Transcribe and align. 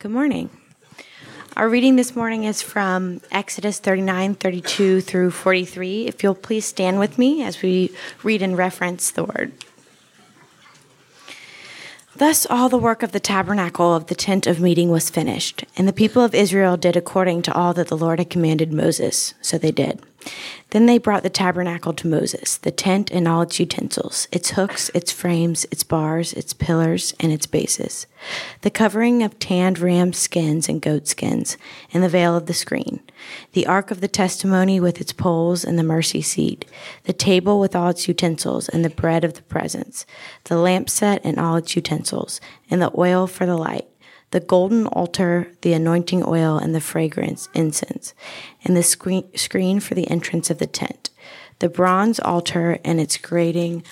Good 0.00 0.12
morning. 0.12 0.48
Our 1.58 1.68
reading 1.68 1.96
this 1.96 2.16
morning 2.16 2.44
is 2.44 2.62
from 2.62 3.20
Exodus 3.30 3.78
39, 3.78 4.34
32 4.34 5.02
through 5.02 5.30
43. 5.30 6.06
If 6.06 6.22
you'll 6.22 6.34
please 6.34 6.64
stand 6.64 6.98
with 6.98 7.18
me 7.18 7.42
as 7.42 7.60
we 7.60 7.92
read 8.22 8.40
and 8.40 8.56
reference 8.56 9.10
the 9.10 9.24
word. 9.24 9.52
Thus, 12.16 12.46
all 12.48 12.70
the 12.70 12.78
work 12.78 13.02
of 13.02 13.12
the 13.12 13.20
tabernacle 13.20 13.94
of 13.94 14.06
the 14.06 14.14
tent 14.14 14.46
of 14.46 14.58
meeting 14.58 14.88
was 14.88 15.10
finished, 15.10 15.66
and 15.76 15.86
the 15.86 15.92
people 15.92 16.24
of 16.24 16.34
Israel 16.34 16.78
did 16.78 16.96
according 16.96 17.42
to 17.42 17.52
all 17.52 17.74
that 17.74 17.88
the 17.88 17.96
Lord 17.96 18.20
had 18.20 18.30
commanded 18.30 18.72
Moses. 18.72 19.34
So 19.42 19.58
they 19.58 19.70
did. 19.70 20.00
Then 20.70 20.86
they 20.86 20.98
brought 20.98 21.22
the 21.22 21.30
tabernacle 21.30 21.92
to 21.94 22.06
Moses, 22.06 22.56
the 22.56 22.70
tent 22.70 23.10
and 23.10 23.26
all 23.26 23.42
its 23.42 23.58
utensils, 23.58 24.28
its 24.30 24.50
hooks, 24.50 24.90
its 24.94 25.10
frames, 25.10 25.66
its 25.72 25.82
bars, 25.82 26.32
its 26.32 26.52
pillars, 26.52 27.12
and 27.18 27.32
its 27.32 27.46
bases, 27.46 28.06
the 28.60 28.70
covering 28.70 29.22
of 29.22 29.38
tanned 29.38 29.78
ram 29.78 30.12
skins 30.12 30.68
and 30.68 30.80
goat 30.80 31.08
skins, 31.08 31.56
and 31.92 32.02
the 32.02 32.08
veil 32.08 32.36
of 32.36 32.46
the 32.46 32.54
screen, 32.54 33.00
the 33.52 33.66
ark 33.66 33.90
of 33.90 34.00
the 34.00 34.08
testimony 34.08 34.78
with 34.78 35.00
its 35.00 35.12
poles 35.12 35.64
and 35.64 35.78
the 35.78 35.82
mercy 35.82 36.22
seat, 36.22 36.64
the 37.04 37.12
table 37.12 37.58
with 37.58 37.74
all 37.74 37.88
its 37.88 38.06
utensils, 38.06 38.68
and 38.68 38.84
the 38.84 38.90
bread 38.90 39.24
of 39.24 39.34
the 39.34 39.42
presence, 39.42 40.06
the 40.44 40.54
lampset 40.54 41.20
and 41.24 41.40
all 41.40 41.56
its 41.56 41.74
utensils, 41.74 42.40
and 42.70 42.80
the 42.80 42.92
oil 42.96 43.26
for 43.26 43.46
the 43.46 43.56
light 43.56 43.88
the 44.30 44.40
golden 44.40 44.86
altar, 44.86 45.48
the 45.62 45.72
anointing 45.72 46.24
oil, 46.26 46.56
and 46.56 46.74
the 46.74 46.80
fragrance 46.80 47.48
incense, 47.54 48.14
and 48.64 48.76
the 48.76 48.82
screen, 48.82 49.24
screen 49.36 49.80
for 49.80 49.94
the 49.94 50.08
entrance 50.10 50.50
of 50.50 50.58
the 50.58 50.66
tent, 50.66 51.10
the 51.58 51.68
bronze 51.68 52.20
altar 52.20 52.78
and 52.84 53.00
its 53.00 53.16
grating 53.16 53.82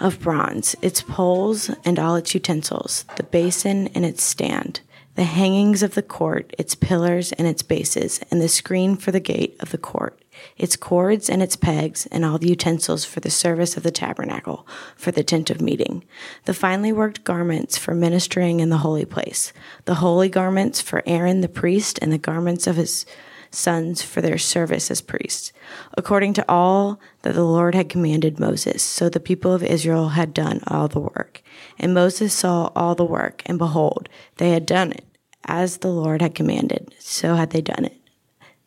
of 0.00 0.20
bronze, 0.20 0.74
its 0.82 1.02
poles 1.02 1.70
and 1.84 1.98
all 1.98 2.16
its 2.16 2.34
utensils, 2.34 3.04
the 3.16 3.22
basin 3.22 3.88
and 3.88 4.04
its 4.04 4.22
stand, 4.22 4.80
the 5.14 5.24
hangings 5.24 5.82
of 5.82 5.94
the 5.94 6.02
court, 6.02 6.54
its 6.58 6.74
pillars 6.74 7.32
and 7.32 7.46
its 7.46 7.62
bases, 7.62 8.20
and 8.30 8.40
the 8.40 8.48
screen 8.48 8.96
for 8.96 9.12
the 9.12 9.20
gate 9.20 9.56
of 9.60 9.70
the 9.70 9.78
court 9.78 10.18
its 10.56 10.76
cords 10.76 11.28
and 11.28 11.42
its 11.42 11.56
pegs, 11.56 12.06
and 12.06 12.24
all 12.24 12.38
the 12.38 12.48
utensils 12.48 13.04
for 13.04 13.20
the 13.20 13.30
service 13.30 13.76
of 13.76 13.82
the 13.82 13.90
tabernacle, 13.90 14.66
for 14.96 15.10
the 15.10 15.24
tent 15.24 15.50
of 15.50 15.60
meeting, 15.60 16.04
the 16.44 16.54
finely 16.54 16.92
worked 16.92 17.24
garments 17.24 17.76
for 17.78 17.94
ministering 17.94 18.60
in 18.60 18.68
the 18.68 18.78
holy 18.78 19.04
place, 19.04 19.52
the 19.84 19.96
holy 19.96 20.28
garments 20.28 20.80
for 20.80 21.02
Aaron 21.06 21.40
the 21.40 21.48
priest, 21.48 21.98
and 22.02 22.12
the 22.12 22.18
garments 22.18 22.66
of 22.66 22.76
his 22.76 23.06
sons 23.54 24.02
for 24.02 24.20
their 24.20 24.38
service 24.38 24.90
as 24.90 25.00
priests, 25.00 25.52
according 25.96 26.32
to 26.34 26.44
all 26.48 27.00
that 27.22 27.34
the 27.34 27.44
Lord 27.44 27.74
had 27.74 27.88
commanded 27.88 28.38
Moses. 28.38 28.82
So 28.82 29.08
the 29.08 29.20
people 29.20 29.52
of 29.52 29.62
Israel 29.62 30.10
had 30.10 30.34
done 30.34 30.60
all 30.66 30.88
the 30.88 31.00
work. 31.00 31.42
And 31.78 31.94
Moses 31.94 32.34
saw 32.34 32.70
all 32.76 32.94
the 32.94 33.04
work, 33.04 33.42
and 33.46 33.58
behold, 33.58 34.08
they 34.36 34.50
had 34.50 34.66
done 34.66 34.92
it 34.92 35.04
as 35.46 35.78
the 35.78 35.88
Lord 35.88 36.22
had 36.22 36.34
commanded. 36.34 36.94
So 36.98 37.34
had 37.34 37.50
they 37.50 37.60
done 37.60 37.84
it. 37.84 37.96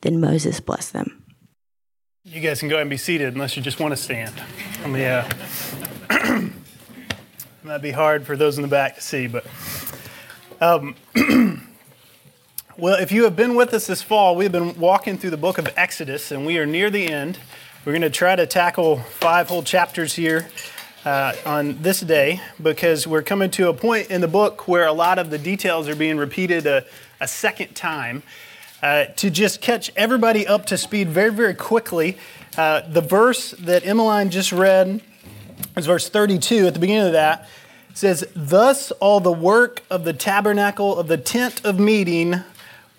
Then 0.02 0.20
Moses 0.20 0.60
blessed 0.60 0.94
them. 0.94 1.24
You 2.24 2.42
guys 2.42 2.60
can 2.60 2.70
go 2.70 2.76
ahead 2.76 2.82
and 2.82 2.90
be 2.90 2.98
seated 2.98 3.34
unless 3.34 3.56
you 3.56 3.64
just 3.64 3.80
want 3.80 3.94
to 3.94 3.98
stand. 3.98 4.34
Mean, 4.84 4.98
yeah. 4.98 5.30
it 6.10 6.52
might 7.64 7.78
be 7.80 7.92
hard 7.92 8.26
for 8.26 8.36
those 8.36 8.58
in 8.58 8.64
the 8.64 8.68
back 8.68 8.96
to 8.96 9.02
see, 9.02 9.28
but. 9.28 9.46
Um, 10.60 10.96
well, 12.80 12.94
if 13.02 13.12
you 13.12 13.24
have 13.24 13.36
been 13.36 13.56
with 13.56 13.74
us 13.74 13.88
this 13.88 14.04
fall, 14.04 14.36
we've 14.36 14.52
been 14.52 14.80
walking 14.80 15.18
through 15.18 15.32
the 15.32 15.38
book 15.38 15.58
of 15.58 15.68
Exodus, 15.76 16.30
and 16.30 16.46
we 16.46 16.60
are 16.60 16.66
near 16.68 16.92
the 16.92 17.08
end. 17.08 17.40
We're 17.84 17.92
going 17.92 18.04
to 18.04 18.12
try 18.12 18.36
to 18.36 18.46
tackle 18.46 18.98
five 18.98 19.48
whole 19.48 19.64
chapters 19.64 20.14
here 20.14 20.48
uh, 21.04 21.34
on 21.44 21.82
this 21.82 22.02
day 22.02 22.40
because 22.62 23.08
we're 23.08 23.24
coming 23.24 23.50
to 23.52 23.70
a 23.70 23.74
point 23.74 24.12
in 24.12 24.22
the 24.22 24.28
book 24.28 24.68
where 24.68 24.86
a 24.86 24.94
lot 24.94 25.18
of 25.18 25.32
the 25.32 25.40
details 25.40 25.90
are 25.90 25.96
being 25.96 26.18
repeated 26.18 26.68
a, 26.68 26.86
a 27.20 27.28
second 27.28 27.76
time. 27.76 28.22
Uh, 28.84 29.06
to 29.16 29.32
just 29.32 29.60
catch 29.60 29.92
everybody 29.96 30.46
up 30.46 30.68
to 30.68 30.78
speed 30.78 31.10
very, 31.10 31.32
very 31.32 31.56
quickly, 31.56 32.16
uh, 32.60 32.82
the 32.82 33.02
verse 33.02 33.56
that 33.58 33.88
Emmeline 33.88 34.30
just 34.30 34.52
read 34.52 35.02
is 35.76 35.88
verse 35.88 36.10
32 36.10 36.68
at 36.68 36.76
the 36.76 36.80
beginning 36.80 37.08
of 37.08 37.14
that. 37.14 37.50
says, 37.96 38.28
Thus 38.36 38.92
all 38.92 39.20
the 39.20 39.32
work 39.32 39.82
of 39.90 40.04
the 40.04 40.14
tabernacle 40.14 40.96
of 40.96 41.08
the 41.08 41.18
tent 41.18 41.66
of 41.66 41.80
meeting 41.80 42.44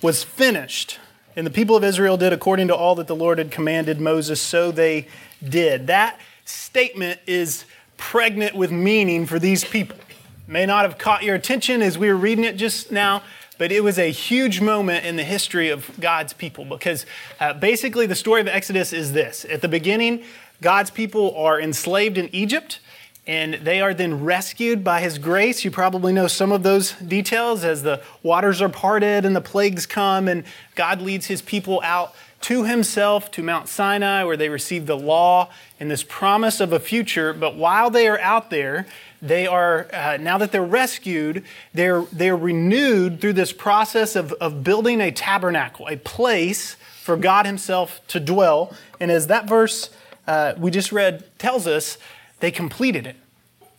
was 0.03 0.25
finished. 0.25 0.99
And 1.37 1.47
the 1.47 1.51
people 1.51 1.77
of 1.77 1.85
Israel 1.85 2.17
did 2.17 2.33
according 2.33 2.69
to 2.69 2.75
all 2.75 2.95
that 2.97 3.07
the 3.07 3.17
Lord 3.17 3.39
had 3.39 3.51
commanded 3.51 4.01
Moses, 4.01 4.41
so 4.41 4.71
they 4.71 5.07
did. 5.47 5.87
That 5.87 6.19
statement 6.45 7.21
is 7.27 7.65
pregnant 7.97 8.55
with 8.55 8.73
meaning 8.73 9.27
for 9.27 9.39
these 9.39 9.65
people. 9.65 9.99
May 10.47 10.67
not 10.67 10.85
have 10.85 10.99
caught 10.99 11.23
your 11.23 11.35
attention 11.35 11.83
as 11.83 11.99
we 11.99 12.09
were 12.09 12.17
reading 12.17 12.45
it 12.45 12.57
just 12.57 12.91
now, 12.91 13.23
but 13.59 13.71
it 13.71 13.85
was 13.85 13.99
a 13.99 14.11
huge 14.11 14.61
moment 14.61 15.05
in 15.05 15.17
the 15.17 15.25
history 15.25 15.69
of 15.69 15.91
God's 16.01 16.33
people 16.33 16.65
because 16.65 17.05
uh, 17.39 17.53
basically 17.53 18.07
the 18.07 18.15
story 18.15 18.41
of 18.41 18.49
Exodus 18.49 18.93
is 18.93 19.13
this. 19.13 19.45
At 19.45 19.61
the 19.61 19.69
beginning, 19.69 20.25
God's 20.63 20.91
people 20.91 21.37
are 21.37 21.61
enslaved 21.61 22.17
in 22.17 22.35
Egypt 22.35 22.81
and 23.29 23.55
they 23.55 23.83
are 23.83 23.93
then 23.93 24.25
rescued 24.25 24.83
by 24.83 25.03
his 25.03 25.19
grace. 25.19 25.63
You 25.63 25.71
probably 25.71 26.15
know 26.15 26.27
some 26.27 26.51
of 26.51 26.63
those 26.63 26.93
details 26.95 27.63
as 27.63 27.83
the 27.83 28.03
waters 28.23 28.63
are 28.63 28.71
parted 28.71 29.27
and 29.27 29.37
the 29.37 29.43
plagues 29.43 29.85
come, 29.85 30.29
and 30.29 30.45
God 30.75 31.03
leads 31.03 31.27
his 31.27 31.43
people 31.43 31.83
out 31.85 32.15
to 32.41 32.65
himself 32.65 33.31
to 33.33 33.43
Mount 33.43 33.69
Sinai, 33.69 34.25
where 34.25 34.37
they 34.37 34.49
receive 34.49 34.87
the 34.87 34.97
law 34.97 35.51
and 35.79 35.91
this 35.91 36.03
promise 36.03 36.59
of 36.59 36.73
a 36.73 36.81
future. 36.81 37.35
But 37.35 37.55
while 37.55 37.91
they 37.91 38.09
are 38.09 38.19
out 38.21 38.49
there, 38.49 38.87
they 39.21 39.47
are, 39.47 39.89
uh, 39.93 40.17
now 40.19 40.39
that 40.39 40.51
they're 40.51 40.65
rescued, 40.65 41.45
they're, 41.75 42.03
they're 42.13 42.37
renewed 42.37 43.21
through 43.21 43.35
this 43.35 43.53
process 43.53 44.17
of, 44.17 44.33
of 44.35 44.65
building 44.65 45.01
a 45.03 45.11
tabernacle, 45.11 45.87
a 45.89 45.97
place 45.97 46.77
for 47.03 47.17
God 47.17 47.45
Himself 47.45 48.01
to 48.09 48.21
dwell. 48.21 48.73
And 49.01 49.11
as 49.11 49.27
that 49.27 49.47
verse 49.47 49.91
uh, 50.29 50.55
we 50.59 50.71
just 50.71 50.93
read 50.93 51.25
tells 51.39 51.67
us, 51.67 51.97
they 52.41 52.51
completed 52.51 53.07
it. 53.07 53.17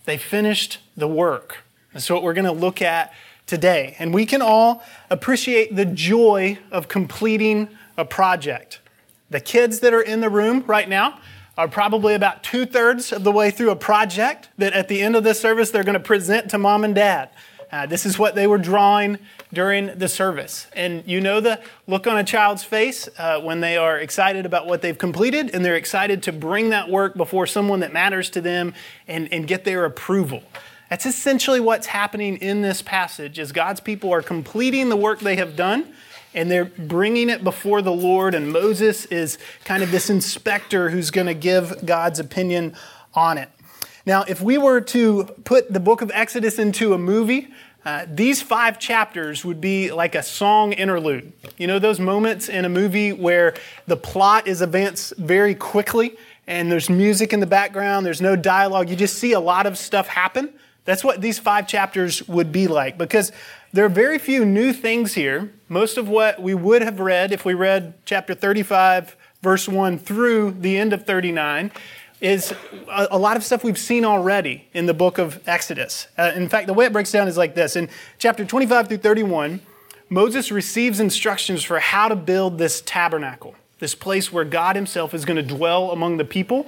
They 0.06 0.18
finished 0.18 0.80
the 0.98 1.08
work. 1.08 1.58
That's 1.94 2.10
what 2.10 2.24
we're 2.24 2.34
going 2.34 2.46
to 2.46 2.52
look 2.52 2.82
at 2.82 3.14
today. 3.46 3.96
And 4.00 4.14
we 4.14 4.26
can 4.26 4.42
all 4.42 4.84
appreciate 5.10 5.76
the 5.76 5.86
joy 5.86 6.60
of 6.72 6.88
completing 6.88 7.70
a 7.98 8.06
project. 8.06 8.80
The 9.30 9.40
kids 9.40 9.80
that 9.80 9.94
are 9.94 10.02
in 10.02 10.22
the 10.22 10.30
room 10.30 10.64
right 10.68 10.88
now, 10.88 11.20
are 11.60 11.68
probably 11.68 12.14
about 12.14 12.42
two 12.42 12.66
thirds 12.66 13.12
of 13.12 13.26
the 13.26 13.32
way 13.34 13.52
through 13.52 13.70
a 13.70 13.76
project 13.76 14.48
that 14.58 14.72
at 14.72 14.88
the 14.88 15.02
end 15.02 15.14
of 15.18 15.26
this 15.26 15.42
service 15.42 15.72
they're 15.72 15.84
going 15.84 15.94
to 15.94 16.00
present 16.00 16.50
to 16.50 16.58
mom 16.58 16.86
and 16.86 16.96
dad. 16.96 17.30
Uh, 17.72 17.86
this 17.86 18.06
is 18.06 18.18
what 18.18 18.36
they 18.36 18.48
were 18.48 18.58
drawing 18.58 19.20
during 19.54 19.98
the 19.98 20.08
service. 20.08 20.68
And 20.74 21.04
you 21.06 21.22
know 21.22 21.40
the 21.40 21.62
look 21.88 22.08
on 22.08 22.18
a 22.18 22.24
child's 22.24 22.64
face 22.64 23.08
uh, 23.18 23.40
when 23.42 23.62
they 23.62 23.78
are 23.78 23.98
excited 23.98 24.46
about 24.46 24.66
what 24.66 24.82
they've 24.82 24.98
completed 24.98 25.52
and 25.54 25.64
they're 25.64 25.76
excited 25.76 26.24
to 26.24 26.32
bring 26.32 26.70
that 26.70 26.90
work 26.90 27.16
before 27.16 27.46
someone 27.46 27.82
that 27.82 27.94
matters 27.94 28.30
to 28.32 28.42
them 28.42 28.74
and, 29.08 29.32
and 29.32 29.48
get 29.48 29.66
their 29.66 29.86
approval. 29.86 30.42
That's 30.90 31.06
essentially 31.06 31.60
what's 31.60 31.88
happening 31.88 32.38
in 32.38 32.64
this 32.64 32.82
passage 32.82 33.38
as 33.38 33.52
God's 33.52 33.80
people 33.80 34.12
are 34.12 34.24
completing 34.24 34.90
the 34.90 34.98
work 34.98 35.20
they 35.20 35.36
have 35.36 35.56
done 35.56 35.94
and 36.34 36.50
they're 36.50 36.66
bringing 36.66 37.30
it 37.30 37.44
before 37.44 37.82
the 37.82 37.92
Lord, 37.92 38.36
and 38.36 38.52
Moses 38.52 39.06
is 39.06 39.38
kind 39.66 39.82
of 39.82 39.92
this 39.92 40.10
inspector 40.10 40.90
who's 40.90 41.10
going 41.12 41.28
to 41.28 41.34
give 41.34 41.86
God's 41.86 42.20
opinion 42.20 42.76
on 43.16 43.38
it. 43.38 43.50
Now, 44.06 44.24
if 44.28 44.42
we 44.42 44.58
were 44.58 44.82
to 44.82 45.26
put 45.44 45.72
the 45.72 45.80
book 45.80 46.02
of 46.02 46.12
Exodus 46.14 46.60
into 46.60 46.94
a 46.94 46.98
movie, 46.98 47.50
uh, 47.86 48.06
these 48.10 48.42
five 48.42 48.78
chapters 48.78 49.46
would 49.46 49.62
be 49.62 49.92
like 49.92 50.16
a 50.16 50.24
song 50.24 50.74
interlude. 50.74 51.32
You 51.58 51.68
know, 51.68 51.80
those 51.80 52.00
moments 52.00 52.50
in 52.50 52.66
a 52.66 52.70
movie 52.70 53.14
where 53.14 53.56
the 53.88 53.98
plot 53.98 54.48
is 54.48 54.62
advanced 54.62 55.16
very 55.18 55.56
quickly 55.56 56.18
and 56.46 56.72
there's 56.72 56.90
music 56.90 57.32
in 57.32 57.40
the 57.40 57.48
background, 57.48 58.06
there's 58.06 58.22
no 58.22 58.36
dialogue, 58.36 58.90
you 58.90 58.96
just 58.96 59.18
see 59.18 59.34
a 59.34 59.40
lot 59.40 59.66
of 59.66 59.78
stuff 59.78 60.08
happen. 60.08 60.54
That's 60.86 61.04
what 61.04 61.22
these 61.22 61.40
five 61.40 61.68
chapters 61.68 62.28
would 62.28 62.52
be 62.52 62.68
like 62.68 62.98
because 62.98 63.32
there 63.72 63.86
are 63.86 63.90
very 63.90 64.18
few 64.18 64.44
new 64.44 64.74
things 64.74 65.14
here. 65.14 65.54
Most 65.68 65.98
of 65.98 66.10
what 66.10 66.42
we 66.42 66.56
would 66.56 66.82
have 66.82 67.00
read 67.00 67.32
if 67.32 67.46
we 67.46 67.54
read 67.54 67.94
chapter 68.06 68.34
35, 68.34 69.16
verse 69.42 69.70
1 69.70 70.00
through 70.00 70.52
the 70.60 70.78
end 70.78 70.92
of 70.92 71.06
39 71.06 71.72
is 72.22 72.54
a, 72.90 73.08
a 73.12 73.18
lot 73.18 73.38
of 73.38 73.44
stuff 73.44 73.64
we've 73.64 73.78
seen 73.78 74.06
already 74.06 74.68
in 74.74 74.86
the 74.86 74.94
book 74.94 75.18
of 75.18 75.42
Exodus. 75.48 76.08
Uh, 76.18 76.32
in 76.36 76.50
fact, 76.50 76.68
the 76.68 76.74
way 76.74 76.86
it 76.86 76.94
breaks 76.94 77.12
down 77.12 77.28
is 77.28 77.38
like 77.38 77.56
this 77.56 77.76
In 77.76 77.90
chapter 78.18 78.46
25 78.46 78.88
through 78.88 78.98
31, 78.98 79.62
Moses 80.10 80.52
receives 80.52 81.00
instructions 81.00 81.64
for 81.64 81.80
how 81.80 82.08
to 82.08 82.16
build 82.16 82.58
this 82.58 82.82
tabernacle, 82.82 83.56
this 83.80 83.96
place 83.96 84.34
where 84.34 84.46
God 84.46 84.76
Himself 84.76 85.14
is 85.14 85.24
going 85.24 85.38
to 85.38 85.56
dwell 85.56 85.92
among 85.92 86.18
the 86.18 86.26
people. 86.26 86.68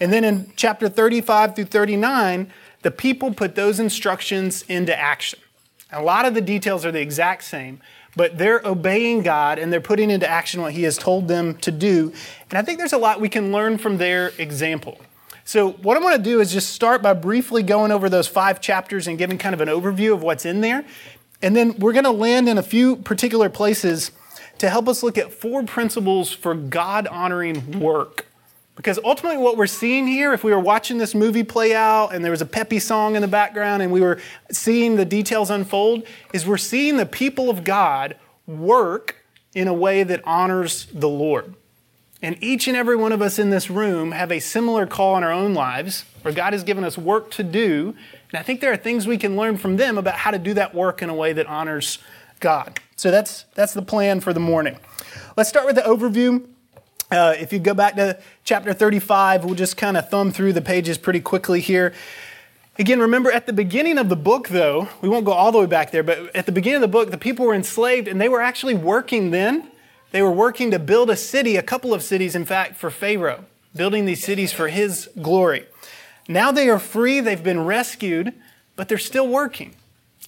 And 0.00 0.12
then 0.12 0.24
in 0.24 0.52
chapter 0.56 0.88
35 0.88 1.54
through 1.54 1.66
39, 1.66 2.52
the 2.82 2.90
people 2.90 3.32
put 3.32 3.54
those 3.54 3.78
instructions 3.78 4.62
into 4.62 4.98
action. 4.98 5.38
A 5.92 6.02
lot 6.02 6.24
of 6.24 6.34
the 6.34 6.40
details 6.40 6.84
are 6.86 6.92
the 6.92 7.00
exact 7.00 7.44
same, 7.44 7.80
but 8.16 8.38
they're 8.38 8.60
obeying 8.64 9.22
God 9.22 9.58
and 9.58 9.72
they're 9.72 9.80
putting 9.80 10.10
into 10.10 10.28
action 10.28 10.62
what 10.62 10.72
He 10.72 10.82
has 10.84 10.98
told 10.98 11.28
them 11.28 11.54
to 11.58 11.70
do. 11.70 12.12
And 12.50 12.58
I 12.58 12.62
think 12.62 12.78
there's 12.78 12.92
a 12.92 12.98
lot 12.98 13.20
we 13.20 13.28
can 13.28 13.52
learn 13.52 13.78
from 13.78 13.98
their 13.98 14.32
example. 14.38 15.00
So, 15.44 15.72
what 15.72 15.96
I 15.96 16.00
want 16.00 16.16
to 16.16 16.22
do 16.22 16.40
is 16.40 16.52
just 16.52 16.70
start 16.70 17.02
by 17.02 17.12
briefly 17.12 17.62
going 17.62 17.90
over 17.90 18.08
those 18.08 18.28
five 18.28 18.60
chapters 18.60 19.08
and 19.08 19.18
giving 19.18 19.38
kind 19.38 19.54
of 19.54 19.60
an 19.60 19.68
overview 19.68 20.12
of 20.12 20.22
what's 20.22 20.44
in 20.44 20.60
there. 20.60 20.84
And 21.42 21.56
then 21.56 21.76
we're 21.78 21.92
going 21.92 22.04
to 22.04 22.10
land 22.10 22.48
in 22.48 22.58
a 22.58 22.62
few 22.62 22.96
particular 22.96 23.48
places 23.48 24.12
to 24.58 24.68
help 24.68 24.88
us 24.88 25.02
look 25.02 25.16
at 25.16 25.32
four 25.32 25.64
principles 25.64 26.32
for 26.32 26.54
God 26.54 27.06
honoring 27.06 27.80
work. 27.80 28.26
Because 28.80 28.98
ultimately, 29.04 29.36
what 29.36 29.58
we're 29.58 29.66
seeing 29.66 30.06
here, 30.06 30.32
if 30.32 30.42
we 30.42 30.52
were 30.52 30.58
watching 30.58 30.96
this 30.96 31.14
movie 31.14 31.44
play 31.44 31.74
out 31.74 32.14
and 32.14 32.24
there 32.24 32.30
was 32.30 32.40
a 32.40 32.46
peppy 32.46 32.78
song 32.78 33.14
in 33.14 33.20
the 33.20 33.28
background 33.28 33.82
and 33.82 33.92
we 33.92 34.00
were 34.00 34.18
seeing 34.50 34.96
the 34.96 35.04
details 35.04 35.50
unfold, 35.50 36.02
is 36.32 36.46
we're 36.46 36.56
seeing 36.56 36.96
the 36.96 37.04
people 37.04 37.50
of 37.50 37.62
God 37.62 38.16
work 38.46 39.16
in 39.52 39.68
a 39.68 39.74
way 39.74 40.02
that 40.02 40.22
honors 40.24 40.86
the 40.94 41.10
Lord. 41.10 41.54
And 42.22 42.42
each 42.42 42.68
and 42.68 42.74
every 42.74 42.96
one 42.96 43.12
of 43.12 43.20
us 43.20 43.38
in 43.38 43.50
this 43.50 43.68
room 43.68 44.12
have 44.12 44.32
a 44.32 44.40
similar 44.40 44.86
call 44.86 45.18
in 45.18 45.24
our 45.24 45.32
own 45.32 45.52
lives 45.52 46.06
where 46.22 46.32
God 46.32 46.54
has 46.54 46.64
given 46.64 46.82
us 46.82 46.96
work 46.96 47.30
to 47.32 47.42
do. 47.42 47.94
And 48.32 48.40
I 48.40 48.42
think 48.42 48.62
there 48.62 48.72
are 48.72 48.78
things 48.78 49.06
we 49.06 49.18
can 49.18 49.36
learn 49.36 49.58
from 49.58 49.76
them 49.76 49.98
about 49.98 50.14
how 50.14 50.30
to 50.30 50.38
do 50.38 50.54
that 50.54 50.74
work 50.74 51.02
in 51.02 51.10
a 51.10 51.14
way 51.14 51.34
that 51.34 51.46
honors 51.46 51.98
God. 52.40 52.80
So 52.96 53.10
that's, 53.10 53.44
that's 53.54 53.74
the 53.74 53.82
plan 53.82 54.20
for 54.20 54.32
the 54.32 54.40
morning. 54.40 54.78
Let's 55.36 55.50
start 55.50 55.66
with 55.66 55.76
the 55.76 55.82
overview. 55.82 56.46
Uh, 57.10 57.34
if 57.38 57.52
you 57.52 57.58
go 57.58 57.74
back 57.74 57.96
to 57.96 58.18
chapter 58.44 58.72
35, 58.72 59.44
we'll 59.44 59.54
just 59.54 59.76
kind 59.76 59.96
of 59.96 60.08
thumb 60.08 60.30
through 60.30 60.52
the 60.52 60.62
pages 60.62 60.96
pretty 60.96 61.20
quickly 61.20 61.60
here. 61.60 61.92
Again, 62.78 63.00
remember 63.00 63.30
at 63.32 63.46
the 63.46 63.52
beginning 63.52 63.98
of 63.98 64.08
the 64.08 64.16
book, 64.16 64.48
though, 64.48 64.88
we 65.02 65.08
won't 65.08 65.24
go 65.24 65.32
all 65.32 65.52
the 65.52 65.58
way 65.58 65.66
back 65.66 65.90
there, 65.90 66.02
but 66.02 66.34
at 66.34 66.46
the 66.46 66.52
beginning 66.52 66.76
of 66.76 66.82
the 66.82 66.88
book, 66.88 67.10
the 67.10 67.18
people 67.18 67.46
were 67.46 67.54
enslaved 67.54 68.08
and 68.08 68.20
they 68.20 68.28
were 68.28 68.40
actually 68.40 68.74
working 68.74 69.30
then 69.30 69.70
they 70.12 70.22
were 70.22 70.30
working 70.30 70.70
to 70.72 70.78
build 70.78 71.10
a 71.10 71.16
city, 71.16 71.56
a 71.56 71.62
couple 71.62 71.94
of 71.94 72.02
cities, 72.02 72.34
in 72.34 72.44
fact, 72.44 72.76
for 72.76 72.90
Pharaoh, 72.90 73.44
building 73.74 74.06
these 74.06 74.24
cities 74.24 74.52
for 74.52 74.68
his 74.68 75.08
glory. 75.22 75.66
Now 76.28 76.50
they 76.50 76.68
are 76.68 76.78
free, 76.78 77.20
they've 77.20 77.42
been 77.42 77.64
rescued, 77.64 78.34
but 78.76 78.88
they're 78.88 78.98
still 78.98 79.28
working. 79.28 79.74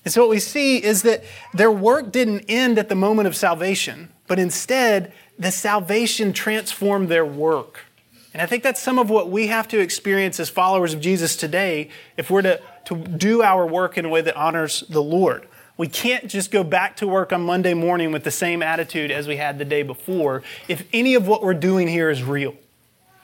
And 0.05 0.13
so 0.13 0.23
what 0.23 0.31
we 0.31 0.39
see 0.39 0.83
is 0.83 1.03
that 1.03 1.25
their 1.55 1.71
work 1.71 2.13
didn't 2.13 2.45
end 2.49 2.79
at 2.79 2.89
the 2.89 2.95
moment 2.95 3.29
of 3.29 3.37
salvation, 3.37 4.11
but 4.27 4.39
instead, 4.39 5.13
the 5.39 5.51
salvation 5.51 6.33
transformed 6.33 7.09
their 7.09 7.25
work. 7.25 7.87
And 8.33 8.41
I 8.41 8.47
think 8.47 8.63
that's 8.63 8.81
some 8.81 8.99
of 8.99 9.11
what 9.11 9.31
we 9.31 9.49
have 9.49 9.69
to 9.69 9.79
experience 9.79 10.41
as 10.41 10.49
followers 10.49 10.95
of 10.95 11.01
Jesus 11.01 11.37
today 11.37 11.91
if 12.17 12.31
we're 12.31 12.43
to, 12.43 12.61
to 12.87 12.97
do 12.97 13.43
our 13.43 13.67
work 13.67 13.99
in 13.99 14.05
a 14.05 14.09
way 14.09 14.23
that 14.23 14.37
honors 14.37 14.85
the 14.89 15.03
Lord. 15.03 15.47
We 15.77 15.89
can't 15.89 16.29
just 16.29 16.51
go 16.51 16.63
back 16.65 16.97
to 16.97 17.07
work 17.07 17.33
on 17.33 17.43
Monday 17.43 17.75
morning 17.75 18.13
with 18.13 18.25
the 18.25 18.31
same 18.31 18.63
attitude 18.63 19.11
as 19.11 19.27
we 19.27 19.37
had 19.37 19.59
the 19.59 19.65
day 19.65 19.83
before 19.83 20.43
if 20.69 20.87
any 20.93 21.15
of 21.15 21.27
what 21.27 21.43
we're 21.43 21.55
doing 21.55 21.89
here 21.89 22.09
is 22.09 22.23
real. 22.23 22.55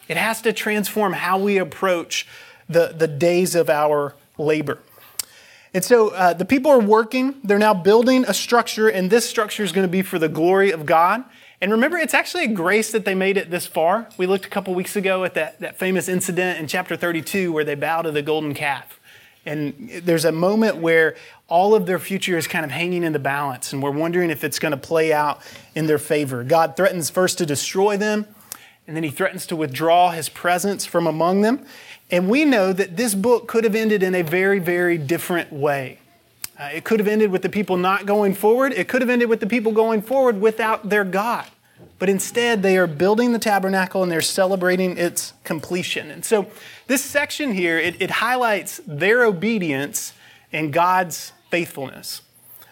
It 0.08 0.16
has 0.16 0.42
to 0.42 0.52
transform 0.52 1.12
how 1.12 1.38
we 1.38 1.58
approach 1.58 2.26
the, 2.68 2.94
the 2.96 3.06
days 3.06 3.54
of 3.54 3.70
our 3.70 4.14
labor. 4.38 4.78
And 5.78 5.84
so 5.84 6.08
uh, 6.08 6.32
the 6.32 6.44
people 6.44 6.72
are 6.72 6.80
working, 6.80 7.36
they're 7.44 7.56
now 7.56 7.72
building 7.72 8.24
a 8.26 8.34
structure, 8.34 8.88
and 8.88 9.08
this 9.08 9.30
structure 9.30 9.62
is 9.62 9.70
going 9.70 9.86
to 9.86 9.88
be 9.88 10.02
for 10.02 10.18
the 10.18 10.28
glory 10.28 10.72
of 10.72 10.84
God. 10.84 11.22
And 11.60 11.70
remember, 11.70 11.96
it's 11.98 12.14
actually 12.14 12.46
a 12.46 12.48
grace 12.48 12.90
that 12.90 13.04
they 13.04 13.14
made 13.14 13.36
it 13.36 13.48
this 13.52 13.64
far. 13.64 14.08
We 14.18 14.26
looked 14.26 14.44
a 14.44 14.48
couple 14.48 14.74
weeks 14.74 14.96
ago 14.96 15.22
at 15.22 15.34
that, 15.34 15.60
that 15.60 15.78
famous 15.78 16.08
incident 16.08 16.58
in 16.58 16.66
chapter 16.66 16.96
32 16.96 17.52
where 17.52 17.62
they 17.62 17.76
bow 17.76 18.02
to 18.02 18.10
the 18.10 18.22
golden 18.22 18.54
calf. 18.54 18.98
And 19.46 19.88
there's 20.02 20.24
a 20.24 20.32
moment 20.32 20.78
where 20.78 21.14
all 21.46 21.76
of 21.76 21.86
their 21.86 22.00
future 22.00 22.36
is 22.36 22.48
kind 22.48 22.64
of 22.64 22.72
hanging 22.72 23.04
in 23.04 23.12
the 23.12 23.20
balance, 23.20 23.72
and 23.72 23.80
we're 23.80 23.92
wondering 23.92 24.30
if 24.30 24.42
it's 24.42 24.58
going 24.58 24.72
to 24.72 24.76
play 24.76 25.12
out 25.12 25.40
in 25.76 25.86
their 25.86 25.98
favor. 25.98 26.42
God 26.42 26.76
threatens 26.76 27.08
first 27.08 27.38
to 27.38 27.46
destroy 27.46 27.96
them, 27.96 28.26
and 28.88 28.96
then 28.96 29.04
he 29.04 29.10
threatens 29.10 29.46
to 29.46 29.54
withdraw 29.54 30.10
his 30.10 30.28
presence 30.28 30.84
from 30.84 31.06
among 31.06 31.42
them. 31.42 31.64
And 32.10 32.28
we 32.28 32.44
know 32.44 32.72
that 32.72 32.96
this 32.96 33.14
book 33.14 33.46
could 33.46 33.64
have 33.64 33.74
ended 33.74 34.02
in 34.02 34.14
a 34.14 34.22
very, 34.22 34.58
very 34.58 34.96
different 34.96 35.52
way. 35.52 35.98
Uh, 36.58 36.70
it 36.74 36.84
could 36.84 36.98
have 37.00 37.08
ended 37.08 37.30
with 37.30 37.42
the 37.42 37.48
people 37.48 37.76
not 37.76 38.06
going 38.06 38.34
forward. 38.34 38.72
It 38.72 38.88
could 38.88 39.02
have 39.02 39.10
ended 39.10 39.28
with 39.28 39.40
the 39.40 39.46
people 39.46 39.72
going 39.72 40.02
forward 40.02 40.40
without 40.40 40.88
their 40.88 41.04
God. 41.04 41.46
But 41.98 42.08
instead, 42.08 42.62
they 42.62 42.76
are 42.76 42.86
building 42.86 43.32
the 43.32 43.38
tabernacle 43.38 44.02
and 44.02 44.10
they're 44.10 44.20
celebrating 44.20 44.96
its 44.96 45.34
completion. 45.44 46.10
And 46.10 46.24
so, 46.24 46.46
this 46.86 47.04
section 47.04 47.52
here, 47.52 47.78
it, 47.78 48.00
it 48.00 48.10
highlights 48.10 48.80
their 48.86 49.24
obedience 49.24 50.14
and 50.52 50.72
God's 50.72 51.32
faithfulness. 51.50 52.22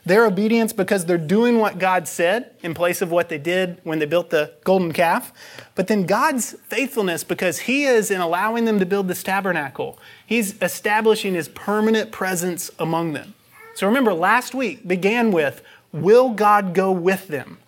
Their 0.06 0.25
obedience 0.25 0.73
because 0.73 1.05
they're 1.05 1.19
doing 1.19 1.58
what 1.58 1.81
God 1.81 2.06
said 2.06 2.53
in 2.62 2.75
place 2.75 3.03
of 3.03 3.11
what 3.11 3.29
they 3.29 3.38
did 3.38 3.81
when 3.82 3.99
they 3.99 4.06
built 4.06 4.31
the 4.31 4.53
golden 4.62 4.93
calf. 4.93 5.32
But 5.75 5.88
then 5.88 6.06
God's 6.06 6.53
faithfulness 6.69 7.25
because 7.25 7.58
He 7.58 7.85
is 7.85 8.12
in 8.12 8.20
allowing 8.20 8.67
them 8.67 8.79
to 8.79 8.87
build 8.87 9.08
this 9.08 9.25
tabernacle. 9.25 9.99
He's 10.25 10.62
establishing 10.62 11.35
His 11.35 11.49
permanent 11.49 12.12
presence 12.12 12.70
among 12.79 13.14
them. 13.14 13.35
So 13.75 13.88
remember, 13.88 14.14
last 14.14 14.55
week 14.55 14.87
began 14.87 15.32
with, 15.32 15.61
Will 15.93 16.31
God 16.31 16.73
go 16.73 16.93
with 16.93 17.26
them? 17.26 17.58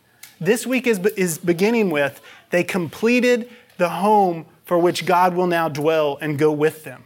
This 0.41 0.65
week 0.65 0.87
is, 0.87 0.99
is 1.17 1.39
beginning 1.39 1.91
with, 1.91 2.21
They 2.51 2.63
completed 2.63 3.51
the 3.79 3.89
home 3.89 4.47
for 4.65 4.79
which 4.79 5.07
God 5.07 5.35
will 5.35 5.49
now 5.49 5.69
dwell 5.69 6.19
and 6.21 6.39
go 6.39 6.53
with 6.53 6.85
them. 6.85 7.03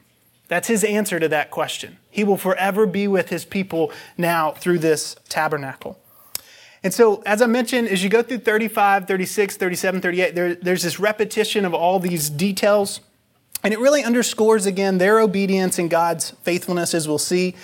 That's 0.48 0.68
his 0.68 0.84
answer 0.84 1.18
to 1.18 1.28
that 1.28 1.50
question. 1.50 1.98
He 2.10 2.24
will 2.24 2.36
forever 2.36 2.86
be 2.86 3.08
with 3.08 3.30
his 3.30 3.44
people 3.44 3.90
now 4.18 4.52
through 4.52 4.78
this 4.80 5.16
tabernacle. 5.28 5.98
And 6.84 6.92
so, 6.92 7.22
as 7.24 7.40
I 7.40 7.46
mentioned, 7.46 7.88
as 7.88 8.02
you 8.02 8.10
go 8.10 8.22
through 8.22 8.38
35, 8.38 9.06
36, 9.06 9.56
37, 9.56 10.00
38, 10.00 10.34
there, 10.34 10.54
there's 10.56 10.82
this 10.82 10.98
repetition 10.98 11.64
of 11.64 11.74
all 11.74 12.00
these 12.00 12.28
details. 12.28 13.00
And 13.62 13.72
it 13.72 13.78
really 13.78 14.02
underscores 14.02 14.66
again 14.66 14.98
their 14.98 15.20
obedience 15.20 15.78
and 15.78 15.88
God's 15.88 16.30
faithfulness, 16.42 16.94
as 16.94 17.06
we'll 17.06 17.18
see. 17.18 17.54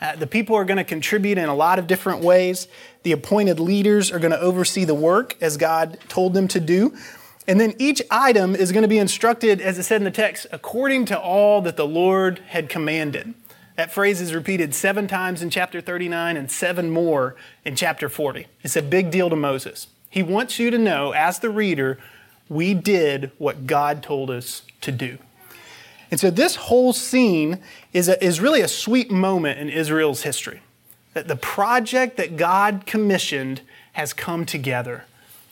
Uh, 0.00 0.14
the 0.14 0.28
people 0.28 0.54
are 0.54 0.64
going 0.64 0.76
to 0.76 0.84
contribute 0.84 1.38
in 1.38 1.48
a 1.48 1.54
lot 1.54 1.80
of 1.80 1.88
different 1.88 2.20
ways. 2.20 2.68
The 3.02 3.10
appointed 3.10 3.58
leaders 3.58 4.12
are 4.12 4.20
going 4.20 4.30
to 4.30 4.40
oversee 4.40 4.84
the 4.84 4.94
work 4.94 5.36
as 5.40 5.56
God 5.56 5.98
told 6.08 6.34
them 6.34 6.46
to 6.48 6.60
do. 6.60 6.96
And 7.48 7.58
then 7.58 7.74
each 7.78 8.02
item 8.10 8.54
is 8.54 8.72
going 8.72 8.82
to 8.82 8.88
be 8.88 8.98
instructed, 8.98 9.62
as 9.62 9.78
it 9.78 9.84
said 9.84 10.02
in 10.02 10.04
the 10.04 10.10
text, 10.10 10.46
according 10.52 11.06
to 11.06 11.18
all 11.18 11.62
that 11.62 11.78
the 11.78 11.86
Lord 11.86 12.40
had 12.48 12.68
commanded. 12.68 13.32
That 13.76 13.90
phrase 13.90 14.20
is 14.20 14.34
repeated 14.34 14.74
seven 14.74 15.08
times 15.08 15.40
in 15.40 15.48
chapter 15.48 15.80
39 15.80 16.36
and 16.36 16.50
seven 16.50 16.90
more 16.90 17.36
in 17.64 17.74
chapter 17.74 18.10
40. 18.10 18.46
It's 18.62 18.76
a 18.76 18.82
big 18.82 19.10
deal 19.10 19.30
to 19.30 19.36
Moses. 19.36 19.86
He 20.10 20.22
wants 20.22 20.58
you 20.58 20.70
to 20.70 20.76
know, 20.76 21.12
as 21.12 21.38
the 21.38 21.48
reader, 21.48 21.98
we 22.50 22.74
did 22.74 23.30
what 23.38 23.66
God 23.66 24.02
told 24.02 24.30
us 24.30 24.62
to 24.82 24.92
do. 24.92 25.16
And 26.10 26.20
so 26.20 26.30
this 26.30 26.56
whole 26.56 26.92
scene 26.92 27.60
is, 27.94 28.08
a, 28.08 28.22
is 28.22 28.40
really 28.40 28.60
a 28.60 28.68
sweet 28.68 29.10
moment 29.10 29.58
in 29.58 29.70
Israel's 29.70 30.22
history. 30.22 30.60
That 31.14 31.28
the 31.28 31.36
project 31.36 32.18
that 32.18 32.36
God 32.36 32.82
commissioned 32.84 33.62
has 33.92 34.12
come 34.12 34.44
together. 34.44 35.04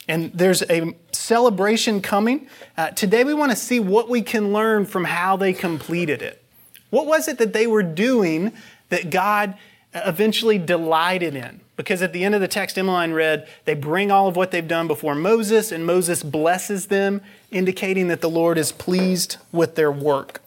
And 0.08 0.32
there's 0.32 0.62
a 0.62 0.94
celebration 1.12 2.00
coming. 2.00 2.48
Uh, 2.76 2.90
today, 2.90 3.24
we 3.24 3.34
want 3.34 3.50
to 3.50 3.56
see 3.56 3.80
what 3.80 4.08
we 4.08 4.22
can 4.22 4.52
learn 4.52 4.86
from 4.86 5.04
how 5.04 5.36
they 5.36 5.52
completed 5.52 6.22
it. 6.22 6.42
What 6.90 7.06
was 7.06 7.28
it 7.28 7.38
that 7.38 7.52
they 7.52 7.66
were 7.66 7.82
doing 7.82 8.52
that 8.88 9.10
God 9.10 9.56
eventually 9.92 10.58
delighted 10.58 11.34
in? 11.34 11.60
Because 11.76 12.00
at 12.02 12.12
the 12.12 12.24
end 12.24 12.34
of 12.34 12.40
the 12.40 12.48
text, 12.48 12.78
Emmeline 12.78 13.12
read, 13.12 13.48
they 13.64 13.74
bring 13.74 14.10
all 14.10 14.28
of 14.28 14.36
what 14.36 14.50
they've 14.50 14.66
done 14.66 14.86
before 14.86 15.14
Moses, 15.14 15.72
and 15.72 15.84
Moses 15.84 16.22
blesses 16.22 16.86
them, 16.86 17.20
indicating 17.50 18.08
that 18.08 18.20
the 18.20 18.30
Lord 18.30 18.56
is 18.56 18.72
pleased 18.72 19.36
with 19.52 19.74
their 19.74 19.92
work. 19.92 20.40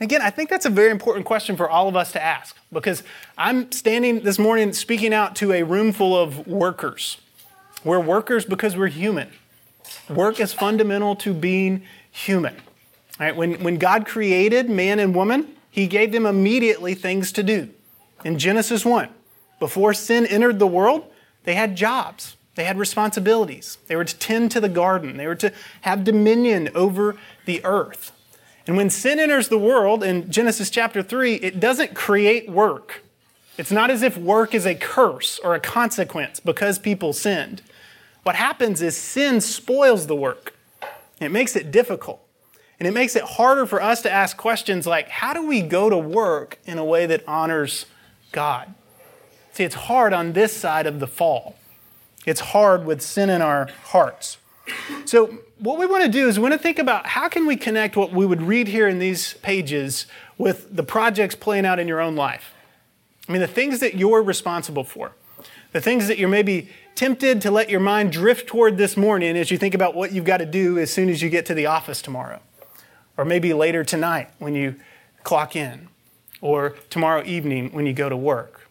Again, 0.00 0.20
I 0.20 0.30
think 0.30 0.50
that's 0.50 0.66
a 0.66 0.70
very 0.70 0.90
important 0.90 1.26
question 1.26 1.56
for 1.56 1.70
all 1.70 1.88
of 1.88 1.96
us 1.96 2.12
to 2.12 2.22
ask 2.22 2.56
because 2.72 3.02
I'm 3.38 3.70
standing 3.70 4.20
this 4.20 4.38
morning 4.38 4.72
speaking 4.72 5.14
out 5.14 5.36
to 5.36 5.52
a 5.52 5.62
room 5.62 5.92
full 5.92 6.16
of 6.18 6.46
workers. 6.46 7.18
We're 7.84 8.00
workers 8.00 8.44
because 8.44 8.76
we're 8.76 8.88
human. 8.88 9.30
Work 10.08 10.40
is 10.40 10.52
fundamental 10.52 11.16
to 11.16 11.34
being 11.34 11.82
human. 12.10 12.56
Right? 13.18 13.34
When, 13.34 13.62
when 13.62 13.76
God 13.76 14.06
created 14.06 14.70
man 14.70 14.98
and 14.98 15.14
woman, 15.14 15.54
he 15.70 15.86
gave 15.86 16.12
them 16.12 16.26
immediately 16.26 16.94
things 16.94 17.32
to 17.32 17.42
do. 17.42 17.70
In 18.24 18.38
Genesis 18.38 18.84
1, 18.84 19.08
before 19.58 19.94
sin 19.94 20.26
entered 20.26 20.58
the 20.58 20.66
world, 20.66 21.04
they 21.44 21.54
had 21.54 21.76
jobs, 21.76 22.36
they 22.54 22.64
had 22.64 22.78
responsibilities. 22.78 23.78
They 23.88 23.96
were 23.96 24.04
to 24.04 24.16
tend 24.16 24.50
to 24.52 24.60
the 24.60 24.68
garden, 24.68 25.16
they 25.16 25.26
were 25.26 25.34
to 25.36 25.52
have 25.82 26.04
dominion 26.04 26.68
over 26.74 27.16
the 27.46 27.64
earth. 27.64 28.12
And 28.66 28.76
when 28.76 28.90
sin 28.90 29.18
enters 29.18 29.48
the 29.48 29.58
world 29.58 30.04
in 30.04 30.30
Genesis 30.30 30.70
chapter 30.70 31.02
3, 31.02 31.34
it 31.36 31.58
doesn't 31.58 31.94
create 31.94 32.48
work. 32.48 33.02
It's 33.58 33.72
not 33.72 33.90
as 33.90 34.02
if 34.02 34.16
work 34.16 34.54
is 34.54 34.66
a 34.66 34.74
curse 34.74 35.40
or 35.42 35.54
a 35.54 35.60
consequence 35.60 36.40
because 36.40 36.78
people 36.78 37.12
sinned. 37.12 37.62
What 38.22 38.36
happens 38.36 38.82
is 38.82 38.96
sin 38.96 39.40
spoils 39.40 40.06
the 40.06 40.16
work. 40.16 40.54
It 41.20 41.30
makes 41.30 41.56
it 41.56 41.70
difficult. 41.70 42.20
And 42.78 42.88
it 42.88 42.92
makes 42.92 43.14
it 43.14 43.22
harder 43.22 43.64
for 43.66 43.80
us 43.80 44.02
to 44.02 44.10
ask 44.10 44.36
questions 44.36 44.86
like, 44.86 45.08
how 45.08 45.32
do 45.32 45.46
we 45.46 45.62
go 45.62 45.88
to 45.88 45.96
work 45.96 46.58
in 46.64 46.78
a 46.78 46.84
way 46.84 47.06
that 47.06 47.22
honors 47.28 47.86
God? 48.32 48.74
See, 49.52 49.64
it's 49.64 49.74
hard 49.74 50.12
on 50.12 50.32
this 50.32 50.52
side 50.52 50.86
of 50.86 50.98
the 50.98 51.06
fall. 51.06 51.56
It's 52.26 52.40
hard 52.40 52.84
with 52.84 53.02
sin 53.02 53.30
in 53.30 53.42
our 53.42 53.68
hearts. 53.84 54.38
So, 55.04 55.38
what 55.58 55.78
we 55.78 55.86
want 55.86 56.04
to 56.04 56.10
do 56.10 56.28
is 56.28 56.38
we 56.38 56.42
want 56.42 56.54
to 56.54 56.58
think 56.58 56.78
about 56.78 57.06
how 57.06 57.28
can 57.28 57.46
we 57.46 57.56
connect 57.56 57.96
what 57.96 58.12
we 58.12 58.24
would 58.24 58.42
read 58.42 58.68
here 58.68 58.88
in 58.88 58.98
these 58.98 59.34
pages 59.34 60.06
with 60.38 60.74
the 60.74 60.82
projects 60.82 61.34
playing 61.34 61.66
out 61.66 61.78
in 61.78 61.86
your 61.86 62.00
own 62.00 62.16
life. 62.16 62.52
I 63.28 63.32
mean, 63.32 63.40
the 63.40 63.46
things 63.46 63.80
that 63.80 63.94
you're 63.94 64.22
responsible 64.22 64.84
for 64.84 65.12
The 65.72 65.80
things 65.80 66.08
that 66.08 66.18
you're 66.18 66.28
maybe 66.28 66.68
tempted 66.94 67.40
to 67.42 67.50
let 67.50 67.70
your 67.70 67.80
mind 67.80 68.12
drift 68.12 68.46
toward 68.46 68.76
this 68.76 68.96
morning 68.96 69.36
as 69.36 69.50
you 69.50 69.58
think 69.58 69.74
about 69.74 69.94
what 69.94 70.12
you've 70.12 70.24
got 70.24 70.38
to 70.38 70.46
do 70.46 70.78
as 70.78 70.92
soon 70.92 71.08
as 71.08 71.22
you 71.22 71.30
get 71.30 71.46
to 71.46 71.54
the 71.54 71.66
office 71.66 72.02
tomorrow. 72.02 72.40
Or 73.16 73.24
maybe 73.24 73.52
later 73.52 73.84
tonight 73.84 74.30
when 74.38 74.54
you 74.54 74.76
clock 75.22 75.56
in. 75.56 75.88
Or 76.40 76.70
tomorrow 76.90 77.22
evening 77.24 77.70
when 77.72 77.86
you 77.86 77.92
go 77.92 78.08
to 78.08 78.16
work. 78.16 78.68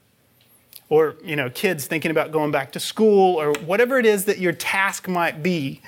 Or, 0.89 1.15
you 1.23 1.37
know, 1.37 1.49
kids 1.49 1.85
thinking 1.85 2.11
about 2.11 2.31
going 2.31 2.51
back 2.51 2.73
to 2.73 2.79
school 2.79 3.39
or 3.39 3.53
whatever 3.65 3.97
it 3.97 4.05
is 4.05 4.25
that 4.25 4.39
your 4.39 4.51
task 4.51 5.07
might 5.07 5.41
be. 5.41 5.81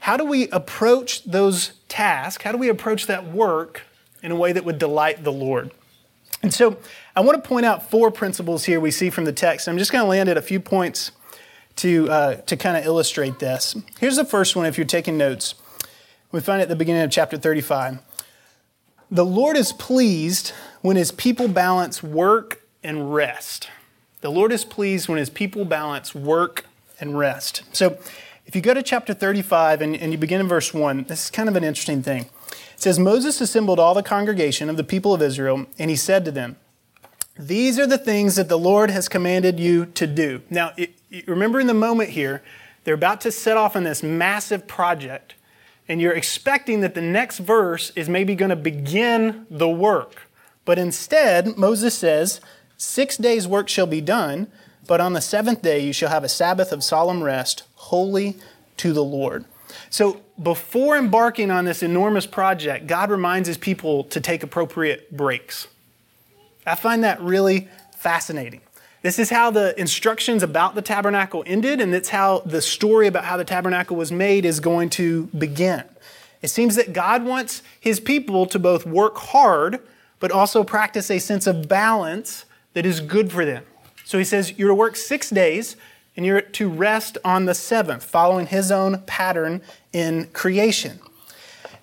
How 0.00 0.16
do 0.16 0.24
we 0.24 0.48
approach 0.48 1.22
those 1.22 1.74
tasks? 1.88 2.42
How 2.42 2.50
do 2.50 2.58
we 2.58 2.68
approach 2.68 3.06
that 3.06 3.24
work 3.32 3.82
in 4.20 4.32
a 4.32 4.36
way 4.36 4.52
that 4.52 4.64
would 4.64 4.78
delight 4.78 5.22
the 5.22 5.30
Lord? 5.30 5.70
And 6.42 6.52
so 6.52 6.76
I 7.14 7.20
want 7.20 7.42
to 7.42 7.48
point 7.48 7.64
out 7.66 7.88
four 7.88 8.10
principles 8.10 8.64
here 8.64 8.80
we 8.80 8.90
see 8.90 9.10
from 9.10 9.26
the 9.26 9.32
text. 9.32 9.68
I'm 9.68 9.78
just 9.78 9.92
going 9.92 10.02
to 10.02 10.08
land 10.08 10.28
at 10.28 10.36
a 10.36 10.42
few 10.42 10.58
points 10.58 11.12
to, 11.82 12.08
uh, 12.08 12.34
to 12.36 12.56
kind 12.56 12.76
of 12.76 12.86
illustrate 12.86 13.40
this. 13.40 13.74
Here's 13.98 14.14
the 14.14 14.24
first 14.24 14.54
one 14.54 14.66
if 14.66 14.78
you're 14.78 14.86
taking 14.86 15.18
notes. 15.18 15.56
We 16.30 16.38
find 16.38 16.60
it 16.60 16.64
at 16.64 16.68
the 16.68 16.76
beginning 16.76 17.02
of 17.02 17.10
chapter 17.10 17.36
35. 17.36 17.98
The 19.10 19.24
Lord 19.24 19.56
is 19.56 19.72
pleased 19.72 20.52
when 20.80 20.94
his 20.94 21.10
people 21.10 21.48
balance 21.48 22.00
work 22.00 22.62
and 22.84 23.12
rest. 23.12 23.68
The 24.20 24.30
Lord 24.30 24.52
is 24.52 24.64
pleased 24.64 25.08
when 25.08 25.18
his 25.18 25.28
people 25.28 25.64
balance 25.64 26.14
work 26.14 26.66
and 27.00 27.18
rest. 27.18 27.64
So 27.72 27.98
if 28.46 28.54
you 28.54 28.62
go 28.62 28.74
to 28.74 28.82
chapter 28.82 29.12
35 29.12 29.82
and, 29.82 29.96
and 29.96 30.12
you 30.12 30.18
begin 30.18 30.40
in 30.40 30.46
verse 30.46 30.72
1, 30.72 31.06
this 31.08 31.24
is 31.24 31.30
kind 31.30 31.48
of 31.48 31.56
an 31.56 31.64
interesting 31.64 32.00
thing. 32.04 32.26
It 32.74 32.80
says, 32.80 33.00
Moses 33.00 33.40
assembled 33.40 33.80
all 33.80 33.94
the 33.94 34.04
congregation 34.04 34.70
of 34.70 34.76
the 34.76 34.84
people 34.84 35.12
of 35.12 35.20
Israel, 35.20 35.66
and 35.80 35.90
he 35.90 35.96
said 35.96 36.24
to 36.26 36.30
them, 36.30 36.56
These 37.36 37.80
are 37.80 37.88
the 37.88 37.98
things 37.98 38.36
that 38.36 38.48
the 38.48 38.58
Lord 38.58 38.90
has 38.90 39.08
commanded 39.08 39.58
you 39.58 39.86
to 39.86 40.06
do. 40.06 40.42
Now, 40.48 40.72
remember 41.26 41.60
in 41.60 41.66
the 41.66 41.74
moment 41.74 42.10
here, 42.10 42.42
they're 42.84 42.94
about 42.94 43.20
to 43.22 43.32
set 43.32 43.56
off 43.56 43.76
on 43.76 43.84
this 43.84 44.02
massive 44.02 44.66
project, 44.66 45.34
and 45.88 46.00
you're 46.00 46.12
expecting 46.12 46.80
that 46.80 46.94
the 46.94 47.02
next 47.02 47.38
verse 47.38 47.92
is 47.94 48.08
maybe 48.08 48.34
going 48.34 48.50
to 48.50 48.56
begin 48.56 49.46
the 49.50 49.68
work. 49.68 50.22
But 50.64 50.78
instead, 50.78 51.56
Moses 51.56 51.94
says, 51.94 52.40
Six 52.76 53.16
days' 53.16 53.46
work 53.46 53.68
shall 53.68 53.86
be 53.86 54.00
done, 54.00 54.48
but 54.88 55.00
on 55.00 55.12
the 55.12 55.20
seventh 55.20 55.62
day 55.62 55.78
you 55.78 55.92
shall 55.92 56.08
have 56.08 56.24
a 56.24 56.28
Sabbath 56.28 56.72
of 56.72 56.82
solemn 56.82 57.22
rest, 57.22 57.62
holy 57.74 58.36
to 58.78 58.92
the 58.92 59.04
Lord. 59.04 59.44
So 59.88 60.20
before 60.42 60.96
embarking 60.96 61.50
on 61.50 61.64
this 61.64 61.82
enormous 61.82 62.26
project, 62.26 62.88
God 62.88 63.10
reminds 63.10 63.46
his 63.46 63.56
people 63.56 64.02
to 64.04 64.20
take 64.20 64.42
appropriate 64.42 65.16
breaks. 65.16 65.68
I 66.66 66.74
find 66.74 67.04
that 67.04 67.20
really 67.20 67.68
fascinating. 67.96 68.61
This 69.02 69.18
is 69.18 69.30
how 69.30 69.50
the 69.50 69.78
instructions 69.78 70.44
about 70.44 70.76
the 70.76 70.82
tabernacle 70.82 71.42
ended, 71.44 71.80
and 71.80 71.92
it's 71.92 72.08
how 72.08 72.38
the 72.46 72.62
story 72.62 73.08
about 73.08 73.24
how 73.24 73.36
the 73.36 73.44
tabernacle 73.44 73.96
was 73.96 74.12
made 74.12 74.44
is 74.44 74.60
going 74.60 74.90
to 74.90 75.26
begin. 75.36 75.82
It 76.40 76.48
seems 76.48 76.76
that 76.76 76.92
God 76.92 77.24
wants 77.24 77.62
his 77.80 77.98
people 77.98 78.46
to 78.46 78.60
both 78.60 78.86
work 78.86 79.16
hard, 79.16 79.80
but 80.20 80.30
also 80.30 80.62
practice 80.62 81.10
a 81.10 81.18
sense 81.18 81.48
of 81.48 81.68
balance 81.68 82.44
that 82.74 82.86
is 82.86 83.00
good 83.00 83.32
for 83.32 83.44
them. 83.44 83.64
So 84.04 84.18
he 84.18 84.24
says, 84.24 84.56
You're 84.56 84.68
to 84.68 84.74
work 84.74 84.94
six 84.94 85.30
days, 85.30 85.76
and 86.16 86.24
you're 86.24 86.40
to 86.40 86.68
rest 86.68 87.18
on 87.24 87.46
the 87.46 87.54
seventh, 87.54 88.04
following 88.04 88.46
his 88.46 88.70
own 88.70 89.02
pattern 89.06 89.62
in 89.92 90.28
creation. 90.32 91.00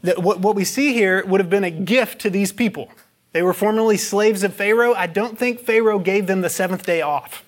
What 0.02 0.56
we 0.56 0.64
see 0.64 0.94
here 0.94 1.26
would 1.26 1.42
have 1.42 1.50
been 1.50 1.66
a 1.66 1.72
gift 1.72 2.22
to 2.22 2.30
these 2.30 2.54
people. 2.54 2.90
They 3.32 3.44
were 3.44 3.54
formerly 3.54 3.98
slaves 3.98 4.44
of 4.44 4.54
Pharaoh. 4.54 4.94
I 4.94 5.08
don't 5.08 5.38
think 5.38 5.60
Pharaoh 5.60 6.00
gave 6.00 6.28
them 6.28 6.42
the 6.42 6.50
seventh 6.50 6.86
day 6.86 7.02
off. 7.02 7.46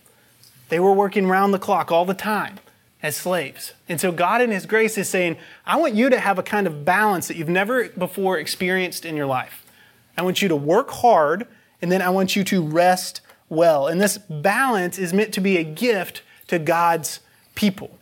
They 0.70 0.80
were 0.80 0.94
working 0.94 1.28
round 1.28 1.54
the 1.54 1.60
clock 1.60 1.92
all 1.92 2.06
the 2.06 2.14
time 2.14 2.60
as 3.04 3.16
slaves. 3.16 3.74
And 3.90 4.00
so 4.00 4.12
God 4.12 4.42
in 4.42 4.52
His 4.52 4.66
grace 4.66 4.98
is 4.98 5.10
saying, 5.10 5.38
I 5.66 5.78
want 5.78 5.96
you 5.96 6.10
to 6.10 6.20
have 6.20 6.38
a 6.38 6.44
kind 6.44 6.68
of 6.68 6.86
balance 6.86 7.28
that 7.28 7.38
you've 7.38 7.50
never 7.50 7.90
before 7.90 8.38
experienced 8.38 9.06
in 9.06 9.16
your 9.16 9.26
life. 9.26 9.66
I 10.18 10.22
want 10.22 10.42
you 10.42 10.48
to 10.50 10.56
work 10.56 10.92
hard, 10.92 11.48
and 11.82 11.92
then 11.92 12.02
I 12.02 12.10
want 12.10 12.36
you 12.36 12.44
to 12.46 12.62
rest 12.62 13.22
well. 13.50 13.88
And 13.88 14.00
this 14.00 14.18
balance 14.18 15.00
is 15.00 15.14
meant 15.14 15.34
to 15.34 15.42
be 15.42 15.58
a 15.58 15.64
gift 15.64 16.22
to 16.48 16.60
God's 16.60 17.22
people. 17.56 17.98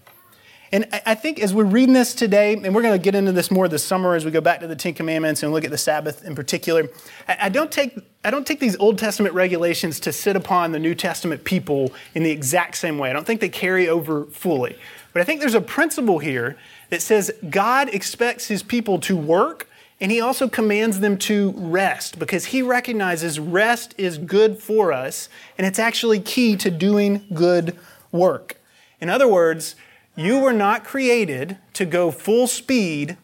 And 0.71 0.87
I 1.05 1.15
think 1.15 1.39
as 1.39 1.51
we're 1.51 1.63
reading 1.63 1.93
this 1.93 2.13
today, 2.13 2.53
and 2.53 2.75
we're 2.75 2.83
going 2.83 2.93
to 2.93 3.03
get 3.03 3.15
into 3.15 3.31
this 3.31 3.49
more 3.49 3.67
this 3.67 3.83
summer 3.83 4.13
as 4.13 4.23
we 4.23 4.29
go 4.29 4.41
back 4.41 4.59
to 4.59 4.67
the 4.67 4.75
Ten 4.75 4.93
Commandments 4.93 5.41
and 5.41 5.51
look 5.51 5.65
at 5.65 5.71
the 5.71 5.79
Sabbath 5.79 6.23
in 6.23 6.35
particular, 6.35 6.89
I 7.27 7.49
don't 7.49 7.71
take, 7.71 7.97
I 8.23 8.29
don't 8.29 8.45
take 8.45 8.59
these 8.59 8.77
Old 8.77 8.99
Testament 8.99 9.33
regulations 9.33 9.99
to 10.01 10.13
sit 10.13 10.35
upon 10.35 10.71
the 10.71 10.79
New 10.79 10.93
Testament 10.93 11.43
people 11.43 11.91
in 12.13 12.21
the 12.21 12.29
exact 12.29 12.77
same 12.77 12.99
way. 12.99 13.09
I 13.09 13.13
don't 13.13 13.25
think 13.25 13.41
they 13.41 13.49
carry 13.49 13.89
over 13.89 14.25
fully. 14.25 14.77
But 15.11 15.23
I 15.23 15.25
think 15.25 15.39
there's 15.39 15.55
a 15.55 15.61
principle 15.61 16.19
here 16.19 16.55
that 16.91 17.01
says 17.01 17.31
God 17.49 17.89
expects 17.89 18.47
his 18.47 18.61
people 18.61 18.99
to 18.99 19.17
work 19.17 19.67
and 20.01 20.11
he 20.11 20.21
also 20.21 20.47
commands 20.47 20.99
them 20.99 21.17
to 21.17 21.51
rest 21.57 22.19
because 22.19 22.45
he 22.45 22.61
recognizes 22.61 23.39
rest 23.39 23.95
is 23.97 24.17
good 24.17 24.59
for 24.59 24.93
us 24.93 25.29
and 25.57 25.65
it's 25.65 25.79
actually 25.79 26.19
key 26.19 26.55
to 26.57 26.71
doing 26.71 27.25
good 27.33 27.75
work. 28.11 28.57
In 29.01 29.09
other 29.09 29.27
words, 29.27 29.75
you 30.19 30.39
were 30.39 30.53
not 30.53 30.83
created 30.83 31.57
to 31.73 31.85
go 31.85 32.11
full 32.11 32.45
speed 32.45 33.17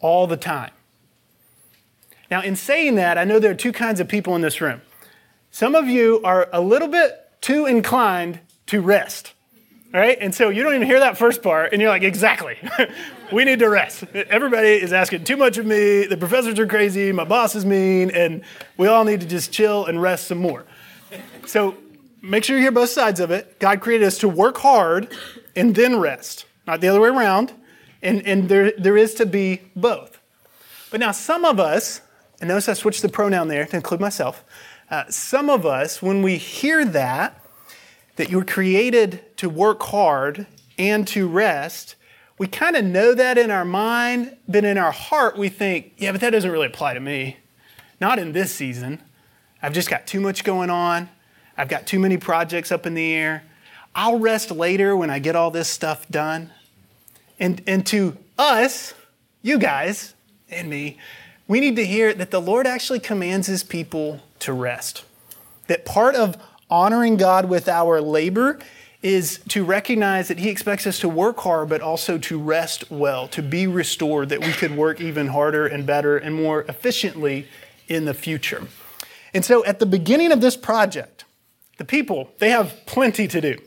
all 0.00 0.26
the 0.26 0.36
time. 0.36 0.70
Now, 2.30 2.42
in 2.42 2.56
saying 2.56 2.94
that, 2.94 3.18
I 3.18 3.24
know 3.24 3.38
there 3.38 3.50
are 3.50 3.54
two 3.54 3.72
kinds 3.72 4.00
of 4.00 4.08
people 4.08 4.34
in 4.34 4.40
this 4.40 4.60
room. 4.60 4.80
Some 5.50 5.74
of 5.74 5.88
you 5.88 6.20
are 6.24 6.48
a 6.52 6.60
little 6.60 6.88
bit 6.88 7.28
too 7.42 7.66
inclined 7.66 8.40
to 8.66 8.80
rest. 8.80 9.34
Right? 9.92 10.18
And 10.20 10.34
so 10.34 10.50
you 10.50 10.62
don't 10.62 10.74
even 10.74 10.86
hear 10.86 11.00
that 11.00 11.16
first 11.16 11.42
part, 11.42 11.72
and 11.72 11.80
you're 11.80 11.90
like, 11.90 12.02
exactly. 12.02 12.56
we 13.32 13.44
need 13.44 13.58
to 13.58 13.68
rest. 13.68 14.04
Everybody 14.14 14.68
is 14.68 14.92
asking 14.92 15.24
too 15.24 15.36
much 15.36 15.56
of 15.56 15.66
me. 15.66 16.04
The 16.04 16.16
professors 16.18 16.58
are 16.58 16.66
crazy. 16.66 17.12
My 17.12 17.24
boss 17.24 17.54
is 17.54 17.64
mean. 17.64 18.10
And 18.10 18.42
we 18.76 18.86
all 18.86 19.04
need 19.04 19.20
to 19.20 19.26
just 19.26 19.50
chill 19.52 19.86
and 19.86 20.00
rest 20.00 20.28
some 20.28 20.38
more. 20.38 20.64
So 21.46 21.76
make 22.20 22.44
sure 22.44 22.56
you 22.56 22.62
hear 22.62 22.70
both 22.70 22.90
sides 22.90 23.20
of 23.20 23.30
it. 23.30 23.58
God 23.58 23.80
created 23.80 24.06
us 24.06 24.18
to 24.18 24.28
work 24.28 24.58
hard 24.58 25.08
and 25.56 25.74
then 25.74 25.98
rest, 25.98 26.46
not 26.66 26.80
the 26.80 26.88
other 26.88 27.00
way 27.00 27.08
around. 27.08 27.52
And, 28.02 28.24
and 28.26 28.48
there, 28.48 28.72
there 28.78 28.96
is 28.96 29.14
to 29.14 29.26
be 29.26 29.62
both. 29.74 30.20
But 30.90 31.00
now, 31.00 31.12
some 31.12 31.44
of 31.44 31.58
us, 31.58 32.00
and 32.40 32.48
notice 32.48 32.68
I 32.68 32.74
switched 32.74 33.02
the 33.02 33.08
pronoun 33.08 33.48
there 33.48 33.66
to 33.66 33.76
include 33.76 34.00
myself. 34.00 34.44
Uh, 34.90 35.04
some 35.10 35.50
of 35.50 35.66
us, 35.66 36.00
when 36.00 36.22
we 36.22 36.36
hear 36.36 36.84
that, 36.84 37.44
that 38.16 38.30
you're 38.30 38.44
created 38.44 39.36
to 39.38 39.48
work 39.48 39.82
hard 39.82 40.46
and 40.78 41.06
to 41.08 41.28
rest, 41.28 41.96
we 42.38 42.46
kind 42.46 42.76
of 42.76 42.84
know 42.84 43.14
that 43.14 43.36
in 43.36 43.50
our 43.50 43.64
mind, 43.64 44.36
but 44.46 44.64
in 44.64 44.78
our 44.78 44.92
heart, 44.92 45.36
we 45.36 45.48
think, 45.48 45.92
yeah, 45.98 46.12
but 46.12 46.20
that 46.20 46.30
doesn't 46.30 46.50
really 46.50 46.66
apply 46.66 46.94
to 46.94 47.00
me. 47.00 47.38
Not 48.00 48.18
in 48.18 48.32
this 48.32 48.54
season. 48.54 49.02
I've 49.60 49.72
just 49.72 49.90
got 49.90 50.06
too 50.06 50.20
much 50.20 50.44
going 50.44 50.70
on. 50.70 51.08
I've 51.56 51.68
got 51.68 51.86
too 51.86 51.98
many 51.98 52.16
projects 52.16 52.70
up 52.70 52.86
in 52.86 52.94
the 52.94 53.12
air. 53.12 53.42
I'll 53.98 54.20
rest 54.20 54.52
later 54.52 54.96
when 54.96 55.10
I 55.10 55.18
get 55.18 55.34
all 55.34 55.50
this 55.50 55.68
stuff 55.68 56.08
done. 56.08 56.52
And, 57.40 57.60
and 57.66 57.84
to 57.88 58.16
us, 58.38 58.94
you 59.42 59.58
guys 59.58 60.14
and 60.48 60.70
me, 60.70 60.98
we 61.48 61.58
need 61.58 61.74
to 61.74 61.84
hear 61.84 62.14
that 62.14 62.30
the 62.30 62.40
Lord 62.40 62.64
actually 62.64 63.00
commands 63.00 63.48
his 63.48 63.64
people 63.64 64.20
to 64.38 64.52
rest. 64.52 65.04
That 65.66 65.84
part 65.84 66.14
of 66.14 66.36
honoring 66.70 67.16
God 67.16 67.48
with 67.48 67.68
our 67.68 68.00
labor 68.00 68.60
is 69.02 69.40
to 69.48 69.64
recognize 69.64 70.28
that 70.28 70.38
he 70.38 70.48
expects 70.48 70.86
us 70.86 71.00
to 71.00 71.08
work 71.08 71.40
hard, 71.40 71.68
but 71.68 71.80
also 71.80 72.18
to 72.18 72.38
rest 72.38 72.88
well, 72.92 73.26
to 73.26 73.42
be 73.42 73.66
restored, 73.66 74.28
that 74.28 74.40
we 74.40 74.52
could 74.52 74.76
work 74.76 75.00
even 75.00 75.26
harder 75.26 75.66
and 75.66 75.84
better 75.84 76.16
and 76.16 76.36
more 76.36 76.62
efficiently 76.68 77.48
in 77.88 78.04
the 78.04 78.14
future. 78.14 78.68
And 79.34 79.44
so 79.44 79.64
at 79.64 79.80
the 79.80 79.86
beginning 79.86 80.30
of 80.30 80.40
this 80.40 80.56
project, 80.56 81.24
the 81.78 81.84
people, 81.84 82.30
they 82.38 82.50
have 82.50 82.86
plenty 82.86 83.26
to 83.26 83.40
do. 83.40 83.58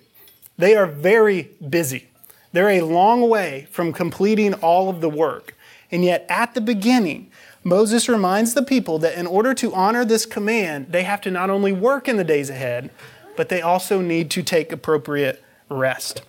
They 0.61 0.75
are 0.75 0.85
very 0.85 1.49
busy. 1.67 2.07
They're 2.53 2.69
a 2.69 2.81
long 2.81 3.27
way 3.27 3.67
from 3.71 3.91
completing 3.91 4.53
all 4.53 4.89
of 4.89 5.01
the 5.01 5.09
work. 5.09 5.55
And 5.89 6.05
yet, 6.05 6.23
at 6.29 6.53
the 6.53 6.61
beginning, 6.61 7.31
Moses 7.63 8.07
reminds 8.07 8.53
the 8.53 8.61
people 8.61 8.99
that 8.99 9.17
in 9.17 9.25
order 9.25 9.55
to 9.55 9.73
honor 9.73 10.05
this 10.05 10.27
command, 10.27 10.91
they 10.91 11.01
have 11.01 11.19
to 11.21 11.31
not 11.31 11.49
only 11.49 11.71
work 11.71 12.07
in 12.07 12.17
the 12.17 12.23
days 12.23 12.51
ahead, 12.51 12.91
but 13.35 13.49
they 13.49 13.63
also 13.63 14.01
need 14.01 14.29
to 14.31 14.43
take 14.43 14.71
appropriate 14.71 15.43
rest. 15.67 16.21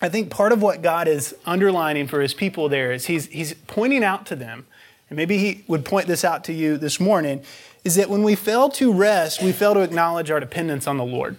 I 0.00 0.08
think 0.08 0.30
part 0.30 0.52
of 0.52 0.62
what 0.62 0.80
God 0.80 1.06
is 1.06 1.34
underlining 1.44 2.06
for 2.08 2.22
his 2.22 2.32
people 2.32 2.70
there 2.70 2.90
is 2.90 3.04
he's, 3.04 3.26
he's 3.26 3.52
pointing 3.66 4.02
out 4.02 4.24
to 4.26 4.34
them, 4.34 4.64
and 5.10 5.16
maybe 5.18 5.36
he 5.36 5.62
would 5.68 5.84
point 5.84 6.06
this 6.06 6.24
out 6.24 6.42
to 6.44 6.54
you 6.54 6.78
this 6.78 6.98
morning, 6.98 7.42
is 7.84 7.96
that 7.96 8.08
when 8.08 8.22
we 8.22 8.34
fail 8.34 8.70
to 8.70 8.90
rest, 8.90 9.42
we 9.42 9.52
fail 9.52 9.74
to 9.74 9.80
acknowledge 9.80 10.30
our 10.30 10.40
dependence 10.40 10.86
on 10.86 10.96
the 10.96 11.04
Lord. 11.04 11.36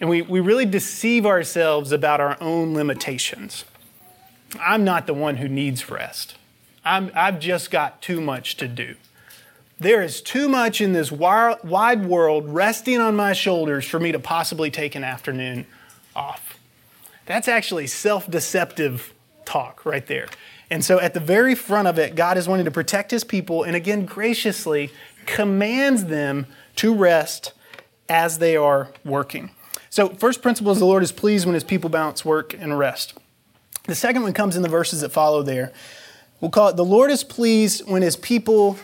And 0.00 0.08
we, 0.08 0.22
we 0.22 0.40
really 0.40 0.66
deceive 0.66 1.26
ourselves 1.26 1.92
about 1.92 2.20
our 2.20 2.36
own 2.40 2.74
limitations. 2.74 3.64
I'm 4.60 4.84
not 4.84 5.06
the 5.06 5.14
one 5.14 5.36
who 5.36 5.48
needs 5.48 5.90
rest. 5.90 6.36
I'm, 6.84 7.10
I've 7.14 7.40
just 7.40 7.70
got 7.70 8.00
too 8.00 8.20
much 8.20 8.56
to 8.58 8.68
do. 8.68 8.94
There 9.80 10.02
is 10.02 10.20
too 10.20 10.48
much 10.48 10.80
in 10.80 10.92
this 10.92 11.12
wide 11.12 12.06
world 12.06 12.48
resting 12.48 12.98
on 13.00 13.14
my 13.14 13.32
shoulders 13.32 13.86
for 13.86 14.00
me 14.00 14.10
to 14.10 14.18
possibly 14.18 14.70
take 14.70 14.94
an 14.94 15.04
afternoon 15.04 15.66
off. 16.16 16.58
That's 17.26 17.46
actually 17.46 17.86
self 17.86 18.28
deceptive 18.28 19.12
talk 19.44 19.84
right 19.84 20.06
there. 20.06 20.28
And 20.70 20.84
so 20.84 20.98
at 20.98 21.14
the 21.14 21.20
very 21.20 21.54
front 21.54 21.88
of 21.88 21.98
it, 21.98 22.16
God 22.16 22.36
is 22.36 22.48
wanting 22.48 22.64
to 22.64 22.70
protect 22.70 23.10
his 23.10 23.22
people 23.22 23.62
and 23.62 23.76
again 23.76 24.04
graciously 24.04 24.90
commands 25.26 26.06
them 26.06 26.46
to 26.76 26.94
rest 26.94 27.52
as 28.08 28.38
they 28.38 28.56
are 28.56 28.88
working. 29.04 29.50
So, 29.90 30.10
first 30.10 30.42
principle 30.42 30.72
is 30.72 30.78
the 30.78 30.84
Lord 30.84 31.02
is 31.02 31.12
pleased 31.12 31.46
when 31.46 31.54
his 31.54 31.64
people 31.64 31.90
balance 31.90 32.24
work 32.24 32.54
and 32.54 32.78
rest. 32.78 33.14
The 33.84 33.94
second 33.94 34.22
one 34.22 34.34
comes 34.34 34.54
in 34.54 34.62
the 34.62 34.68
verses 34.68 35.00
that 35.00 35.10
follow 35.10 35.42
there. 35.42 35.72
We'll 36.40 36.50
call 36.50 36.68
it 36.68 36.76
the 36.76 36.84
Lord 36.84 37.10
is 37.10 37.24
pleased 37.24 37.88
when 37.88 38.02
his 38.02 38.16
people 38.16 38.78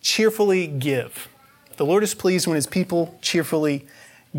cheerfully 0.00 0.66
give. 0.66 1.28
The 1.76 1.84
Lord 1.84 2.02
is 2.02 2.14
pleased 2.14 2.46
when 2.46 2.54
his 2.54 2.66
people 2.66 3.18
cheerfully 3.20 3.86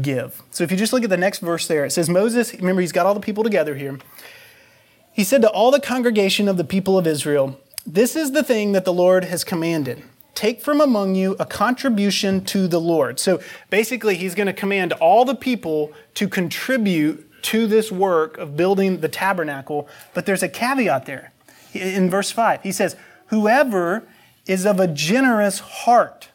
give. 0.01 0.41
So 0.51 0.63
if 0.63 0.71
you 0.71 0.77
just 0.77 0.93
look 0.93 1.03
at 1.03 1.09
the 1.09 1.17
next 1.17 1.39
verse 1.39 1.67
there, 1.67 1.85
it 1.85 1.91
says, 1.91 2.09
Moses, 2.09 2.53
remember, 2.53 2.81
he's 2.81 2.91
got 2.91 3.05
all 3.05 3.13
the 3.13 3.19
people 3.19 3.43
together 3.43 3.75
here. 3.75 3.99
He 5.11 5.23
said 5.23 5.41
to 5.41 5.49
all 5.49 5.71
the 5.71 5.79
congregation 5.79 6.47
of 6.47 6.57
the 6.57 6.63
people 6.63 6.97
of 6.97 7.05
Israel, 7.05 7.59
This 7.85 8.15
is 8.15 8.31
the 8.31 8.43
thing 8.43 8.71
that 8.71 8.85
the 8.85 8.93
Lord 8.93 9.25
has 9.25 9.43
commanded. 9.43 10.03
Take 10.37 10.61
from 10.61 10.81
among 10.81 11.15
you 11.15 11.35
a 11.39 11.47
contribution 11.47 12.45
to 12.45 12.67
the 12.67 12.79
Lord. 12.79 13.19
So 13.19 13.41
basically, 13.71 14.13
he's 14.13 14.35
going 14.35 14.45
to 14.45 14.53
command 14.53 14.93
all 14.93 15.25
the 15.25 15.33
people 15.33 15.91
to 16.13 16.29
contribute 16.29 17.27
to 17.45 17.65
this 17.65 17.91
work 17.91 18.37
of 18.37 18.55
building 18.55 18.99
the 18.99 19.09
tabernacle. 19.09 19.89
But 20.13 20.27
there's 20.27 20.43
a 20.43 20.47
caveat 20.47 21.07
there. 21.07 21.31
In 21.73 22.07
verse 22.11 22.29
5, 22.29 22.61
he 22.61 22.71
says, 22.71 22.95
Whoever 23.29 24.03
is 24.45 24.67
of 24.67 24.79
a 24.79 24.85
generous 24.85 25.57
heart, 25.57 26.29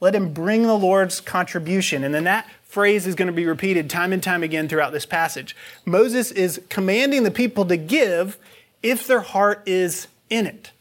let 0.00 0.16
him 0.16 0.34
bring 0.34 0.64
the 0.64 0.74
Lord's 0.74 1.20
contribution. 1.20 2.02
And 2.02 2.12
then 2.12 2.24
that 2.24 2.50
phrase 2.64 3.06
is 3.06 3.14
going 3.14 3.28
to 3.28 3.32
be 3.32 3.46
repeated 3.46 3.88
time 3.88 4.12
and 4.12 4.20
time 4.20 4.42
again 4.42 4.66
throughout 4.66 4.92
this 4.92 5.06
passage. 5.06 5.54
Moses 5.84 6.32
is 6.32 6.60
commanding 6.68 7.22
the 7.22 7.30
people 7.30 7.64
to 7.66 7.76
give 7.76 8.38
if 8.82 9.06
their 9.06 9.20
heart 9.20 9.62
is 9.66 10.08
in 10.30 10.48
it. 10.48 10.72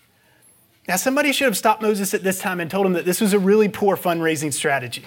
Now, 0.88 0.98
somebody 0.98 1.32
should 1.32 1.46
have 1.46 1.58
stopped 1.58 1.82
Moses 1.82 2.14
at 2.14 2.24
this 2.24 2.40
time 2.40 2.60
and 2.60 2.70
told 2.70 2.86
him 2.86 2.94
that 2.94 3.06
this 3.06 3.20
was 3.20 3.34
a 3.34 3.40
really 3.40 3.68
poor 3.68 3.98
fundraising 3.98 4.54
strategy. 4.54 5.06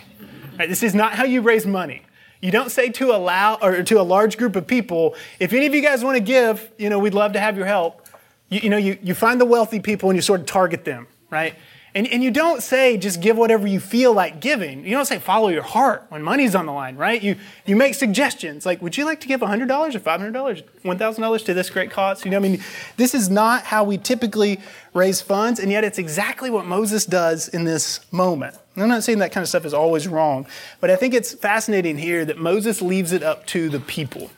Right? 0.58 0.68
This 0.68 0.82
is 0.82 0.94
not 0.94 1.14
how 1.14 1.24
you 1.24 1.40
raise 1.40 1.66
money. 1.66 2.02
You 2.40 2.50
don't 2.50 2.70
say 2.70 2.88
to 2.90 3.12
or 3.12 3.82
to 3.82 4.00
a 4.00 4.02
large 4.02 4.36
group 4.38 4.56
of 4.56 4.66
people, 4.66 5.14
if 5.40 5.52
any 5.52 5.66
of 5.66 5.74
you 5.74 5.82
guys 5.82 6.04
want 6.04 6.16
to 6.16 6.22
give, 6.22 6.70
you 6.78 6.88
know, 6.88 6.98
we'd 6.98 7.14
love 7.14 7.32
to 7.32 7.40
have 7.40 7.56
your 7.56 7.66
help. 7.66 8.06
You, 8.48 8.60
you 8.60 8.70
know, 8.70 8.76
you, 8.76 8.98
you 9.02 9.14
find 9.14 9.40
the 9.40 9.44
wealthy 9.44 9.80
people 9.80 10.08
and 10.10 10.16
you 10.16 10.22
sort 10.22 10.40
of 10.40 10.46
target 10.46 10.84
them, 10.84 11.06
right? 11.30 11.54
And, 11.98 12.06
and 12.12 12.22
you 12.22 12.30
don't 12.30 12.62
say 12.62 12.96
just 12.96 13.20
give 13.20 13.36
whatever 13.36 13.66
you 13.66 13.80
feel 13.80 14.12
like 14.12 14.38
giving. 14.38 14.84
You 14.84 14.92
don't 14.92 15.04
say 15.04 15.18
follow 15.18 15.48
your 15.48 15.64
heart 15.64 16.06
when 16.10 16.22
money's 16.22 16.54
on 16.54 16.64
the 16.64 16.70
line, 16.70 16.94
right? 16.94 17.20
You, 17.20 17.34
you 17.66 17.74
make 17.74 17.96
suggestions 17.96 18.64
like, 18.64 18.80
would 18.80 18.96
you 18.96 19.04
like 19.04 19.18
to 19.22 19.26
give 19.26 19.40
$100 19.40 19.62
or 19.68 19.98
$500, 19.98 20.62
$1,000 20.84 21.44
to 21.46 21.54
this 21.54 21.70
great 21.70 21.90
cause? 21.90 22.24
You 22.24 22.30
know, 22.30 22.36
I 22.36 22.40
mean, 22.40 22.62
this 22.96 23.16
is 23.16 23.28
not 23.28 23.64
how 23.64 23.82
we 23.82 23.98
typically 23.98 24.60
raise 24.94 25.20
funds, 25.20 25.58
and 25.58 25.72
yet 25.72 25.82
it's 25.82 25.98
exactly 25.98 26.50
what 26.50 26.66
Moses 26.66 27.04
does 27.04 27.48
in 27.48 27.64
this 27.64 27.98
moment. 28.12 28.54
I'm 28.76 28.86
not 28.86 29.02
saying 29.02 29.18
that 29.18 29.32
kind 29.32 29.42
of 29.42 29.48
stuff 29.48 29.64
is 29.64 29.74
always 29.74 30.06
wrong, 30.06 30.46
but 30.80 30.92
I 30.92 30.94
think 30.94 31.14
it's 31.14 31.34
fascinating 31.34 31.98
here 31.98 32.24
that 32.26 32.38
Moses 32.38 32.80
leaves 32.80 33.10
it 33.10 33.24
up 33.24 33.44
to 33.46 33.68
the 33.68 33.80
people. 33.80 34.30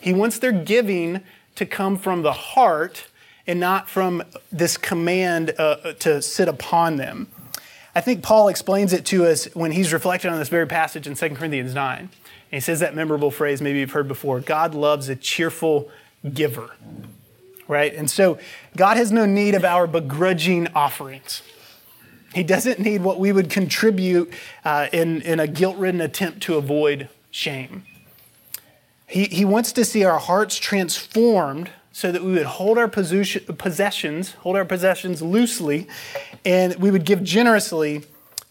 He 0.00 0.12
wants 0.12 0.40
their 0.40 0.50
giving 0.50 1.20
to 1.54 1.66
come 1.66 1.98
from 1.98 2.22
the 2.22 2.32
heart 2.32 3.06
and 3.46 3.60
not 3.60 3.88
from 3.88 4.22
this 4.50 4.76
command 4.76 5.54
uh, 5.58 5.92
to 6.00 6.20
sit 6.20 6.48
upon 6.48 6.96
them. 6.96 7.28
I 7.94 8.00
think 8.00 8.22
Paul 8.22 8.48
explains 8.48 8.92
it 8.92 9.06
to 9.06 9.24
us 9.24 9.46
when 9.54 9.72
he's 9.72 9.92
reflecting 9.92 10.30
on 10.30 10.38
this 10.38 10.50
very 10.50 10.66
passage 10.66 11.06
in 11.06 11.14
2 11.14 11.30
Corinthians 11.30 11.74
9. 11.74 11.98
And 11.98 12.10
he 12.50 12.60
says 12.60 12.80
that 12.80 12.94
memorable 12.94 13.30
phrase, 13.30 13.62
maybe 13.62 13.78
you've 13.78 13.92
heard 13.92 14.08
before 14.08 14.40
God 14.40 14.74
loves 14.74 15.08
a 15.08 15.16
cheerful 15.16 15.90
giver. 16.34 16.70
Right? 17.68 17.94
And 17.94 18.10
so 18.10 18.38
God 18.76 18.96
has 18.96 19.10
no 19.10 19.24
need 19.24 19.54
of 19.54 19.64
our 19.64 19.86
begrudging 19.86 20.68
offerings. 20.74 21.42
He 22.34 22.42
doesn't 22.42 22.78
need 22.78 23.02
what 23.02 23.18
we 23.18 23.32
would 23.32 23.48
contribute 23.48 24.30
uh, 24.64 24.88
in, 24.92 25.22
in 25.22 25.40
a 25.40 25.46
guilt 25.46 25.78
ridden 25.78 26.02
attempt 26.02 26.42
to 26.42 26.56
avoid 26.56 27.08
shame. 27.30 27.84
He, 29.06 29.24
he 29.24 29.44
wants 29.44 29.72
to 29.72 29.84
see 29.84 30.04
our 30.04 30.18
hearts 30.18 30.58
transformed 30.58 31.70
so 31.96 32.12
that 32.12 32.22
we 32.22 32.32
would 32.32 32.44
hold 32.44 32.76
our 32.76 32.88
possessions, 32.88 34.32
hold 34.32 34.54
our 34.54 34.66
possessions 34.66 35.22
loosely, 35.22 35.86
and 36.44 36.74
we 36.74 36.90
would 36.90 37.06
give 37.06 37.24
generously 37.24 38.02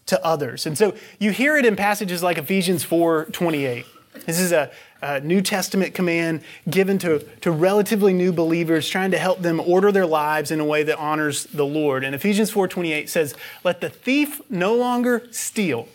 to 0.06 0.26
others. 0.26 0.66
And 0.66 0.76
so 0.76 0.96
you 1.20 1.30
hear 1.30 1.56
it 1.56 1.64
in 1.64 1.76
passages 1.76 2.24
like 2.24 2.38
Ephesians 2.38 2.82
4 2.82 3.26
28. 3.26 3.86
This 4.26 4.40
is 4.40 4.50
a, 4.50 4.72
a, 5.00 5.20
New 5.20 5.40
Testament 5.42 5.94
command 5.94 6.40
given 6.68 6.98
to, 6.98 7.20
to 7.42 7.52
relatively 7.52 8.12
new 8.12 8.32
believers, 8.32 8.88
trying 8.88 9.12
to 9.12 9.18
help 9.18 9.42
them 9.42 9.60
order 9.60 9.92
their 9.92 10.06
lives 10.06 10.50
in 10.50 10.58
a 10.58 10.64
way 10.64 10.82
that 10.82 10.98
honors 10.98 11.44
the 11.44 11.66
Lord. 11.66 12.02
And 12.02 12.16
Ephesians 12.16 12.50
4:28 12.50 13.08
says, 13.08 13.32
"Let 13.62 13.80
the 13.80 13.90
thief 13.90 14.40
no 14.50 14.74
longer 14.74 15.22
steal, 15.30 15.86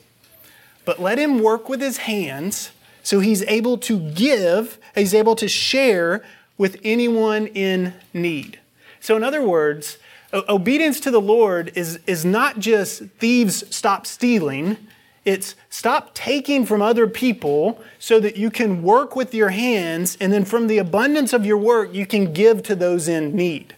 but 0.85 1.01
let 1.01 1.19
him 1.19 1.43
work 1.43 1.67
with 1.67 1.81
his 1.81 1.97
hands, 1.97 2.71
so 3.03 3.19
he's 3.19 3.43
able 3.43 3.77
to 3.79 3.99
give, 4.11 4.77
he's 4.95 5.13
able 5.13 5.35
to 5.35 5.49
share 5.49 6.23
with 6.61 6.79
anyone 6.83 7.47
in 7.47 7.91
need. 8.13 8.59
So, 8.99 9.17
in 9.17 9.23
other 9.23 9.41
words, 9.41 9.97
obedience 10.31 10.99
to 10.99 11.09
the 11.09 11.19
Lord 11.19 11.71
is, 11.73 11.99
is 12.05 12.23
not 12.23 12.59
just 12.59 13.01
thieves 13.17 13.75
stop 13.75 14.05
stealing, 14.05 14.77
it's 15.25 15.55
stop 15.71 16.13
taking 16.13 16.67
from 16.67 16.79
other 16.79 17.07
people 17.07 17.81
so 17.97 18.19
that 18.19 18.37
you 18.37 18.51
can 18.51 18.83
work 18.83 19.15
with 19.15 19.33
your 19.33 19.49
hands, 19.49 20.15
and 20.21 20.31
then 20.31 20.45
from 20.45 20.67
the 20.67 20.77
abundance 20.77 21.33
of 21.33 21.47
your 21.47 21.57
work, 21.57 21.95
you 21.95 22.05
can 22.05 22.31
give 22.31 22.61
to 22.61 22.75
those 22.75 23.07
in 23.07 23.35
need. 23.35 23.75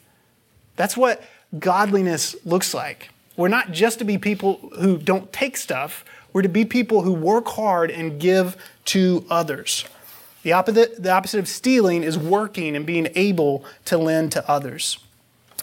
That's 0.76 0.98
what 0.98 1.24
godliness 1.58 2.36
looks 2.44 2.74
like. 2.74 3.12
We're 3.38 3.48
not 3.48 3.72
just 3.72 4.00
to 4.00 4.04
be 4.04 4.18
people 4.18 4.56
who 4.82 4.98
don't 4.98 5.32
take 5.32 5.56
stuff, 5.56 6.04
we're 6.34 6.42
to 6.42 6.50
be 6.50 6.66
people 6.66 7.04
who 7.04 7.14
work 7.14 7.48
hard 7.48 7.92
and 7.92 8.20
give 8.20 8.58
to 8.88 9.26
others. 9.30 9.86
The 10.44 10.54
opposite, 10.54 11.02
the 11.02 11.12
opposite 11.12 11.40
of 11.40 11.48
stealing 11.48 12.04
is 12.04 12.18
working 12.18 12.76
and 12.76 12.86
being 12.86 13.10
able 13.16 13.66
to 13.86 13.98
lend 13.98 14.32
to 14.34 14.50
others. 14.50 15.00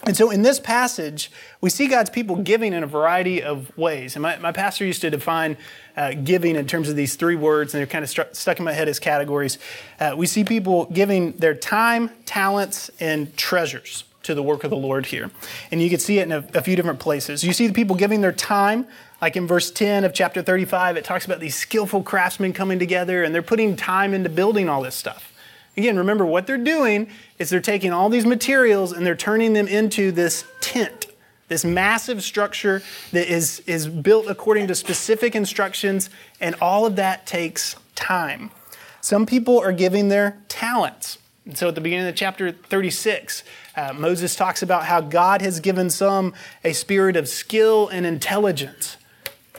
And 0.03 0.17
so 0.17 0.31
in 0.31 0.41
this 0.41 0.59
passage, 0.59 1.31
we 1.61 1.69
see 1.69 1.87
God's 1.87 2.09
people 2.09 2.35
giving 2.35 2.73
in 2.73 2.83
a 2.83 2.87
variety 2.87 3.43
of 3.43 3.75
ways. 3.77 4.15
And 4.15 4.23
my, 4.23 4.37
my 4.39 4.51
pastor 4.51 4.83
used 4.83 5.01
to 5.01 5.11
define 5.11 5.57
uh, 5.95 6.13
giving 6.23 6.55
in 6.55 6.65
terms 6.65 6.89
of 6.89 6.95
these 6.95 7.15
three 7.15 7.35
words, 7.35 7.73
and 7.73 7.79
they're 7.79 7.87
kind 7.87 8.03
of 8.03 8.09
stru- 8.09 8.35
stuck 8.35 8.57
in 8.57 8.65
my 8.65 8.73
head 8.73 8.89
as 8.89 8.97
categories. 8.97 9.59
Uh, 9.99 10.15
we 10.17 10.25
see 10.25 10.43
people 10.43 10.85
giving 10.85 11.33
their 11.33 11.53
time, 11.53 12.09
talents, 12.25 12.89
and 12.99 13.37
treasures 13.37 14.03
to 14.23 14.35
the 14.35 14.43
work 14.43 14.63
of 14.63 14.69
the 14.69 14.77
Lord 14.77 15.07
here. 15.07 15.31
And 15.71 15.81
you 15.81 15.89
can 15.89 15.99
see 15.99 16.19
it 16.19 16.23
in 16.23 16.31
a, 16.31 16.45
a 16.53 16.61
few 16.61 16.75
different 16.75 16.99
places. 16.99 17.43
You 17.43 17.53
see 17.53 17.67
the 17.67 17.73
people 17.73 17.95
giving 17.95 18.21
their 18.21 18.31
time, 18.31 18.85
like 19.21 19.35
in 19.35 19.47
verse 19.47 19.71
10 19.71 20.03
of 20.03 20.13
chapter 20.13 20.41
35, 20.41 20.97
it 20.97 21.03
talks 21.03 21.25
about 21.25 21.39
these 21.39 21.55
skillful 21.55 22.03
craftsmen 22.03 22.53
coming 22.53 22.79
together 22.79 23.23
and 23.23 23.33
they're 23.33 23.41
putting 23.41 23.75
time 23.75 24.13
into 24.13 24.29
building 24.29 24.69
all 24.69 24.81
this 24.81 24.95
stuff. 24.95 25.31
Again, 25.77 25.97
remember 25.97 26.25
what 26.25 26.47
they're 26.47 26.57
doing 26.57 27.09
is 27.39 27.49
they're 27.49 27.61
taking 27.61 27.93
all 27.93 28.09
these 28.09 28.25
materials 28.25 28.91
and 28.91 29.05
they're 29.05 29.15
turning 29.15 29.53
them 29.53 29.67
into 29.67 30.11
this 30.11 30.45
tent, 30.59 31.07
this 31.47 31.63
massive 31.63 32.23
structure 32.23 32.81
that 33.13 33.31
is, 33.31 33.61
is 33.65 33.87
built 33.87 34.27
according 34.27 34.67
to 34.67 34.75
specific 34.75 35.33
instructions, 35.33 36.09
and 36.41 36.55
all 36.55 36.85
of 36.85 36.97
that 36.97 37.25
takes 37.25 37.77
time. 37.95 38.51
Some 38.99 39.25
people 39.25 39.59
are 39.59 39.71
giving 39.71 40.09
their 40.09 40.37
talents. 40.49 41.17
And 41.45 41.57
so 41.57 41.69
at 41.69 41.75
the 41.75 41.81
beginning 41.81 42.07
of 42.07 42.15
chapter 42.15 42.51
36, 42.51 43.43
uh, 43.75 43.93
Moses 43.93 44.35
talks 44.35 44.61
about 44.61 44.85
how 44.85 45.01
God 45.01 45.41
has 45.41 45.59
given 45.59 45.89
some 45.89 46.33
a 46.63 46.73
spirit 46.73 47.15
of 47.15 47.27
skill 47.27 47.87
and 47.87 48.05
intelligence. 48.05 48.97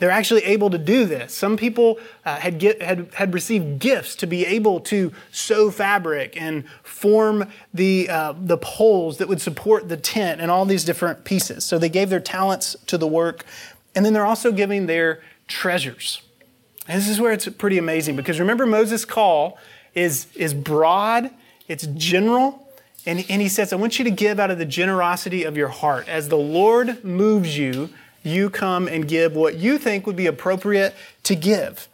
They're 0.02 0.10
actually 0.10 0.42
able 0.44 0.70
to 0.70 0.78
do 0.78 1.04
this. 1.04 1.34
Some 1.34 1.56
people 1.56 1.98
uh, 2.24 2.36
had, 2.36 2.58
get, 2.58 2.82
had, 2.82 3.08
had 3.14 3.34
received 3.34 3.78
gifts 3.78 4.16
to 4.16 4.26
be 4.26 4.44
able 4.44 4.80
to 4.80 5.12
sew 5.30 5.70
fabric 5.70 6.40
and 6.40 6.68
form 6.82 7.48
the, 7.72 8.08
uh, 8.08 8.34
the 8.36 8.56
poles 8.56 9.18
that 9.18 9.28
would 9.28 9.40
support 9.40 9.88
the 9.88 9.96
tent 9.96 10.40
and 10.40 10.50
all 10.50 10.64
these 10.64 10.84
different 10.84 11.24
pieces. 11.24 11.64
So 11.64 11.78
they 11.78 11.88
gave 11.88 12.10
their 12.10 12.20
talents 12.20 12.74
to 12.86 12.98
the 12.98 13.06
work. 13.06 13.44
And 13.94 14.04
then 14.04 14.12
they're 14.12 14.26
also 14.26 14.50
giving 14.50 14.86
their 14.86 15.22
treasures. 15.46 16.22
And 16.88 16.98
this 16.98 17.08
is 17.08 17.20
where 17.20 17.32
it's 17.32 17.48
pretty 17.48 17.78
amazing 17.78 18.16
because 18.16 18.40
remember, 18.40 18.66
Moses' 18.66 19.04
call 19.04 19.58
is, 19.94 20.26
is 20.34 20.52
broad, 20.52 21.30
it's 21.68 21.86
general, 21.94 22.66
and, 23.06 23.24
and 23.28 23.42
he 23.42 23.48
says, 23.48 23.72
I 23.72 23.76
want 23.76 23.98
you 23.98 24.04
to 24.04 24.10
give 24.10 24.38
out 24.38 24.50
of 24.50 24.58
the 24.58 24.64
generosity 24.64 25.44
of 25.44 25.56
your 25.56 25.68
heart. 25.68 26.08
As 26.08 26.28
the 26.28 26.36
Lord 26.36 27.02
moves 27.04 27.58
you, 27.58 27.90
you 28.22 28.50
come 28.50 28.86
and 28.86 29.08
give 29.08 29.34
what 29.34 29.56
you 29.56 29.78
think 29.78 30.06
would 30.06 30.16
be 30.16 30.26
appropriate 30.26 30.94
to 31.24 31.34
give. 31.34 31.88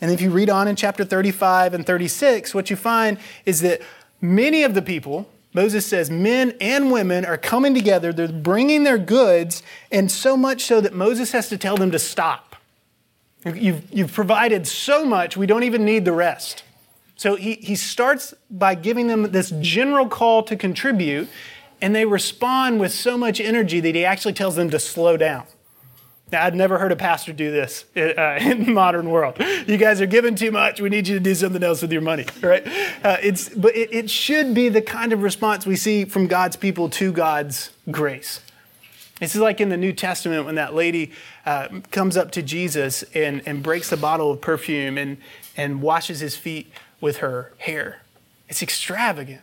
And 0.00 0.10
if 0.10 0.20
you 0.20 0.30
read 0.30 0.50
on 0.50 0.66
in 0.66 0.76
chapter 0.76 1.04
35 1.04 1.74
and 1.74 1.86
36, 1.86 2.54
what 2.54 2.70
you 2.70 2.76
find 2.76 3.18
is 3.44 3.60
that 3.60 3.82
many 4.20 4.62
of 4.62 4.74
the 4.74 4.82
people, 4.82 5.28
Moses 5.52 5.84
says, 5.86 6.10
men 6.10 6.54
and 6.60 6.90
women 6.90 7.24
are 7.24 7.36
coming 7.36 7.74
together, 7.74 8.12
they're 8.12 8.28
bringing 8.28 8.84
their 8.84 8.98
goods, 8.98 9.62
and 9.92 10.10
so 10.10 10.36
much 10.36 10.62
so 10.62 10.80
that 10.80 10.94
Moses 10.94 11.32
has 11.32 11.48
to 11.50 11.58
tell 11.58 11.76
them 11.76 11.90
to 11.90 11.98
stop. 11.98 12.56
You've, 13.44 13.82
you've 13.92 14.12
provided 14.12 14.66
so 14.66 15.04
much, 15.04 15.36
we 15.36 15.46
don't 15.46 15.62
even 15.62 15.84
need 15.84 16.04
the 16.04 16.12
rest. 16.12 16.62
So 17.20 17.36
he, 17.36 17.56
he 17.56 17.76
starts 17.76 18.32
by 18.48 18.74
giving 18.74 19.08
them 19.08 19.30
this 19.30 19.52
general 19.60 20.08
call 20.08 20.42
to 20.44 20.56
contribute, 20.56 21.28
and 21.82 21.94
they 21.94 22.06
respond 22.06 22.80
with 22.80 22.92
so 22.92 23.18
much 23.18 23.42
energy 23.42 23.78
that 23.78 23.94
he 23.94 24.06
actually 24.06 24.32
tells 24.32 24.56
them 24.56 24.70
to 24.70 24.78
slow 24.78 25.18
down. 25.18 25.44
Now, 26.32 26.46
I'd 26.46 26.54
never 26.54 26.78
heard 26.78 26.92
a 26.92 26.96
pastor 26.96 27.34
do 27.34 27.50
this 27.50 27.84
uh, 27.94 28.00
in 28.40 28.64
the 28.64 28.72
modern 28.72 29.10
world. 29.10 29.36
You 29.38 29.76
guys 29.76 30.00
are 30.00 30.06
giving 30.06 30.34
too 30.34 30.50
much. 30.50 30.80
We 30.80 30.88
need 30.88 31.06
you 31.08 31.18
to 31.18 31.20
do 31.20 31.34
something 31.34 31.62
else 31.62 31.82
with 31.82 31.92
your 31.92 32.00
money, 32.00 32.24
right? 32.40 32.66
Uh, 33.04 33.18
it's, 33.22 33.50
but 33.50 33.76
it, 33.76 33.92
it 33.92 34.08
should 34.08 34.54
be 34.54 34.70
the 34.70 34.80
kind 34.80 35.12
of 35.12 35.22
response 35.22 35.66
we 35.66 35.76
see 35.76 36.06
from 36.06 36.26
God's 36.26 36.56
people 36.56 36.88
to 36.88 37.12
God's 37.12 37.68
grace. 37.90 38.40
This 39.18 39.34
is 39.34 39.42
like 39.42 39.60
in 39.60 39.68
the 39.68 39.76
New 39.76 39.92
Testament 39.92 40.46
when 40.46 40.54
that 40.54 40.74
lady 40.74 41.12
uh, 41.44 41.68
comes 41.90 42.16
up 42.16 42.30
to 42.30 42.40
Jesus 42.40 43.02
and, 43.14 43.42
and 43.44 43.62
breaks 43.62 43.90
the 43.90 43.98
bottle 43.98 44.30
of 44.30 44.40
perfume 44.40 44.96
and, 44.96 45.18
and 45.58 45.82
washes 45.82 46.20
his 46.20 46.34
feet 46.34 46.72
with 47.00 47.18
her 47.18 47.52
hair. 47.58 48.02
It's 48.48 48.62
extravagant. 48.62 49.42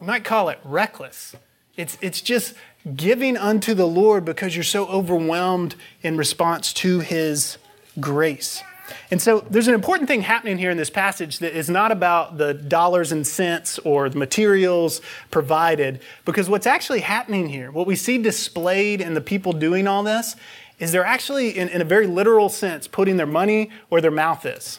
We 0.00 0.06
might 0.06 0.24
call 0.24 0.48
it 0.48 0.58
reckless. 0.64 1.34
It's, 1.76 1.96
it's 2.00 2.20
just 2.20 2.54
giving 2.94 3.36
unto 3.36 3.74
the 3.74 3.86
Lord 3.86 4.24
because 4.24 4.54
you're 4.54 4.64
so 4.64 4.86
overwhelmed 4.86 5.74
in 6.02 6.16
response 6.16 6.72
to 6.74 7.00
his 7.00 7.58
grace. 7.98 8.62
And 9.10 9.22
so 9.22 9.40
there's 9.48 9.68
an 9.68 9.74
important 9.74 10.08
thing 10.08 10.22
happening 10.22 10.58
here 10.58 10.70
in 10.70 10.76
this 10.76 10.90
passage 10.90 11.38
that 11.38 11.56
is 11.56 11.70
not 11.70 11.90
about 11.90 12.36
the 12.36 12.52
dollars 12.52 13.12
and 13.12 13.26
cents 13.26 13.78
or 13.78 14.10
the 14.10 14.18
materials 14.18 15.00
provided, 15.30 16.00
because 16.26 16.50
what's 16.50 16.66
actually 16.66 17.00
happening 17.00 17.48
here, 17.48 17.70
what 17.70 17.86
we 17.86 17.96
see 17.96 18.18
displayed 18.18 19.00
in 19.00 19.14
the 19.14 19.20
people 19.22 19.52
doing 19.54 19.86
all 19.86 20.02
this, 20.02 20.36
is 20.78 20.92
they're 20.92 21.04
actually, 21.04 21.56
in, 21.56 21.68
in 21.68 21.80
a 21.80 21.84
very 21.84 22.06
literal 22.06 22.48
sense, 22.48 22.86
putting 22.86 23.16
their 23.16 23.26
money 23.26 23.70
where 23.88 24.02
their 24.02 24.10
mouth 24.10 24.44
is. 24.44 24.78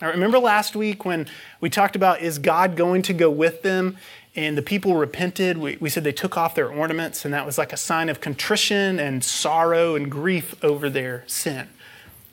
I 0.00 0.06
remember 0.06 0.38
last 0.38 0.76
week 0.76 1.04
when 1.04 1.26
we 1.60 1.70
talked 1.70 1.96
about 1.96 2.20
is 2.20 2.38
God 2.38 2.76
going 2.76 3.02
to 3.02 3.12
go 3.12 3.30
with 3.30 3.62
them? 3.62 3.96
and 4.36 4.56
the 4.56 4.62
people 4.62 4.94
repented. 4.94 5.56
We, 5.56 5.78
we 5.80 5.88
said 5.88 6.04
they 6.04 6.12
took 6.12 6.36
off 6.36 6.54
their 6.54 6.68
ornaments, 6.68 7.24
and 7.24 7.32
that 7.32 7.46
was 7.46 7.56
like 7.56 7.72
a 7.72 7.76
sign 7.76 8.08
of 8.08 8.20
contrition 8.20 9.00
and 9.00 9.24
sorrow 9.24 9.96
and 9.96 10.10
grief 10.10 10.62
over 10.62 10.90
their 10.90 11.24
sin. 11.26 11.68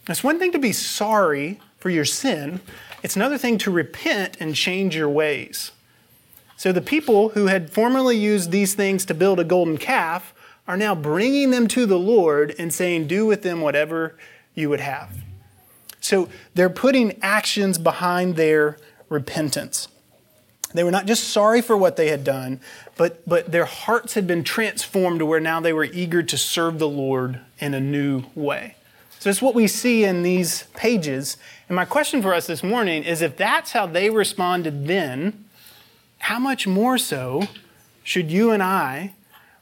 It's 0.07 0.23
one 0.23 0.37
thing 0.37 0.51
to 0.51 0.59
be 0.59 0.73
sorry 0.73 1.59
for 1.79 1.89
your 1.89 2.05
sin, 2.05 2.61
it's 3.01 3.15
another 3.17 3.37
thing 3.37 3.57
to 3.59 3.71
repent 3.71 4.37
and 4.39 4.55
change 4.55 4.95
your 4.95 5.09
ways. 5.09 5.71
So 6.55 6.71
the 6.71 6.81
people 6.81 7.29
who 7.29 7.47
had 7.47 7.71
formerly 7.71 8.17
used 8.17 8.51
these 8.51 8.73
things 8.73 9.03
to 9.05 9.13
build 9.13 9.39
a 9.39 9.43
golden 9.43 9.77
calf 9.77 10.33
are 10.65 10.77
now 10.77 10.95
bringing 10.95 11.51
them 11.51 11.67
to 11.69 11.85
the 11.85 11.99
Lord 11.99 12.55
and 12.57 12.73
saying, 12.73 13.07
Do 13.07 13.25
with 13.25 13.41
them 13.41 13.59
whatever 13.59 14.15
you 14.55 14.69
would 14.69 14.79
have. 14.79 15.22
So 16.03 16.27
they're 16.53 16.69
putting 16.69 17.17
actions 17.21 17.77
behind 17.77 18.35
their 18.35 18.77
repentance. 19.07 19.87
They 20.73 20.83
were 20.83 20.91
not 20.91 21.05
just 21.05 21.29
sorry 21.29 21.61
for 21.61 21.77
what 21.77 21.95
they 21.95 22.09
had 22.09 22.25
done, 22.25 22.59
but, 22.97 23.27
but 23.27 23.51
their 23.51 23.63
hearts 23.65 24.13
had 24.15 24.27
been 24.27 24.43
transformed 24.43 25.19
to 25.19 25.25
where 25.25 25.39
now 25.39 25.61
they 25.61 25.71
were 25.71 25.85
eager 25.85 26.21
to 26.21 26.37
serve 26.37 26.77
the 26.77 26.89
Lord 26.89 27.39
in 27.59 27.73
a 27.73 27.79
new 27.79 28.25
way. 28.35 28.75
So 29.19 29.29
it's 29.29 29.41
what 29.41 29.55
we 29.55 29.67
see 29.67 30.03
in 30.03 30.23
these 30.23 30.63
pages. 30.75 31.37
And 31.69 31.75
my 31.77 31.85
question 31.85 32.21
for 32.21 32.33
us 32.33 32.47
this 32.47 32.63
morning 32.63 33.03
is 33.03 33.21
if 33.21 33.37
that's 33.37 33.71
how 33.71 33.85
they 33.85 34.09
responded 34.09 34.87
then, 34.87 35.45
how 36.17 36.39
much 36.39 36.67
more 36.67 36.97
so 36.97 37.47
should 38.03 38.29
you 38.29 38.51
and 38.51 38.61
I 38.61 39.13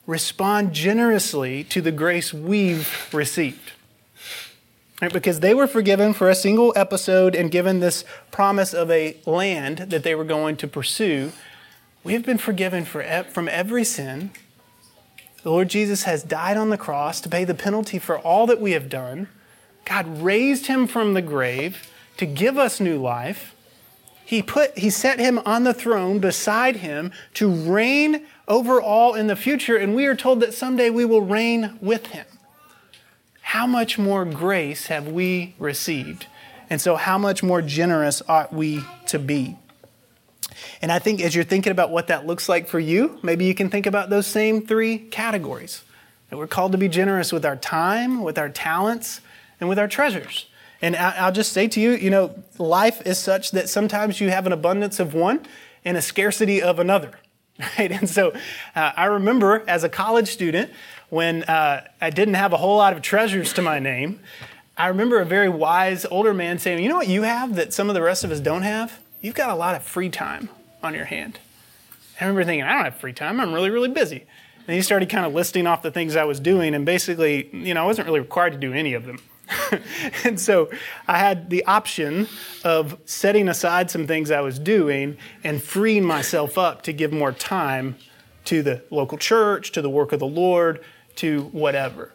respond 0.08 0.74
generously 0.74 1.64
to 1.66 1.82
the 1.82 1.92
grace 1.92 2.34
we've 2.34 3.10
received? 3.14 3.74
Right, 5.02 5.12
because 5.12 5.40
they 5.40 5.56
were 5.56 5.66
forgiven 5.66 6.14
for 6.14 6.30
a 6.30 6.36
single 6.36 6.74
episode 6.76 7.34
and 7.34 7.50
given 7.50 7.80
this 7.80 8.06
promise 8.30 8.72
of 8.72 8.92
a 8.92 9.18
land 9.26 9.80
that 9.80 10.04
they 10.04 10.14
were 10.14 10.24
going 10.24 10.58
to 10.58 10.68
pursue. 10.68 11.32
We 12.04 12.14
have 12.14 12.24
been 12.24 12.38
forgiven 12.38 12.86
for, 12.86 13.02
from 13.24 13.48
every 13.48 13.84
sin. 13.84 14.30
The 15.42 15.50
Lord 15.50 15.70
Jesus 15.70 16.04
has 16.04 16.22
died 16.22 16.56
on 16.56 16.70
the 16.70 16.78
cross 16.78 17.20
to 17.22 17.30
pay 17.30 17.46
the 17.46 17.56
penalty 17.56 17.98
for 17.98 18.20
all 18.20 18.46
that 18.46 18.62
we 18.62 18.74
have 18.74 18.90
done. 18.90 19.28
God 19.86 20.22
raised 20.22 20.68
him 20.68 20.86
from 20.86 21.16
the 21.16 21.22
grave 21.24 21.90
to 22.18 22.28
give 22.28 22.60
us 22.60 22.80
new 22.80 23.02
life. 23.02 23.56
He, 24.24 24.44
put, 24.44 24.78
he 24.78 24.92
set 24.92 25.18
him 25.18 25.40
on 25.40 25.64
the 25.64 25.74
throne 25.74 26.20
beside 26.20 26.76
him 26.76 27.12
to 27.34 27.50
reign 27.50 28.28
over 28.48 28.80
all 28.80 29.16
in 29.16 29.26
the 29.26 29.36
future, 29.36 29.78
and 29.78 29.96
we 29.96 30.06
are 30.06 30.16
told 30.16 30.42
that 30.42 30.54
someday 30.54 30.92
we 30.92 31.06
will 31.06 31.24
reign 31.24 31.80
with 31.82 32.08
him 32.08 32.26
how 33.52 33.68
much 33.68 34.00
more 34.00 34.24
grace 34.24 34.86
have 34.88 35.10
we 35.10 35.54
received? 35.60 36.26
And 36.70 36.80
so, 36.80 36.96
how 36.96 37.18
much 37.18 37.44
more 37.44 37.62
generous 37.62 38.22
ought 38.30 38.54
we 38.54 38.82
to 39.08 39.20
be? 39.20 39.58
And 40.82 40.90
I 40.90 41.00
think 41.00 41.20
as 41.20 41.36
you're 41.36 41.44
thinking 41.44 41.74
about 41.74 41.90
what 41.90 42.08
that 42.08 42.26
looks 42.26 42.48
like 42.48 42.70
for 42.70 42.80
you, 42.80 43.20
maybe 43.22 43.44
you 43.44 43.54
can 43.54 43.70
think 43.70 43.86
about 43.86 44.10
those 44.10 44.26
same 44.26 44.66
three 44.66 44.98
categories. 44.98 45.84
That 46.30 46.38
we're 46.38 46.48
called 46.48 46.72
to 46.72 46.78
be 46.78 46.88
generous 46.88 47.34
with 47.34 47.46
our 47.46 47.58
time, 47.58 48.24
with 48.24 48.38
our 48.38 48.48
talents, 48.48 49.20
and 49.60 49.68
with 49.68 49.78
our 49.78 49.90
treasures. 49.90 50.46
And 50.82 50.96
I'll 50.96 51.34
just 51.34 51.52
say 51.52 51.68
to 51.68 51.82
you, 51.82 51.92
you 51.92 52.10
know, 52.10 52.34
life 52.58 53.06
is 53.06 53.18
such 53.18 53.52
that 53.52 53.68
sometimes 53.68 54.22
you 54.22 54.30
have 54.30 54.46
an 54.46 54.54
abundance 54.54 54.98
of 54.98 55.14
one 55.14 55.46
and 55.84 55.98
a 55.98 56.02
scarcity 56.02 56.62
of 56.62 56.80
another. 56.80 57.12
Right? 57.78 57.92
And 57.92 58.10
so 58.10 58.32
uh, 58.76 58.92
I 58.96 59.06
remember 59.06 59.64
as 59.68 59.84
a 59.84 59.90
college 59.90 60.30
student, 60.30 60.72
when 61.12 61.44
uh, 61.44 61.86
I 62.00 62.10
didn't 62.10 62.36
have 62.36 62.54
a 62.54 62.58
whole 62.58 62.78
lot 62.78 62.94
of 62.94 63.02
treasures 63.02 63.52
to 63.54 63.62
my 63.62 63.80
name, 63.80 64.22
I 64.78 64.88
remember 64.88 65.20
a 65.20 65.26
very 65.26 65.50
wise 65.50 66.06
older 66.06 66.34
man 66.34 66.58
saying, 66.58 66.82
You 66.82 66.90
know 66.90 66.96
what 66.96 67.10
you 67.10 67.24
have 67.24 67.56
that 67.56 67.74
some 67.74 67.90
of 67.90 67.96
the 67.96 68.02
rest 68.02 68.24
of 68.24 68.32
us 68.32 68.40
don't 68.40 68.64
have? 68.64 69.00
You've 69.20 69.36
got 69.36 69.50
a 69.50 69.56
lot 69.56 69.76
of 69.76 69.84
free 69.84 70.10
time 70.10 70.50
on 70.82 70.96
your 70.96 71.06
hand. 71.06 71.38
I 72.20 72.24
remember 72.24 72.46
thinking, 72.46 72.64
I 72.64 72.74
don't 72.74 72.86
have 72.86 72.96
free 72.96 73.14
time. 73.14 73.42
I'm 73.42 73.54
really, 73.54 73.70
really 73.70 73.90
busy. 73.90 74.26
And 74.68 74.76
he 74.76 74.82
started 74.82 75.10
kind 75.10 75.26
of 75.26 75.34
listing 75.34 75.68
off 75.68 75.82
the 75.82 75.92
things 75.92 76.16
I 76.16 76.24
was 76.24 76.40
doing, 76.40 76.74
and 76.74 76.86
basically, 76.86 77.50
you 77.54 77.74
know, 77.74 77.84
I 77.84 77.86
wasn't 77.86 78.08
really 78.08 78.22
required 78.22 78.54
to 78.54 78.60
do 78.60 78.74
any 78.74 78.94
of 78.94 79.06
them. 79.06 79.20
and 80.24 80.40
so 80.40 80.70
I 81.10 81.18
had 81.18 81.50
the 81.50 81.66
option 81.66 82.30
of 82.64 82.98
setting 83.04 83.50
aside 83.50 83.92
some 83.92 84.08
things 84.08 84.32
I 84.32 84.40
was 84.40 84.60
doing 84.60 85.18
and 85.44 85.62
freeing 85.62 86.06
myself 86.06 86.58
up 86.58 86.84
to 86.84 86.94
give 86.94 87.12
more 87.12 87.34
time 87.34 87.98
to 88.46 88.64
the 88.64 88.82
local 88.90 89.18
church, 89.18 89.74
to 89.74 89.82
the 89.82 89.90
work 89.90 90.14
of 90.14 90.20
the 90.20 90.28
Lord, 90.28 90.82
to 91.22 91.44
whatever. 91.52 92.12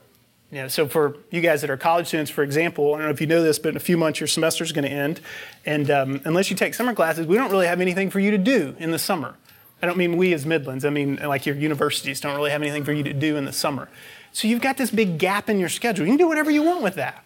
You 0.51 0.63
know, 0.63 0.69
so 0.69 0.87
for 0.87 1.17
you 1.31 1.41
guys 1.41 1.61
that 1.63 1.71
are 1.71 1.77
college 1.77 2.07
students, 2.07 2.31
for 2.31 2.45
example, 2.45 2.95
I 2.95 2.99
don't 2.99 3.07
know 3.07 3.13
if 3.13 3.21
you 3.21 3.27
know 3.27 3.43
this, 3.43 3.59
but 3.59 3.71
in 3.71 3.77
a 3.77 3.81
few 3.81 3.97
months 3.97 4.21
your 4.21 4.27
semester 4.27 4.63
is 4.63 4.73
going 4.73 4.85
to 4.85 4.91
end, 4.91 5.21
and 5.65 5.91
um, 5.91 6.21
unless 6.25 6.51
you 6.51 6.57
take 6.57 6.75
summer 6.75 6.95
classes, 6.95 7.27
we 7.27 7.37
don't 7.37 7.51
really 7.51 7.67
have 7.67 7.81
anything 7.81 8.11
for 8.11 8.21
you 8.21 8.31
to 8.31 8.39
do 8.39 8.77
in 8.79 8.91
the 8.91 8.99
summer. 8.99 9.35
I 9.83 9.87
don't 9.87 9.99
mean 9.99 10.17
we 10.17 10.33
as 10.33 10.47
Midlands. 10.47 10.85
I 10.85 10.91
mean 10.91 11.17
like 11.17 11.47
your 11.47 11.57
universities 11.57 12.21
don't 12.21 12.37
really 12.37 12.51
have 12.51 12.63
anything 12.63 12.85
for 12.85 12.93
you 12.93 13.03
to 13.05 13.13
do 13.13 13.37
in 13.37 13.45
the 13.45 13.53
summer. 13.53 13.89
So 14.33 14.49
you've 14.49 14.61
got 14.61 14.77
this 14.77 14.91
big 14.91 15.19
gap 15.19 15.49
in 15.49 15.59
your 15.59 15.69
schedule. 15.69 16.07
You 16.07 16.13
can 16.13 16.19
do 16.19 16.29
whatever 16.29 16.51
you 16.51 16.63
want 16.63 16.83
with 16.83 16.95
that. 16.95 17.25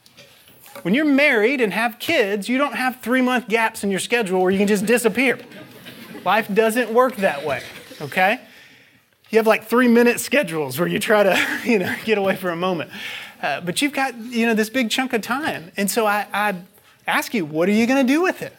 When 0.83 0.95
you're 0.95 1.05
married 1.05 1.61
and 1.61 1.73
have 1.73 1.99
kids, 1.99 2.49
you 2.49 2.59
don't 2.59 2.75
have 2.75 3.01
three 3.01 3.21
month 3.21 3.49
gaps 3.49 3.85
in 3.85 3.91
your 3.91 4.01
schedule 4.01 4.41
where 4.41 4.51
you 4.51 4.59
can 4.59 4.69
just 4.69 4.87
disappear. 4.87 5.39
Life 6.25 6.53
doesn't 6.53 6.91
work 6.93 7.17
that 7.17 7.45
way, 7.45 7.63
okay? 8.01 8.41
You 9.31 9.39
have 9.39 9.47
like 9.47 9.65
three 9.65 9.89
minute 9.89 10.21
schedules 10.21 10.79
where 10.79 10.89
you 10.89 10.99
try 10.99 11.23
to, 11.23 11.59
you 11.65 11.79
know, 11.79 11.95
get 12.05 12.19
away 12.19 12.37
for 12.37 12.51
a 12.51 12.57
moment. 12.57 12.91
Uh, 13.41 13.61
but 13.61 13.81
you've 13.81 13.93
got, 13.93 14.15
you 14.17 14.45
know, 14.45 14.55
this 14.55 14.69
big 14.69 14.91
chunk 14.91 15.13
of 15.13 15.23
time. 15.23 15.73
And 15.77 15.91
so 15.91 16.07
I, 16.07 16.27
I 16.33 16.57
ask 17.07 17.33
you, 17.33 17.47
what 17.47 17.69
are 17.69 17.73
you 17.73 17.87
going 17.87 18.07
to 18.07 18.13
do 18.13 18.21
with 18.21 18.43
it? 18.43 18.55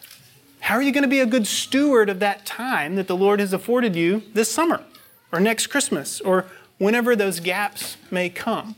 How 0.62 0.76
are 0.76 0.82
you 0.82 0.92
going 0.92 1.04
to 1.04 1.10
be 1.10 1.20
a 1.20 1.26
good 1.26 1.46
steward 1.46 2.10
of 2.10 2.20
that 2.20 2.46
time 2.46 2.96
that 2.96 3.08
the 3.08 3.16
Lord 3.16 3.40
has 3.40 3.54
afforded 3.54 3.96
you 3.96 4.24
this 4.34 4.52
summer 4.52 4.84
or 5.32 5.40
next 5.40 5.68
Christmas 5.68 6.22
or 6.22 6.46
whenever 6.78 7.16
those 7.16 7.40
gaps 7.40 7.98
may 8.10 8.30
come? 8.30 8.76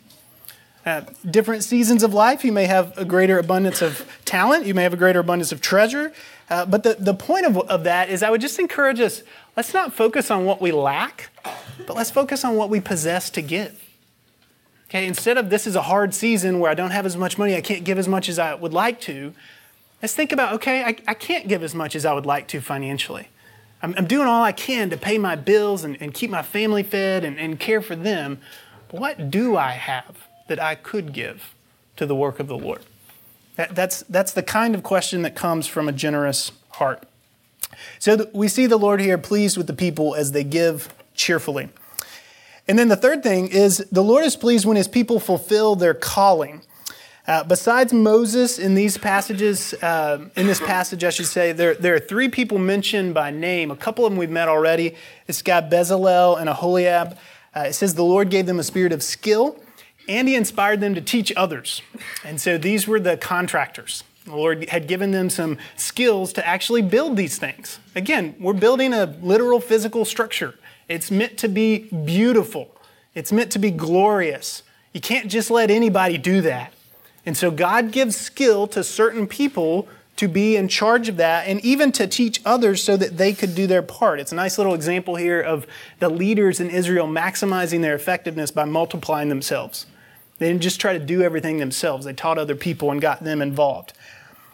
Uh, 0.86 1.02
different 1.30 1.64
seasons 1.64 2.04
of 2.04 2.14
life, 2.14 2.44
you 2.44 2.52
may 2.52 2.66
have 2.66 2.98
a 2.98 3.06
greater 3.06 3.40
abundance 3.40 3.82
of 3.82 4.06
talent, 4.26 4.66
you 4.66 4.74
may 4.74 4.84
have 4.84 4.94
a 4.94 4.98
greater 4.98 5.20
abundance 5.20 5.54
of 5.54 5.62
treasure. 5.62 6.12
Uh, 6.50 6.66
but 6.66 6.84
the, 6.84 6.96
the 7.00 7.14
point 7.14 7.46
of, 7.46 7.58
of 7.58 7.86
that 7.86 8.10
is, 8.10 8.22
I 8.22 8.30
would 8.30 8.42
just 8.42 8.60
encourage 8.60 9.00
us 9.00 9.24
let's 9.56 9.74
not 9.74 9.94
focus 9.94 10.32
on 10.32 10.46
what 10.46 10.62
we 10.62 10.72
lack, 10.72 11.30
but 11.86 11.96
let's 11.96 12.12
focus 12.12 12.44
on 12.44 12.56
what 12.56 12.70
we 12.70 12.80
possess 12.80 13.30
to 13.32 13.42
give. 13.42 13.80
Okay, 14.90 15.08
instead 15.08 15.38
of 15.38 15.50
this 15.50 15.66
is 15.66 15.76
a 15.76 15.82
hard 15.84 16.14
season 16.14 16.60
where 16.60 16.70
I 16.70 16.76
don't 16.76 16.92
have 16.92 17.06
as 17.06 17.18
much 17.18 17.38
money, 17.38 17.56
I 17.56 17.62
can't 17.62 17.84
give 17.84 17.98
as 17.98 18.08
much 18.08 18.30
as 18.30 18.38
I 18.38 18.54
would 18.54 18.74
like 18.74 19.02
to, 19.02 19.34
let's 20.02 20.14
think 20.14 20.32
about 20.32 20.54
okay, 20.54 20.84
I, 20.84 20.96
I 21.08 21.14
can't 21.16 21.48
give 21.48 21.64
as 21.64 21.74
much 21.74 21.96
as 21.96 22.06
I 22.06 22.14
would 22.14 22.26
like 22.26 22.48
to 22.50 22.62
financially. 22.62 23.30
I'm, 23.82 23.96
I'm 23.98 24.06
doing 24.06 24.28
all 24.28 24.44
I 24.44 24.52
can 24.52 24.90
to 24.92 24.98
pay 24.98 25.18
my 25.18 25.36
bills 25.36 25.84
and, 25.84 25.98
and 26.00 26.14
keep 26.14 26.30
my 26.30 26.42
family 26.42 26.84
fed 26.84 27.24
and, 27.24 27.40
and 27.40 27.60
care 27.60 27.82
for 27.82 27.96
them. 27.96 28.40
But 28.90 29.00
what 29.00 29.32
do 29.32 29.58
I 29.58 29.72
have 29.72 30.28
that 30.48 30.60
I 30.60 30.76
could 30.76 31.14
give 31.14 31.54
to 31.98 32.06
the 32.06 32.16
work 32.16 32.40
of 32.40 32.48
the 32.48 32.58
Lord? 32.58 32.82
That, 33.56 33.76
that's, 33.76 34.04
that's 34.04 34.34
the 34.34 34.44
kind 34.44 34.74
of 34.74 34.84
question 34.84 35.22
that 35.24 35.36
comes 35.36 35.68
from 35.68 35.88
a 35.88 35.92
generous 35.92 36.52
heart. 36.70 37.04
So 38.00 38.30
we 38.34 38.48
see 38.48 38.66
the 38.66 38.78
Lord 38.78 39.00
here 39.02 39.18
pleased 39.18 39.58
with 39.58 39.68
the 39.68 39.74
people 39.74 40.16
as 40.16 40.32
they 40.32 40.44
give 40.44 40.94
cheerfully. 41.16 41.70
And 42.68 42.80
then 42.80 42.88
the 42.88 42.96
third 42.96 43.24
thing 43.24 43.50
is 43.50 43.80
the 43.92 44.04
Lord 44.04 44.26
is 44.26 44.36
pleased 44.36 44.66
when 44.66 44.78
his 44.78 44.88
people 44.88 45.20
fulfill 45.20 45.76
their 45.76 45.94
calling. 45.94 46.62
Uh, 47.26 47.44
besides 47.44 47.94
Moses 47.94 48.60
in 48.60 48.76
these 48.76 48.98
passages, 48.98 49.74
uh, 49.76 50.28
in 50.36 50.46
this 50.46 50.60
passage, 50.60 51.06
I 51.06 51.10
should 51.10 51.26
say, 51.26 51.54
there, 51.54 51.74
there 51.74 51.96
are 51.96 52.00
three 52.00 52.28
people 52.28 52.58
mentioned 52.58 53.14
by 53.14 53.32
name. 53.32 53.72
A 53.72 53.78
couple 53.78 54.06
of 54.06 54.12
them 54.12 54.20
we've 54.20 54.30
met 54.30 54.50
already. 54.50 54.96
This 55.26 55.42
guy 55.42 55.62
Bezalel 55.62 56.40
and 56.40 56.50
Aholiab. 56.50 57.18
Uh, 57.56 57.62
it 57.68 57.74
says 57.74 57.96
the 57.96 58.04
Lord 58.04 58.30
gave 58.30 58.46
them 58.46 58.60
a 58.60 58.64
spirit 58.64 58.92
of 58.92 59.02
skill, 59.02 59.58
and 60.10 60.28
He 60.28 60.36
inspired 60.36 60.82
them 60.82 60.96
to 60.96 61.02
teach 61.02 61.32
others. 61.38 61.82
And 62.26 62.42
so 62.42 62.58
these 62.58 62.88
were 62.88 63.00
the 63.00 63.16
contractors. 63.16 64.04
The 64.26 64.36
Lord 64.36 64.70
had 64.70 64.88
given 64.88 65.12
them 65.12 65.30
some 65.30 65.58
skills 65.76 66.32
to 66.34 66.48
actually 66.48 66.82
build 66.82 67.18
these 67.18 67.38
things. 67.38 67.80
Again, 67.96 68.36
we're 68.40 68.54
building 68.54 68.94
a 68.94 69.06
literal 69.22 69.60
physical 69.60 70.06
structure. 70.06 70.56
It's 70.88 71.12
meant 71.12 71.38
to 71.40 71.48
be 71.48 71.90
beautiful. 72.06 72.70
It's 73.16 73.32
meant 73.32 73.52
to 73.52 73.60
be 73.60 73.72
glorious. 73.72 74.64
You 74.94 75.02
can't 75.02 75.30
just 75.30 75.52
let 75.52 75.70
anybody 75.70 76.18
do 76.18 76.42
that. 76.42 76.74
And 77.26 77.36
so 77.38 77.52
God 77.52 77.92
gives 77.92 78.16
skill 78.16 78.68
to 78.68 78.84
certain 78.84 79.28
people 79.28 79.88
to 80.16 80.28
be 80.28 80.56
in 80.56 80.68
charge 80.68 81.10
of 81.10 81.18
that 81.18 81.48
and 81.48 81.60
even 81.66 81.92
to 81.92 82.06
teach 82.06 82.40
others 82.46 82.84
so 82.84 82.96
that 82.98 83.18
they 83.18 83.34
could 83.34 83.56
do 83.56 83.66
their 83.66 83.82
part. 83.82 84.20
It's 84.20 84.32
a 84.32 84.36
nice 84.36 84.58
little 84.58 84.76
example 84.76 85.16
here 85.16 85.42
of 85.42 85.66
the 86.00 86.10
leaders 86.10 86.60
in 86.60 86.70
Israel 86.70 87.08
maximizing 87.08 87.82
their 87.82 87.96
effectiveness 87.96 88.52
by 88.52 88.66
multiplying 88.66 89.30
themselves. 89.30 89.88
They 90.44 90.50
didn't 90.50 90.64
just 90.64 90.82
try 90.82 90.92
to 90.92 91.00
do 91.00 91.22
everything 91.22 91.60
themselves, 91.60 92.04
they 92.04 92.12
taught 92.12 92.38
other 92.38 92.54
people 92.54 92.92
and 92.92 93.00
got 93.00 93.24
them 93.24 93.42
involved. 93.42 93.94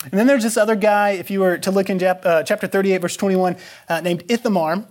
And 0.03 0.11
then 0.11 0.27
there's 0.27 0.43
this 0.43 0.55
other 0.55 0.75
guy, 0.75 1.13
if 1.13 1.31
you 1.31 1.39
were 1.39 1.57
to 1.57 1.71
look 1.71 1.89
in 1.89 2.01
uh, 2.03 2.43
chapter 2.43 2.67
38, 2.67 2.99
verse 2.99 3.17
21, 3.17 3.57
uh, 3.89 3.99
named 4.01 4.23
Ithamar. 4.29 4.85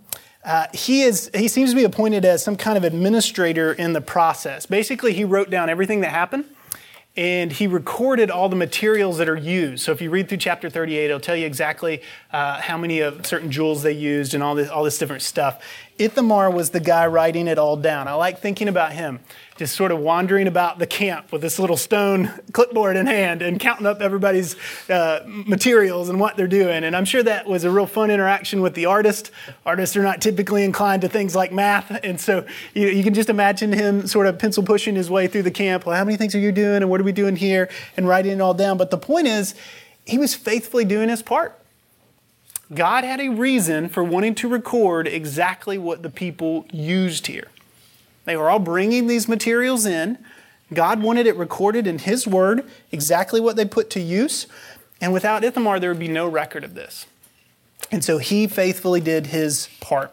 Uh, 0.45 0.67
he, 0.75 1.03
is, 1.03 1.31
he 1.37 1.47
seems 1.47 1.71
to 1.71 1.77
be 1.77 1.85
appointed 1.85 2.25
as 2.25 2.43
some 2.43 2.57
kind 2.57 2.77
of 2.77 2.83
administrator 2.83 3.73
in 3.73 3.93
the 3.93 4.01
process. 4.01 4.67
Basically, 4.67 5.13
he 5.13 5.23
wrote 5.23 5.51
down 5.51 5.71
everything 5.71 6.01
that 6.01 6.11
happened 6.11 6.47
and 7.19 7.51
he 7.51 7.67
recorded 7.67 8.31
all 8.31 8.49
the 8.49 8.55
materials 8.55 9.19
that 9.19 9.29
are 9.29 9.37
used. 9.37 9.83
So 9.83 9.91
if 9.91 10.01
you 10.01 10.09
read 10.09 10.29
through 10.29 10.39
chapter 10.39 10.71
38, 10.71 11.07
it'll 11.07 11.19
tell 11.19 11.35
you 11.35 11.47
exactly 11.47 12.01
uh, 12.33 12.61
how 12.61 12.79
many 12.79 13.01
of 13.01 13.27
certain 13.27 13.51
jewels 13.51 13.83
they 13.83 13.93
used 13.93 14.35
and 14.35 14.43
all 14.43 14.55
this, 14.55 14.71
all 14.71 14.85
this 14.85 14.99
different 14.99 15.23
stuff. 15.23 15.61
Ithamar 15.99 16.49
was 16.49 16.71
the 16.71 16.79
guy 16.79 17.09
writing 17.09 17.49
it 17.49 17.59
all 17.59 17.77
down. 17.77 18.07
I 18.07 18.13
like 18.13 18.39
thinking 18.39 18.69
about 18.69 18.93
him, 18.93 19.19
just 19.59 19.75
sort 19.75 19.91
of 19.91 19.99
wandering 19.99 20.47
about 20.47 20.79
the 20.79 20.87
camp 20.87 21.33
with 21.33 21.43
this 21.43 21.59
little 21.59 21.77
stone 21.77 22.33
clipboard 22.53 22.97
in 22.97 23.07
hand 23.07 23.43
and 23.43 23.59
counting 23.59 23.87
up 23.87 24.01
everybody's 24.01 24.55
uh, 24.89 25.25
materials 25.27 26.09
and 26.09 26.21
what 26.21 26.37
they're 26.37 26.47
doing. 26.47 26.85
And 26.85 26.95
I'm 26.95 27.05
sure 27.05 27.25
that 27.25 27.45
was 27.47 27.65
a 27.65 27.71
real 27.71 27.87
fun 27.87 28.11
interaction 28.11 28.61
with 28.61 28.75
the 28.75 28.87
artist. 28.87 29.33
Artists 29.67 29.97
are 29.97 30.03
not 30.03 30.23
typically 30.23 30.63
inclined 30.63 31.03
to 31.03 31.09
things 31.09 31.35
like 31.35 31.53
math. 31.53 31.91
And 32.05 32.21
so 32.21 32.47
you, 32.73 32.87
you 32.87 33.03
can 33.03 33.15
just 33.15 33.29
imagine 33.29 33.73
him 33.73 34.07
sort 34.07 34.29
of 34.29 34.39
pencil 34.39 34.63
pushing 34.63 34.95
his 34.95 35.11
way 35.11 35.27
through 35.27 35.43
the 35.43 35.51
camp. 35.51 35.85
Well, 35.85 35.97
how 35.97 36.05
many 36.05 36.17
things 36.17 36.37
are 36.37 36.41
you 36.41 36.53
doing 36.53 36.77
and 36.77 36.89
what 36.89 37.01
are 37.01 37.05
we 37.05 37.13
doing 37.13 37.35
here? 37.35 37.69
And 37.97 38.07
writing 38.07 38.33
it 38.33 38.41
all 38.41 38.55
down. 38.55 38.79
But 38.79 38.93
the 38.93 38.99
point 38.99 39.27
is, 39.27 39.57
he 40.07 40.19
was 40.19 40.37
faithfully 40.37 40.85
doing 40.85 41.09
his 41.09 41.23
part. 41.23 41.61
God 42.73 43.03
had 43.03 43.21
a 43.21 43.31
reason 43.31 43.89
for 43.89 44.05
wanting 44.05 44.37
to 44.37 44.49
record 44.49 45.09
exactly 45.09 45.79
what 45.79 46.03
the 46.03 46.11
people 46.11 46.67
used 46.71 47.27
here. 47.27 47.49
They 48.29 48.37
were 48.37 48.51
all 48.51 48.59
bringing 48.59 49.07
these 49.07 49.27
materials 49.27 49.87
in. 49.87 50.19
God 50.73 51.03
wanted 51.03 51.27
it 51.27 51.37
recorded 51.37 51.87
in 51.87 51.99
His 51.99 52.27
Word, 52.27 52.69
exactly 52.93 53.41
what 53.41 53.57
they 53.57 53.65
put 53.65 53.91
to 53.91 54.01
use. 54.01 54.47
And 55.01 55.13
without 55.13 55.45
Ithamar, 55.45 55.81
there 55.81 55.91
would 55.91 55.99
be 55.99 56.09
no 56.09 56.29
record 56.29 56.63
of 56.63 56.75
this. 56.75 57.07
And 57.91 58.05
so 58.05 58.19
he 58.19 58.47
faithfully 58.47 59.01
did 59.01 59.29
his 59.29 59.69
part. 59.81 60.13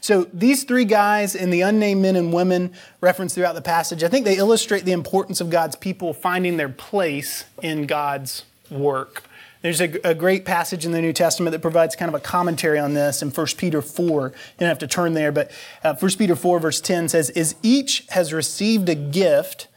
So 0.00 0.24
these 0.32 0.64
three 0.64 0.84
guys 0.84 1.34
and 1.34 1.52
the 1.52 1.62
unnamed 1.62 2.02
men 2.02 2.16
and 2.16 2.32
women 2.32 2.72
referenced 3.00 3.34
throughout 3.34 3.54
the 3.54 3.62
passage, 3.62 4.04
I 4.04 4.08
think 4.08 4.24
they 4.24 4.36
illustrate 4.36 4.84
the 4.84 4.92
importance 4.92 5.40
of 5.40 5.50
God's 5.50 5.76
people 5.76 6.14
finding 6.14 6.56
their 6.56 6.68
place 6.68 7.44
in 7.62 7.86
God's 7.86 8.44
work. 8.70 9.24
There's 9.62 9.80
a, 9.80 10.08
a, 10.08 10.14
great 10.14 10.44
passage 10.44 10.84
in 10.84 10.92
the 10.92 11.00
New 11.00 11.12
Testament 11.12 11.52
that 11.52 11.62
provides 11.62 11.96
kind 11.96 12.08
of 12.08 12.14
a 12.14 12.20
commentary 12.20 12.78
on 12.78 12.94
this 12.94 13.22
in 13.22 13.30
1 13.30 13.46
Peter 13.56 13.80
4. 13.80 14.28
You 14.28 14.32
don't 14.60 14.68
have 14.68 14.78
to 14.78 14.86
turn 14.86 15.14
there, 15.14 15.32
but 15.32 15.50
uh, 15.82 15.94
1 15.94 16.12
Peter 16.18 16.36
4, 16.36 16.60
verse 16.60 16.80
10 16.80 17.08
says, 17.08 17.30
As 17.30 17.56
each 17.62 18.06
has 18.10 18.32
received 18.32 18.88
a 18.88 18.94
gift, 18.94 19.68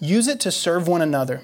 use 0.00 0.28
it 0.28 0.40
to 0.40 0.50
serve 0.50 0.88
one 0.88 1.02
another 1.02 1.42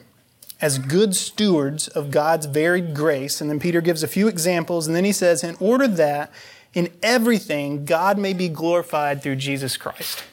as 0.60 0.78
good 0.78 1.14
stewards 1.14 1.88
of 1.88 2.10
God's 2.10 2.46
varied 2.46 2.94
grace. 2.94 3.40
And 3.40 3.50
then 3.50 3.60
Peter 3.60 3.80
gives 3.80 4.02
a 4.02 4.08
few 4.08 4.28
examples, 4.28 4.86
and 4.86 4.96
then 4.96 5.04
he 5.04 5.12
says, 5.12 5.44
In 5.44 5.56
order 5.60 5.86
that 5.86 6.32
in 6.72 6.90
everything 7.02 7.84
God 7.84 8.18
may 8.18 8.32
be 8.32 8.48
glorified 8.48 9.22
through 9.22 9.36
Jesus 9.36 9.76
Christ. 9.76 10.24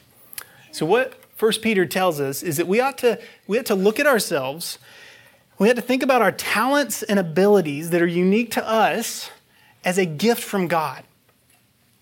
So, 0.72 0.86
what 0.86 1.14
1 1.38 1.52
Peter 1.60 1.84
tells 1.84 2.20
us 2.20 2.42
is 2.42 2.56
that 2.56 2.66
we 2.66 2.80
ought 2.80 2.98
to, 2.98 3.20
we 3.46 3.58
ought 3.58 3.66
to 3.66 3.74
look 3.74 3.98
at 4.00 4.06
ourselves 4.06 4.78
we 5.58 5.68
have 5.68 5.76
to 5.76 5.82
think 5.82 6.02
about 6.02 6.22
our 6.22 6.32
talents 6.32 7.02
and 7.02 7.18
abilities 7.18 7.90
that 7.90 8.02
are 8.02 8.06
unique 8.06 8.50
to 8.52 8.66
us 8.66 9.30
as 9.84 9.98
a 9.98 10.06
gift 10.06 10.42
from 10.42 10.68
God. 10.68 11.04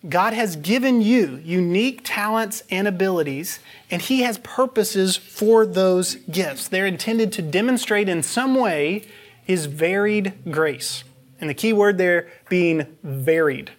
God 0.08 0.32
has 0.32 0.56
given 0.56 1.02
you 1.02 1.40
unique 1.44 2.00
talents 2.04 2.62
and 2.70 2.88
abilities, 2.88 3.58
and 3.90 4.00
He 4.00 4.22
has 4.22 4.38
purposes 4.38 5.16
for 5.16 5.66
those 5.66 6.14
gifts. 6.14 6.68
They're 6.68 6.86
intended 6.86 7.32
to 7.32 7.42
demonstrate 7.42 8.08
in 8.08 8.22
some 8.22 8.54
way 8.54 9.04
His 9.44 9.66
varied 9.66 10.32
grace. 10.50 11.04
And 11.38 11.50
the 11.50 11.54
key 11.54 11.72
word 11.72 11.98
there 11.98 12.30
being 12.48 12.96
varied, 13.02 13.72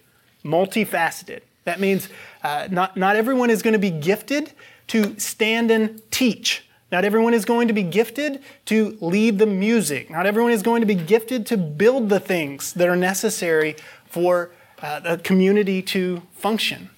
multifaceted. 0.44 1.40
That 1.64 1.80
means 1.80 2.08
uh, 2.42 2.68
not, 2.70 2.96
not 2.96 3.16
everyone 3.16 3.50
is 3.50 3.62
going 3.62 3.72
to 3.72 3.78
be 3.78 3.90
gifted 3.90 4.52
to 4.88 5.18
stand 5.18 5.70
and 5.70 6.02
teach 6.10 6.64
not 6.92 7.06
everyone 7.06 7.32
is 7.32 7.46
going 7.46 7.68
to 7.68 7.74
be 7.74 7.82
gifted 7.82 8.42
to 8.66 8.98
lead 9.00 9.38
the 9.38 9.46
music. 9.46 10.10
Not 10.10 10.26
everyone 10.26 10.52
is 10.52 10.62
going 10.62 10.82
to 10.82 10.86
be 10.86 10.94
gifted 10.94 11.46
to 11.46 11.56
build 11.56 12.10
the 12.10 12.20
things 12.20 12.74
that 12.74 12.86
are 12.86 12.96
necessary 12.96 13.76
for 14.06 14.50
uh, 14.82 15.00
the 15.00 15.16
community 15.16 15.80
to 15.80 16.20
function. 16.34 16.90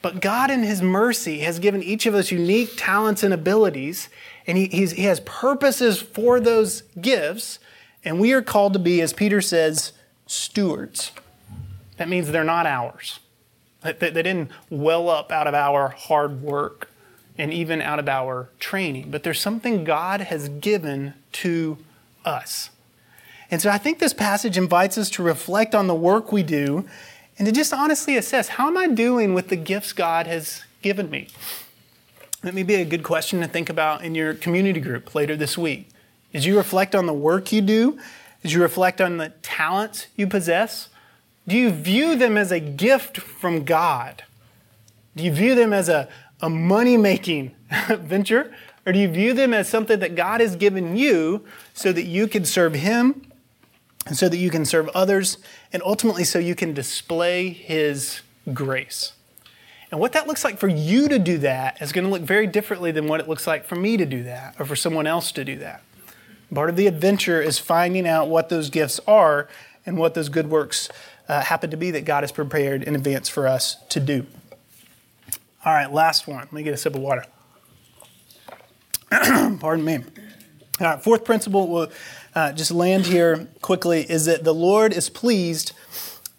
But 0.00 0.22
God, 0.22 0.50
in 0.50 0.62
His 0.62 0.80
mercy, 0.80 1.40
has 1.40 1.58
given 1.58 1.82
each 1.82 2.06
of 2.06 2.14
us 2.14 2.30
unique 2.30 2.70
talents 2.76 3.22
and 3.22 3.34
abilities, 3.34 4.08
and 4.46 4.56
he, 4.56 4.68
he 4.68 5.02
has 5.02 5.20
purposes 5.20 6.00
for 6.00 6.40
those 6.40 6.82
gifts, 6.98 7.58
and 8.04 8.18
we 8.18 8.32
are 8.32 8.42
called 8.42 8.72
to 8.72 8.78
be, 8.78 9.02
as 9.02 9.12
Peter 9.12 9.42
says, 9.42 9.92
stewards. 10.26 11.12
That 11.98 12.08
means 12.08 12.30
they're 12.30 12.44
not 12.44 12.64
ours. 12.64 13.18
They, 13.82 13.92
they 13.92 14.22
didn't 14.22 14.50
well 14.70 15.10
up 15.10 15.30
out 15.30 15.46
of 15.46 15.54
our 15.54 15.88
hard 15.88 16.40
work 16.40 16.88
and 17.38 17.52
even 17.52 17.82
out 17.82 17.98
of 17.98 18.08
our 18.08 18.48
training, 18.58 19.10
but 19.10 19.22
there's 19.22 19.40
something 19.40 19.84
God 19.84 20.22
has 20.22 20.48
given 20.48 21.14
to 21.32 21.78
us. 22.24 22.70
And 23.50 23.62
so 23.62 23.70
I 23.70 23.78
think 23.78 23.98
this 23.98 24.12
passage 24.12 24.58
invites 24.58 24.98
us 24.98 25.10
to 25.10 25.22
reflect 25.22 25.74
on 25.74 25.86
the 25.86 25.94
work 25.94 26.32
we 26.32 26.42
do 26.42 26.88
and 27.38 27.46
to 27.46 27.52
just 27.52 27.72
honestly 27.72 28.16
assess 28.16 28.48
how 28.48 28.66
am 28.66 28.76
I 28.76 28.88
doing 28.88 29.34
with 29.34 29.48
the 29.48 29.56
gifts 29.56 29.92
God 29.92 30.26
has 30.26 30.62
given 30.82 31.10
me? 31.10 31.28
That 32.42 32.54
may 32.54 32.62
be 32.62 32.74
a 32.74 32.84
good 32.84 33.02
question 33.02 33.40
to 33.40 33.48
think 33.48 33.70
about 33.70 34.04
in 34.04 34.14
your 34.14 34.34
community 34.34 34.80
group 34.80 35.14
later 35.14 35.36
this 35.36 35.56
week. 35.56 35.88
As 36.34 36.46
you 36.46 36.56
reflect 36.56 36.94
on 36.94 37.06
the 37.06 37.14
work 37.14 37.52
you 37.52 37.62
do, 37.62 37.98
as 38.44 38.52
you 38.52 38.60
reflect 38.60 39.00
on 39.00 39.16
the 39.16 39.30
talents 39.42 40.06
you 40.16 40.26
possess, 40.26 40.88
do 41.48 41.56
you 41.56 41.70
view 41.70 42.16
them 42.16 42.36
as 42.36 42.50
a 42.50 42.60
gift 42.60 43.18
from 43.18 43.64
God? 43.64 44.24
Do 45.14 45.24
you 45.24 45.32
view 45.32 45.54
them 45.54 45.72
as 45.72 45.88
a, 45.88 46.08
a 46.40 46.50
money 46.50 46.96
making 46.96 47.54
venture? 47.88 48.54
Or 48.84 48.92
do 48.92 48.98
you 48.98 49.08
view 49.08 49.32
them 49.34 49.52
as 49.52 49.68
something 49.68 49.98
that 49.98 50.14
God 50.14 50.40
has 50.40 50.54
given 50.54 50.96
you 50.96 51.44
so 51.74 51.92
that 51.92 52.04
you 52.04 52.28
can 52.28 52.44
serve 52.44 52.74
Him 52.74 53.22
and 54.06 54.16
so 54.16 54.28
that 54.28 54.36
you 54.36 54.50
can 54.50 54.64
serve 54.64 54.88
others 54.90 55.38
and 55.72 55.82
ultimately 55.82 56.22
so 56.22 56.38
you 56.38 56.54
can 56.54 56.72
display 56.72 57.48
His 57.48 58.20
grace? 58.54 59.12
And 59.90 60.00
what 60.00 60.12
that 60.12 60.26
looks 60.26 60.44
like 60.44 60.58
for 60.58 60.68
you 60.68 61.08
to 61.08 61.18
do 61.18 61.38
that 61.38 61.80
is 61.80 61.92
going 61.92 62.04
to 62.04 62.10
look 62.10 62.22
very 62.22 62.46
differently 62.46 62.90
than 62.92 63.06
what 63.06 63.20
it 63.20 63.28
looks 63.28 63.46
like 63.46 63.64
for 63.64 63.76
me 63.76 63.96
to 63.96 64.06
do 64.06 64.22
that 64.24 64.54
or 64.58 64.66
for 64.66 64.76
someone 64.76 65.06
else 65.06 65.32
to 65.32 65.44
do 65.44 65.56
that. 65.58 65.82
Part 66.52 66.70
of 66.70 66.76
the 66.76 66.86
adventure 66.86 67.40
is 67.40 67.58
finding 67.58 68.06
out 68.06 68.28
what 68.28 68.48
those 68.48 68.70
gifts 68.70 69.00
are 69.06 69.48
and 69.84 69.96
what 69.96 70.14
those 70.14 70.28
good 70.28 70.48
works 70.48 70.88
uh, 71.28 71.40
happen 71.40 71.70
to 71.70 71.76
be 71.76 71.90
that 71.90 72.04
God 72.04 72.22
has 72.22 72.32
prepared 72.32 72.82
in 72.82 72.94
advance 72.94 73.28
for 73.28 73.48
us 73.48 73.76
to 73.88 74.00
do. 74.00 74.26
All 75.66 75.72
right, 75.72 75.92
last 75.92 76.28
one. 76.28 76.38
Let 76.38 76.52
me 76.52 76.62
get 76.62 76.74
a 76.74 76.76
sip 76.76 76.94
of 76.94 77.00
water. 77.00 77.24
Pardon 79.10 79.84
me. 79.84 79.96
All 79.96 80.86
right, 80.86 81.02
fourth 81.02 81.24
principle, 81.24 81.66
we'll 81.66 81.90
uh, 82.36 82.52
just 82.52 82.70
land 82.70 83.06
here 83.06 83.48
quickly, 83.62 84.08
is 84.08 84.26
that 84.26 84.44
the 84.44 84.54
Lord 84.54 84.92
is 84.92 85.10
pleased 85.10 85.72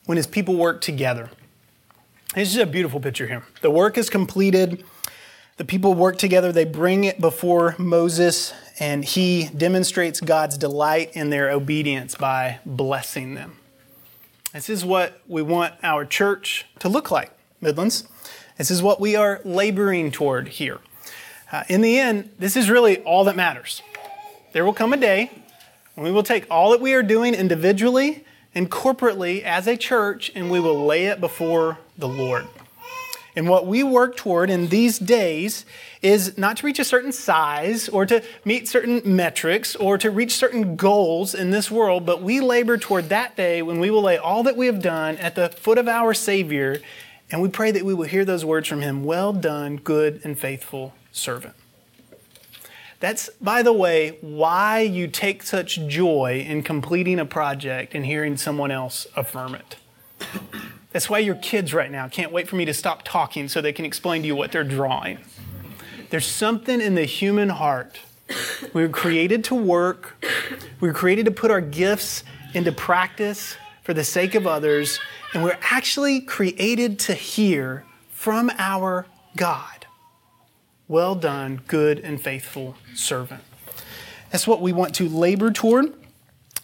when 0.05 0.15
his 0.15 0.27
people 0.27 0.55
work 0.55 0.79
together. 0.79 1.29
This 2.35 2.51
is 2.51 2.57
a 2.57 2.65
beautiful 2.65 3.01
picture 3.01 3.27
here. 3.27 3.43
The 3.59 3.69
work 3.69 3.97
is 3.97 4.09
completed. 4.09 4.85
The 5.57 5.65
people 5.65 5.93
work 5.93 6.17
together. 6.17 6.53
They 6.53 6.63
bring 6.63 7.03
it 7.03 7.19
before 7.19 7.75
Moses, 7.77 8.53
and 8.79 9.03
he 9.03 9.49
demonstrates 9.49 10.21
God's 10.21 10.57
delight 10.57 11.11
in 11.15 11.31
their 11.31 11.51
obedience 11.51 12.15
by 12.15 12.59
blessing 12.65 13.33
them. 13.33 13.57
This 14.53 14.69
is 14.69 14.85
what 14.85 15.19
we 15.27 15.41
want 15.41 15.73
our 15.83 16.05
church 16.05 16.65
to 16.79 16.87
look 16.87 17.11
like, 17.11 17.31
Midlands. 17.59 18.07
This 18.57 18.71
is 18.71 18.81
what 18.81 18.99
we 18.99 19.15
are 19.15 19.39
laboring 19.45 20.11
toward 20.11 20.47
here. 20.47 20.79
Uh, 21.51 21.63
in 21.69 21.81
the 21.81 21.99
end, 21.99 22.31
this 22.39 22.57
is 22.57 22.69
really 22.69 22.97
all 23.03 23.23
that 23.25 23.35
matters. 23.35 23.81
there 24.53 24.65
will 24.65 24.73
come 24.73 24.93
a 24.93 24.97
day 24.97 25.31
when 25.93 26.05
we 26.05 26.11
will 26.11 26.23
take 26.23 26.47
all 26.49 26.71
that 26.71 26.81
we 26.81 26.93
are 26.93 27.03
doing 27.03 27.35
individually 27.35 28.25
and 28.55 28.71
corporately 28.71 29.43
as 29.43 29.67
a 29.67 29.77
church 29.77 30.31
and 30.33 30.49
we 30.49 30.59
will 30.59 30.85
lay 30.85 31.05
it 31.05 31.21
before 31.21 31.77
the 31.97 32.07
Lord. 32.07 32.47
And 33.35 33.47
what 33.47 33.67
we 33.67 33.83
work 33.83 34.17
toward 34.17 34.49
in 34.49 34.69
these 34.69 34.97
days 34.97 35.63
is 36.01 36.39
not 36.39 36.57
to 36.57 36.65
reach 36.65 36.79
a 36.79 36.83
certain 36.83 37.11
size 37.11 37.87
or 37.87 38.03
to 38.07 38.23
meet 38.43 38.67
certain 38.67 38.99
metrics 39.05 39.75
or 39.75 39.99
to 39.99 40.09
reach 40.09 40.35
certain 40.35 40.75
goals 40.75 41.35
in 41.35 41.51
this 41.51 41.69
world, 41.69 42.03
but 42.03 42.23
we 42.23 42.39
labor 42.39 42.79
toward 42.79 43.09
that 43.09 43.35
day 43.37 43.61
when 43.61 43.79
we 43.79 43.91
will 43.91 44.01
lay 44.01 44.17
all 44.17 44.41
that 44.41 44.57
we 44.57 44.65
have 44.65 44.81
done 44.81 45.17
at 45.17 45.35
the 45.35 45.49
foot 45.49 45.77
of 45.77 45.87
our 45.87 46.15
Savior. 46.15 46.81
And 47.29 47.41
we 47.41 47.49
pray 47.49 47.71
that 47.71 47.83
we 47.83 47.93
will 47.93 48.05
hear 48.07 48.23
those 48.23 48.45
words 48.45 48.67
from 48.67 48.81
Him 48.81 49.03
Well 49.03 49.33
done, 49.33 49.77
good 49.77 50.21
and 50.23 50.37
faithful 50.37 50.93
servant. 51.11 51.55
That's, 52.99 53.29
by 53.41 53.61
the 53.61 53.73
way, 53.73 54.17
why 54.21 54.79
you 54.79 55.07
take 55.07 55.43
such 55.43 55.85
joy 55.87 56.43
in 56.47 56.63
completing 56.63 57.19
a 57.19 57.25
project 57.25 57.93
and 57.93 58.05
hearing 58.05 58.37
someone 58.37 58.71
else 58.71 59.05
affirm 59.15 59.55
it. 59.55 59.75
That's 60.93 61.09
why 61.09 61.19
your 61.19 61.35
kids 61.35 61.73
right 61.73 61.91
now 61.91 62.07
can't 62.07 62.31
wait 62.31 62.47
for 62.47 62.55
me 62.55 62.65
to 62.65 62.73
stop 62.73 63.03
talking 63.03 63.49
so 63.49 63.61
they 63.61 63.73
can 63.73 63.85
explain 63.85 64.23
to 64.23 64.27
you 64.27 64.35
what 64.35 64.51
they're 64.51 64.63
drawing. 64.63 65.19
There's 66.09 66.25
something 66.25 66.81
in 66.81 66.95
the 66.95 67.03
human 67.03 67.49
heart. 67.49 67.99
We 68.73 68.81
were 68.81 68.89
created 68.89 69.43
to 69.45 69.55
work, 69.55 70.25
we 70.79 70.87
were 70.87 70.93
created 70.93 71.25
to 71.25 71.31
put 71.31 71.51
our 71.51 71.61
gifts 71.61 72.23
into 72.53 72.71
practice 72.71 73.57
for 73.87 73.93
the 73.93 74.03
sake 74.03 74.35
of 74.35 74.45
others, 74.45 74.99
and 75.33 75.41
we're 75.41 75.57
actually 75.61 76.19
created 76.19 76.99
to 76.99 77.13
hear 77.13 77.85
from 78.09 78.51
our 78.57 79.05
God. 79.37 79.85
Well 80.89 81.15
done, 81.15 81.61
good 81.67 81.97
and 81.99 82.21
faithful 82.21 82.75
servant. 82.93 83.43
That's 84.29 84.45
what 84.45 84.59
we 84.59 84.73
want 84.73 84.93
to 84.95 85.07
labor 85.07 85.51
toward. 85.51 85.93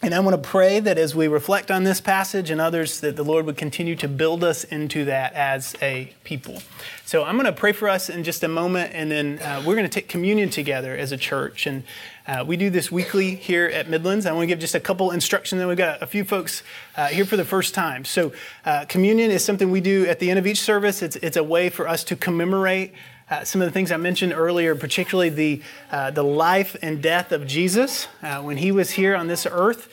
And 0.02 0.14
I 0.14 0.20
want 0.20 0.34
to 0.36 0.46
pray 0.46 0.80
that 0.80 0.98
as 0.98 1.14
we 1.14 1.26
reflect 1.26 1.70
on 1.70 1.84
this 1.84 1.98
passage 1.98 2.50
and 2.50 2.60
others, 2.60 3.00
that 3.00 3.16
the 3.16 3.24
Lord 3.24 3.46
would 3.46 3.56
continue 3.56 3.96
to 3.96 4.08
build 4.08 4.44
us 4.44 4.64
into 4.64 5.06
that 5.06 5.32
as 5.32 5.74
a 5.80 6.12
people. 6.24 6.60
So 7.06 7.24
I'm 7.24 7.36
going 7.36 7.46
to 7.46 7.52
pray 7.52 7.72
for 7.72 7.88
us 7.88 8.10
in 8.10 8.22
just 8.22 8.44
a 8.44 8.48
moment, 8.48 8.90
and 8.92 9.10
then 9.10 9.38
uh, 9.38 9.62
we're 9.64 9.76
going 9.76 9.88
to 9.88 10.00
take 10.00 10.10
communion 10.10 10.50
together 10.50 10.94
as 10.94 11.10
a 11.10 11.16
church. 11.16 11.66
And 11.66 11.84
uh, 12.26 12.42
we 12.46 12.56
do 12.56 12.70
this 12.70 12.90
weekly 12.90 13.34
here 13.34 13.66
at 13.66 13.90
Midlands. 13.90 14.24
I 14.24 14.32
want 14.32 14.44
to 14.44 14.46
give 14.46 14.58
just 14.58 14.74
a 14.74 14.80
couple 14.80 15.10
instructions. 15.10 15.58
Then 15.58 15.68
we've 15.68 15.76
got 15.76 16.02
a 16.02 16.06
few 16.06 16.24
folks 16.24 16.62
uh, 16.96 17.08
here 17.08 17.26
for 17.26 17.36
the 17.36 17.44
first 17.44 17.74
time. 17.74 18.06
So 18.06 18.32
uh, 18.64 18.86
communion 18.88 19.30
is 19.30 19.44
something 19.44 19.70
we 19.70 19.82
do 19.82 20.06
at 20.06 20.20
the 20.20 20.30
end 20.30 20.38
of 20.38 20.46
each 20.46 20.60
service. 20.60 21.02
It's, 21.02 21.16
it's 21.16 21.36
a 21.36 21.44
way 21.44 21.68
for 21.68 21.86
us 21.86 22.02
to 22.04 22.16
commemorate 22.16 22.94
uh, 23.28 23.44
some 23.44 23.60
of 23.60 23.66
the 23.66 23.72
things 23.72 23.92
I 23.92 23.98
mentioned 23.98 24.32
earlier, 24.32 24.74
particularly 24.74 25.28
the, 25.28 25.62
uh, 25.90 26.10
the 26.12 26.22
life 26.22 26.76
and 26.80 27.02
death 27.02 27.30
of 27.32 27.46
Jesus 27.46 28.08
uh, 28.22 28.40
when 28.40 28.56
he 28.56 28.72
was 28.72 28.92
here 28.92 29.14
on 29.14 29.26
this 29.26 29.46
earth. 29.50 29.92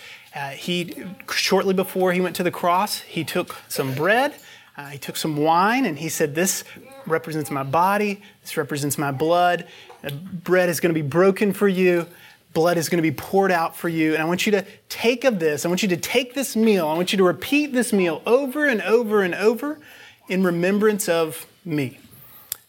He 0.55 1.03
shortly 1.29 1.73
before 1.73 2.13
he 2.13 2.21
went 2.21 2.37
to 2.37 2.43
the 2.43 2.51
cross, 2.51 2.99
he 3.01 3.25
took 3.25 3.57
some 3.67 3.93
bread, 3.93 4.33
uh, 4.77 4.87
he 4.87 4.97
took 4.97 5.17
some 5.17 5.35
wine, 5.35 5.85
and 5.85 5.99
he 5.99 6.07
said, 6.07 6.33
"This 6.35 6.63
represents 7.05 7.51
my 7.51 7.63
body. 7.63 8.21
This 8.41 8.57
represents 8.57 8.97
my 8.97 9.11
blood. 9.11 9.67
bread 10.43 10.69
is 10.69 10.79
going 10.79 10.93
to 10.93 10.99
be 11.01 11.07
broken 11.07 11.53
for 11.53 11.67
you." 11.67 12.07
Blood 12.53 12.77
is 12.77 12.89
going 12.89 12.97
to 12.97 13.01
be 13.01 13.15
poured 13.15 13.51
out 13.51 13.77
for 13.77 13.87
you. 13.87 14.13
And 14.13 14.21
I 14.21 14.25
want 14.25 14.45
you 14.45 14.51
to 14.51 14.65
take 14.89 15.23
of 15.23 15.39
this. 15.39 15.65
I 15.65 15.69
want 15.69 15.83
you 15.83 15.89
to 15.89 15.97
take 15.97 16.33
this 16.33 16.55
meal. 16.55 16.85
I 16.87 16.95
want 16.95 17.13
you 17.13 17.17
to 17.17 17.23
repeat 17.23 17.71
this 17.71 17.93
meal 17.93 18.21
over 18.25 18.67
and 18.67 18.81
over 18.81 19.23
and 19.23 19.33
over 19.33 19.79
in 20.27 20.43
remembrance 20.43 21.07
of 21.07 21.45
me. 21.63 21.99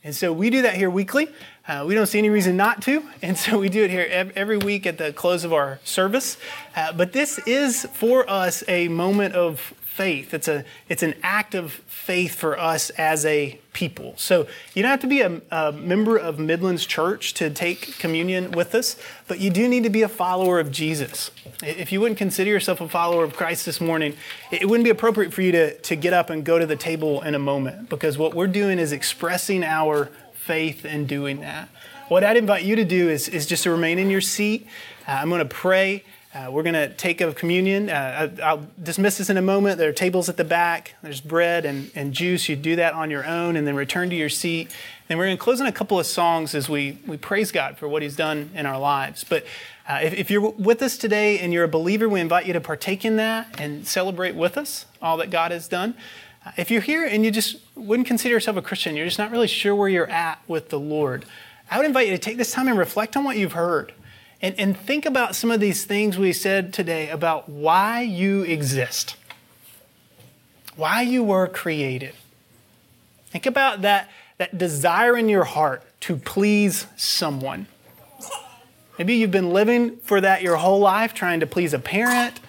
And 0.04 0.14
so 0.14 0.32
we 0.32 0.50
do 0.50 0.62
that 0.62 0.74
here 0.74 0.90
weekly. 0.90 1.28
Uh, 1.66 1.84
we 1.86 1.94
don't 1.94 2.06
see 2.06 2.18
any 2.18 2.30
reason 2.30 2.56
not 2.56 2.82
to. 2.82 3.02
And 3.22 3.36
so 3.38 3.58
we 3.58 3.68
do 3.68 3.84
it 3.84 3.90
here 3.90 4.30
every 4.34 4.58
week 4.58 4.86
at 4.86 4.98
the 4.98 5.12
close 5.12 5.44
of 5.44 5.52
our 5.52 5.78
service. 5.84 6.36
Uh, 6.74 6.92
but 6.92 7.12
this 7.12 7.38
is 7.46 7.86
for 7.92 8.28
us 8.28 8.64
a 8.68 8.88
moment 8.88 9.34
of 9.34 9.72
faith. 9.92 10.32
It's, 10.32 10.48
a, 10.48 10.64
it's 10.88 11.02
an 11.02 11.14
act 11.22 11.54
of 11.54 11.72
faith 11.72 12.34
for 12.34 12.58
us 12.58 12.88
as 12.90 13.26
a 13.26 13.60
people. 13.74 14.14
So 14.16 14.46
you 14.74 14.82
don't 14.82 14.90
have 14.90 15.00
to 15.00 15.06
be 15.06 15.20
a, 15.20 15.42
a, 15.50 15.70
member 15.70 16.16
of 16.16 16.38
Midlands 16.38 16.86
Church 16.86 17.34
to 17.34 17.50
take 17.50 17.98
communion 17.98 18.52
with 18.52 18.74
us, 18.74 18.96
but 19.28 19.38
you 19.38 19.50
do 19.50 19.68
need 19.68 19.82
to 19.82 19.90
be 19.90 20.00
a 20.00 20.08
follower 20.08 20.58
of 20.58 20.70
Jesus. 20.70 21.30
If 21.62 21.92
you 21.92 22.00
wouldn't 22.00 22.16
consider 22.16 22.50
yourself 22.50 22.80
a 22.80 22.88
follower 22.88 23.22
of 23.22 23.36
Christ 23.36 23.66
this 23.66 23.82
morning, 23.82 24.16
it 24.50 24.66
wouldn't 24.66 24.84
be 24.84 24.90
appropriate 24.90 25.34
for 25.34 25.42
you 25.42 25.52
to, 25.52 25.78
to 25.78 25.94
get 25.94 26.14
up 26.14 26.30
and 26.30 26.42
go 26.42 26.58
to 26.58 26.64
the 26.64 26.76
table 26.76 27.20
in 27.20 27.34
a 27.34 27.38
moment 27.38 27.90
because 27.90 28.16
what 28.16 28.34
we're 28.34 28.46
doing 28.46 28.78
is 28.78 28.92
expressing 28.92 29.62
our 29.62 30.06
faith 30.32 30.86
in 30.86 31.06
doing 31.06 31.40
that. 31.40 31.68
What 32.08 32.24
I'd 32.24 32.38
invite 32.38 32.64
you 32.64 32.76
to 32.76 32.84
do 32.84 33.10
is, 33.10 33.28
is 33.28 33.44
just 33.44 33.64
to 33.64 33.70
remain 33.70 33.98
in 33.98 34.08
your 34.08 34.22
seat. 34.22 34.66
Uh, 35.06 35.12
I'm 35.12 35.28
going 35.28 35.46
to 35.46 35.54
pray. 35.54 36.04
Uh, 36.34 36.50
we're 36.50 36.62
going 36.62 36.72
to 36.72 36.88
take 36.94 37.20
a 37.20 37.34
communion. 37.34 37.90
Uh, 37.90 38.30
I'll 38.42 38.66
dismiss 38.82 39.18
this 39.18 39.28
in 39.28 39.36
a 39.36 39.42
moment. 39.42 39.76
There 39.76 39.90
are 39.90 39.92
tables 39.92 40.30
at 40.30 40.38
the 40.38 40.44
back. 40.44 40.94
There's 41.02 41.20
bread 41.20 41.66
and, 41.66 41.90
and 41.94 42.14
juice. 42.14 42.48
You 42.48 42.56
do 42.56 42.74
that 42.76 42.94
on 42.94 43.10
your 43.10 43.26
own 43.26 43.54
and 43.54 43.66
then 43.66 43.76
return 43.76 44.08
to 44.08 44.16
your 44.16 44.30
seat. 44.30 44.70
And 45.10 45.18
we're 45.18 45.26
going 45.26 45.36
to 45.36 45.42
close 45.42 45.60
in 45.60 45.66
a 45.66 45.72
couple 45.72 46.00
of 46.00 46.06
songs 46.06 46.54
as 46.54 46.70
we, 46.70 46.98
we 47.06 47.18
praise 47.18 47.52
God 47.52 47.76
for 47.76 47.86
what 47.86 48.00
He's 48.00 48.16
done 48.16 48.48
in 48.54 48.64
our 48.64 48.78
lives. 48.78 49.24
But 49.24 49.44
uh, 49.86 50.00
if, 50.02 50.14
if, 50.14 50.30
you're 50.30 50.48
with 50.52 50.80
us 50.80 50.96
today 50.96 51.38
and 51.38 51.52
you're 51.52 51.64
a 51.64 51.68
believer, 51.68 52.08
we 52.08 52.18
invite 52.18 52.46
you 52.46 52.54
to 52.54 52.62
partake 52.62 53.04
in 53.04 53.16
that 53.16 53.60
and 53.60 53.86
celebrate 53.86 54.34
with 54.34 54.56
us 54.56 54.86
all 55.02 55.18
that 55.18 55.28
God 55.28 55.50
has 55.50 55.68
done. 55.68 55.94
Uh, 56.46 56.52
if 56.56 56.70
you're 56.70 56.80
here 56.80 57.04
and 57.04 57.26
you 57.26 57.30
just 57.30 57.56
wouldn't 57.74 58.08
consider 58.08 58.32
yourself 58.32 58.56
a 58.56 58.62
Christian, 58.62 58.96
you're 58.96 59.04
just 59.04 59.18
not 59.18 59.32
really 59.32 59.48
sure 59.48 59.74
where 59.74 59.88
you're 59.90 60.10
at 60.10 60.40
with 60.48 60.70
the 60.70 60.80
Lord, 60.80 61.26
I 61.70 61.76
would 61.76 61.84
invite 61.84 62.06
you 62.06 62.12
to 62.12 62.18
take 62.18 62.38
this 62.38 62.52
time 62.52 62.68
and 62.68 62.78
reflect 62.78 63.18
on 63.18 63.24
what 63.24 63.36
you've 63.36 63.52
heard. 63.52 63.92
And, 64.42 64.58
and 64.58 64.76
think 64.76 65.06
about 65.06 65.36
some 65.36 65.52
of 65.52 65.60
these 65.60 65.84
things 65.84 66.18
we 66.18 66.32
said 66.32 66.72
today 66.72 67.08
about 67.08 67.48
why 67.48 68.00
you 68.00 68.42
exist, 68.42 69.14
why 70.74 71.02
you 71.02 71.22
were 71.22 71.46
created. 71.46 72.14
Think 73.26 73.46
about 73.46 73.82
that, 73.82 74.10
that 74.38 74.58
desire 74.58 75.16
in 75.16 75.28
your 75.28 75.44
heart 75.44 75.84
to 76.00 76.16
please 76.16 76.88
someone. 76.96 77.68
Maybe 78.98 79.14
you've 79.14 79.30
been 79.30 79.50
living 79.50 79.98
for 79.98 80.20
that 80.20 80.42
your 80.42 80.56
whole 80.56 80.80
life, 80.80 81.14
trying 81.14 81.40
to 81.40 81.46
please 81.46 81.72
a 81.72 81.78
parent, 81.78 82.40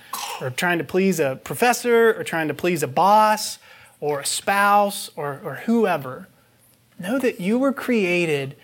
or 0.41 0.49
trying 0.49 0.79
to 0.79 0.83
please 0.83 1.19
a 1.19 1.39
professor, 1.43 2.19
or 2.19 2.23
trying 2.23 2.47
to 2.47 2.53
please 2.55 2.81
a 2.81 2.87
boss, 2.87 3.59
or 3.99 4.19
a 4.19 4.25
spouse, 4.25 5.11
or, 5.15 5.39
or 5.43 5.55
whoever. 5.65 6.27
Know 6.99 7.19
that 7.19 7.39
you 7.39 7.59
were 7.59 7.71
created 7.71 8.55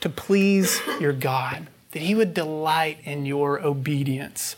to 0.00 0.08
please 0.10 0.80
your 1.00 1.12
God 1.12 1.66
that 1.94 2.02
He 2.02 2.14
would 2.14 2.34
delight 2.34 2.98
in 3.04 3.24
your 3.24 3.64
obedience. 3.64 4.56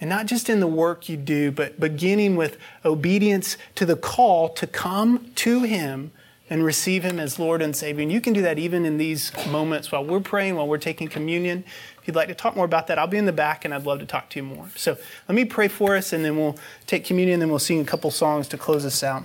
And 0.00 0.08
not 0.08 0.26
just 0.26 0.48
in 0.48 0.60
the 0.60 0.68
work 0.68 1.08
you 1.08 1.16
do, 1.16 1.50
but 1.50 1.80
beginning 1.80 2.36
with 2.36 2.58
obedience 2.84 3.56
to 3.74 3.84
the 3.84 3.96
call 3.96 4.48
to 4.50 4.68
come 4.68 5.32
to 5.34 5.64
Him 5.64 6.12
and 6.48 6.64
receive 6.64 7.02
Him 7.02 7.18
as 7.18 7.40
Lord 7.40 7.60
and 7.60 7.74
Savior. 7.74 8.02
And 8.02 8.12
you 8.12 8.20
can 8.20 8.32
do 8.32 8.40
that 8.42 8.56
even 8.58 8.84
in 8.84 8.98
these 8.98 9.32
moments 9.48 9.90
while 9.90 10.04
we're 10.04 10.20
praying, 10.20 10.54
while 10.54 10.68
we're 10.68 10.78
taking 10.78 11.08
communion. 11.08 11.64
If 12.00 12.06
you'd 12.06 12.14
like 12.14 12.28
to 12.28 12.34
talk 12.34 12.54
more 12.54 12.64
about 12.64 12.86
that, 12.86 13.00
I'll 13.00 13.08
be 13.08 13.18
in 13.18 13.26
the 13.26 13.32
back 13.32 13.64
and 13.64 13.74
I'd 13.74 13.84
love 13.84 13.98
to 13.98 14.06
talk 14.06 14.30
to 14.30 14.38
you 14.38 14.44
more. 14.44 14.68
So 14.76 14.96
let 15.28 15.34
me 15.34 15.44
pray 15.44 15.66
for 15.66 15.96
us 15.96 16.12
and 16.12 16.24
then 16.24 16.36
we'll 16.36 16.56
take 16.86 17.04
communion 17.04 17.34
and 17.34 17.42
then 17.42 17.48
we'll 17.50 17.58
sing 17.58 17.80
a 17.80 17.84
couple 17.84 18.12
songs 18.12 18.46
to 18.48 18.56
close 18.56 18.86
us 18.86 19.02
out. 19.02 19.24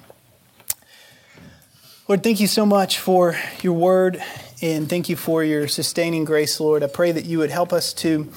Lord, 2.08 2.24
thank 2.24 2.40
you 2.40 2.48
so 2.48 2.66
much 2.66 2.98
for 2.98 3.38
your 3.62 3.74
word 3.74 4.22
and 4.62 4.88
thank 4.88 5.10
you 5.10 5.16
for 5.16 5.44
your 5.44 5.68
sustaining 5.68 6.24
grace, 6.24 6.60
Lord. 6.60 6.84
I 6.84 6.88
pray 6.88 7.12
that 7.12 7.26
you 7.26 7.40
would 7.40 7.50
help 7.50 7.74
us 7.74 7.94
to 7.94 8.32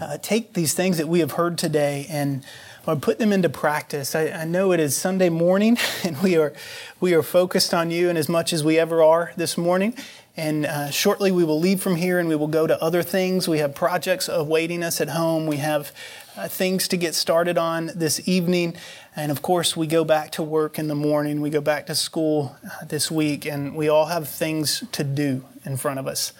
uh, 0.00 0.16
take 0.22 0.54
these 0.54 0.72
things 0.72 0.96
that 0.96 1.06
we 1.06 1.20
have 1.20 1.32
heard 1.32 1.58
today 1.58 2.06
and 2.08 2.42
Lord, 2.86 3.00
put 3.00 3.18
them 3.18 3.32
into 3.32 3.48
practice. 3.48 4.14
I, 4.16 4.28
I, 4.30 4.44
know 4.44 4.72
it 4.72 4.80
is 4.80 4.96
Sunday 4.96 5.28
morning, 5.28 5.78
and 6.04 6.20
we 6.20 6.36
are 6.36 6.52
we 6.98 7.14
are 7.14 7.22
focused 7.22 7.72
on 7.72 7.92
you, 7.92 8.08
and 8.08 8.18
as 8.18 8.28
much 8.28 8.52
as 8.52 8.64
we 8.64 8.78
ever 8.78 9.02
are 9.02 9.32
this 9.36 9.56
morning. 9.56 9.94
And 10.36 10.64
uh, 10.64 10.90
shortly 10.90 11.30
we 11.30 11.44
will 11.44 11.60
leave 11.60 11.80
from 11.80 11.96
here, 11.96 12.18
and 12.18 12.28
we 12.28 12.34
will 12.34 12.48
go 12.48 12.66
to 12.66 12.82
other 12.82 13.02
things. 13.02 13.46
We 13.46 13.58
have 13.58 13.74
projects 13.74 14.28
awaiting 14.28 14.82
us 14.82 15.00
at 15.00 15.10
home. 15.10 15.46
We 15.46 15.58
have 15.58 15.92
uh, 16.36 16.48
things 16.48 16.88
to 16.88 16.96
get 16.96 17.14
started 17.14 17.56
on 17.56 17.90
this 17.94 18.26
evening. 18.26 18.76
And 19.14 19.30
of 19.30 19.42
course, 19.42 19.76
we 19.76 19.86
go 19.86 20.04
back 20.04 20.30
to 20.32 20.42
work 20.42 20.78
in 20.78 20.88
the 20.88 20.94
morning, 20.94 21.40
we 21.40 21.50
go 21.50 21.60
back 21.60 21.86
to 21.86 21.94
school 21.94 22.56
uh, 22.64 22.84
this 22.86 23.10
week, 23.10 23.44
and 23.44 23.74
we 23.74 23.88
all 23.88 24.06
have 24.06 24.28
things 24.28 24.84
to 24.92 25.04
do 25.04 25.44
in 25.64 25.76
front 25.76 25.98
of 25.98 26.06
us. 26.06 26.32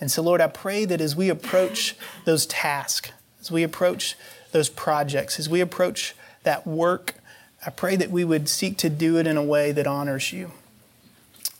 And 0.00 0.10
so, 0.10 0.22
Lord, 0.22 0.40
I 0.40 0.48
pray 0.48 0.84
that 0.84 1.00
as 1.00 1.14
we 1.14 1.28
approach 1.28 1.94
those 2.24 2.44
tasks, 2.46 3.12
as 3.40 3.50
we 3.50 3.62
approach 3.62 4.16
those 4.50 4.68
projects, 4.68 5.38
as 5.38 5.48
we 5.48 5.60
approach 5.60 6.14
that 6.42 6.66
work, 6.66 7.14
I 7.64 7.70
pray 7.70 7.96
that 7.96 8.10
we 8.10 8.24
would 8.24 8.48
seek 8.48 8.76
to 8.78 8.90
do 8.90 9.18
it 9.18 9.26
in 9.26 9.36
a 9.36 9.42
way 9.42 9.72
that 9.72 9.86
honors 9.86 10.32
you. 10.32 10.50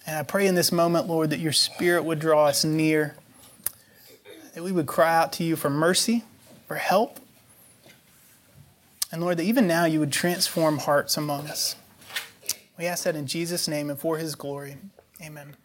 And 0.06 0.16
I 0.16 0.22
pray 0.22 0.46
in 0.46 0.54
this 0.54 0.70
moment, 0.70 1.06
Lord, 1.06 1.30
that 1.30 1.40
your 1.40 1.52
Spirit 1.52 2.04
would 2.04 2.18
draw 2.18 2.46
us 2.46 2.64
near, 2.64 3.16
that 4.54 4.62
we 4.62 4.72
would 4.72 4.86
cry 4.86 5.16
out 5.16 5.32
to 5.34 5.44
you 5.44 5.56
for 5.56 5.70
mercy, 5.70 6.24
for 6.66 6.76
help, 6.76 7.20
and 9.12 9.20
Lord, 9.20 9.36
that 9.38 9.44
even 9.44 9.66
now 9.66 9.84
you 9.84 10.00
would 10.00 10.12
transform 10.12 10.78
hearts 10.78 11.16
among 11.16 11.46
us. 11.46 11.76
We 12.78 12.86
ask 12.86 13.04
that 13.04 13.16
in 13.16 13.26
Jesus' 13.26 13.68
name 13.68 13.88
and 13.90 13.98
for 13.98 14.18
his 14.18 14.34
glory. 14.34 14.76
Amen. 15.22 15.56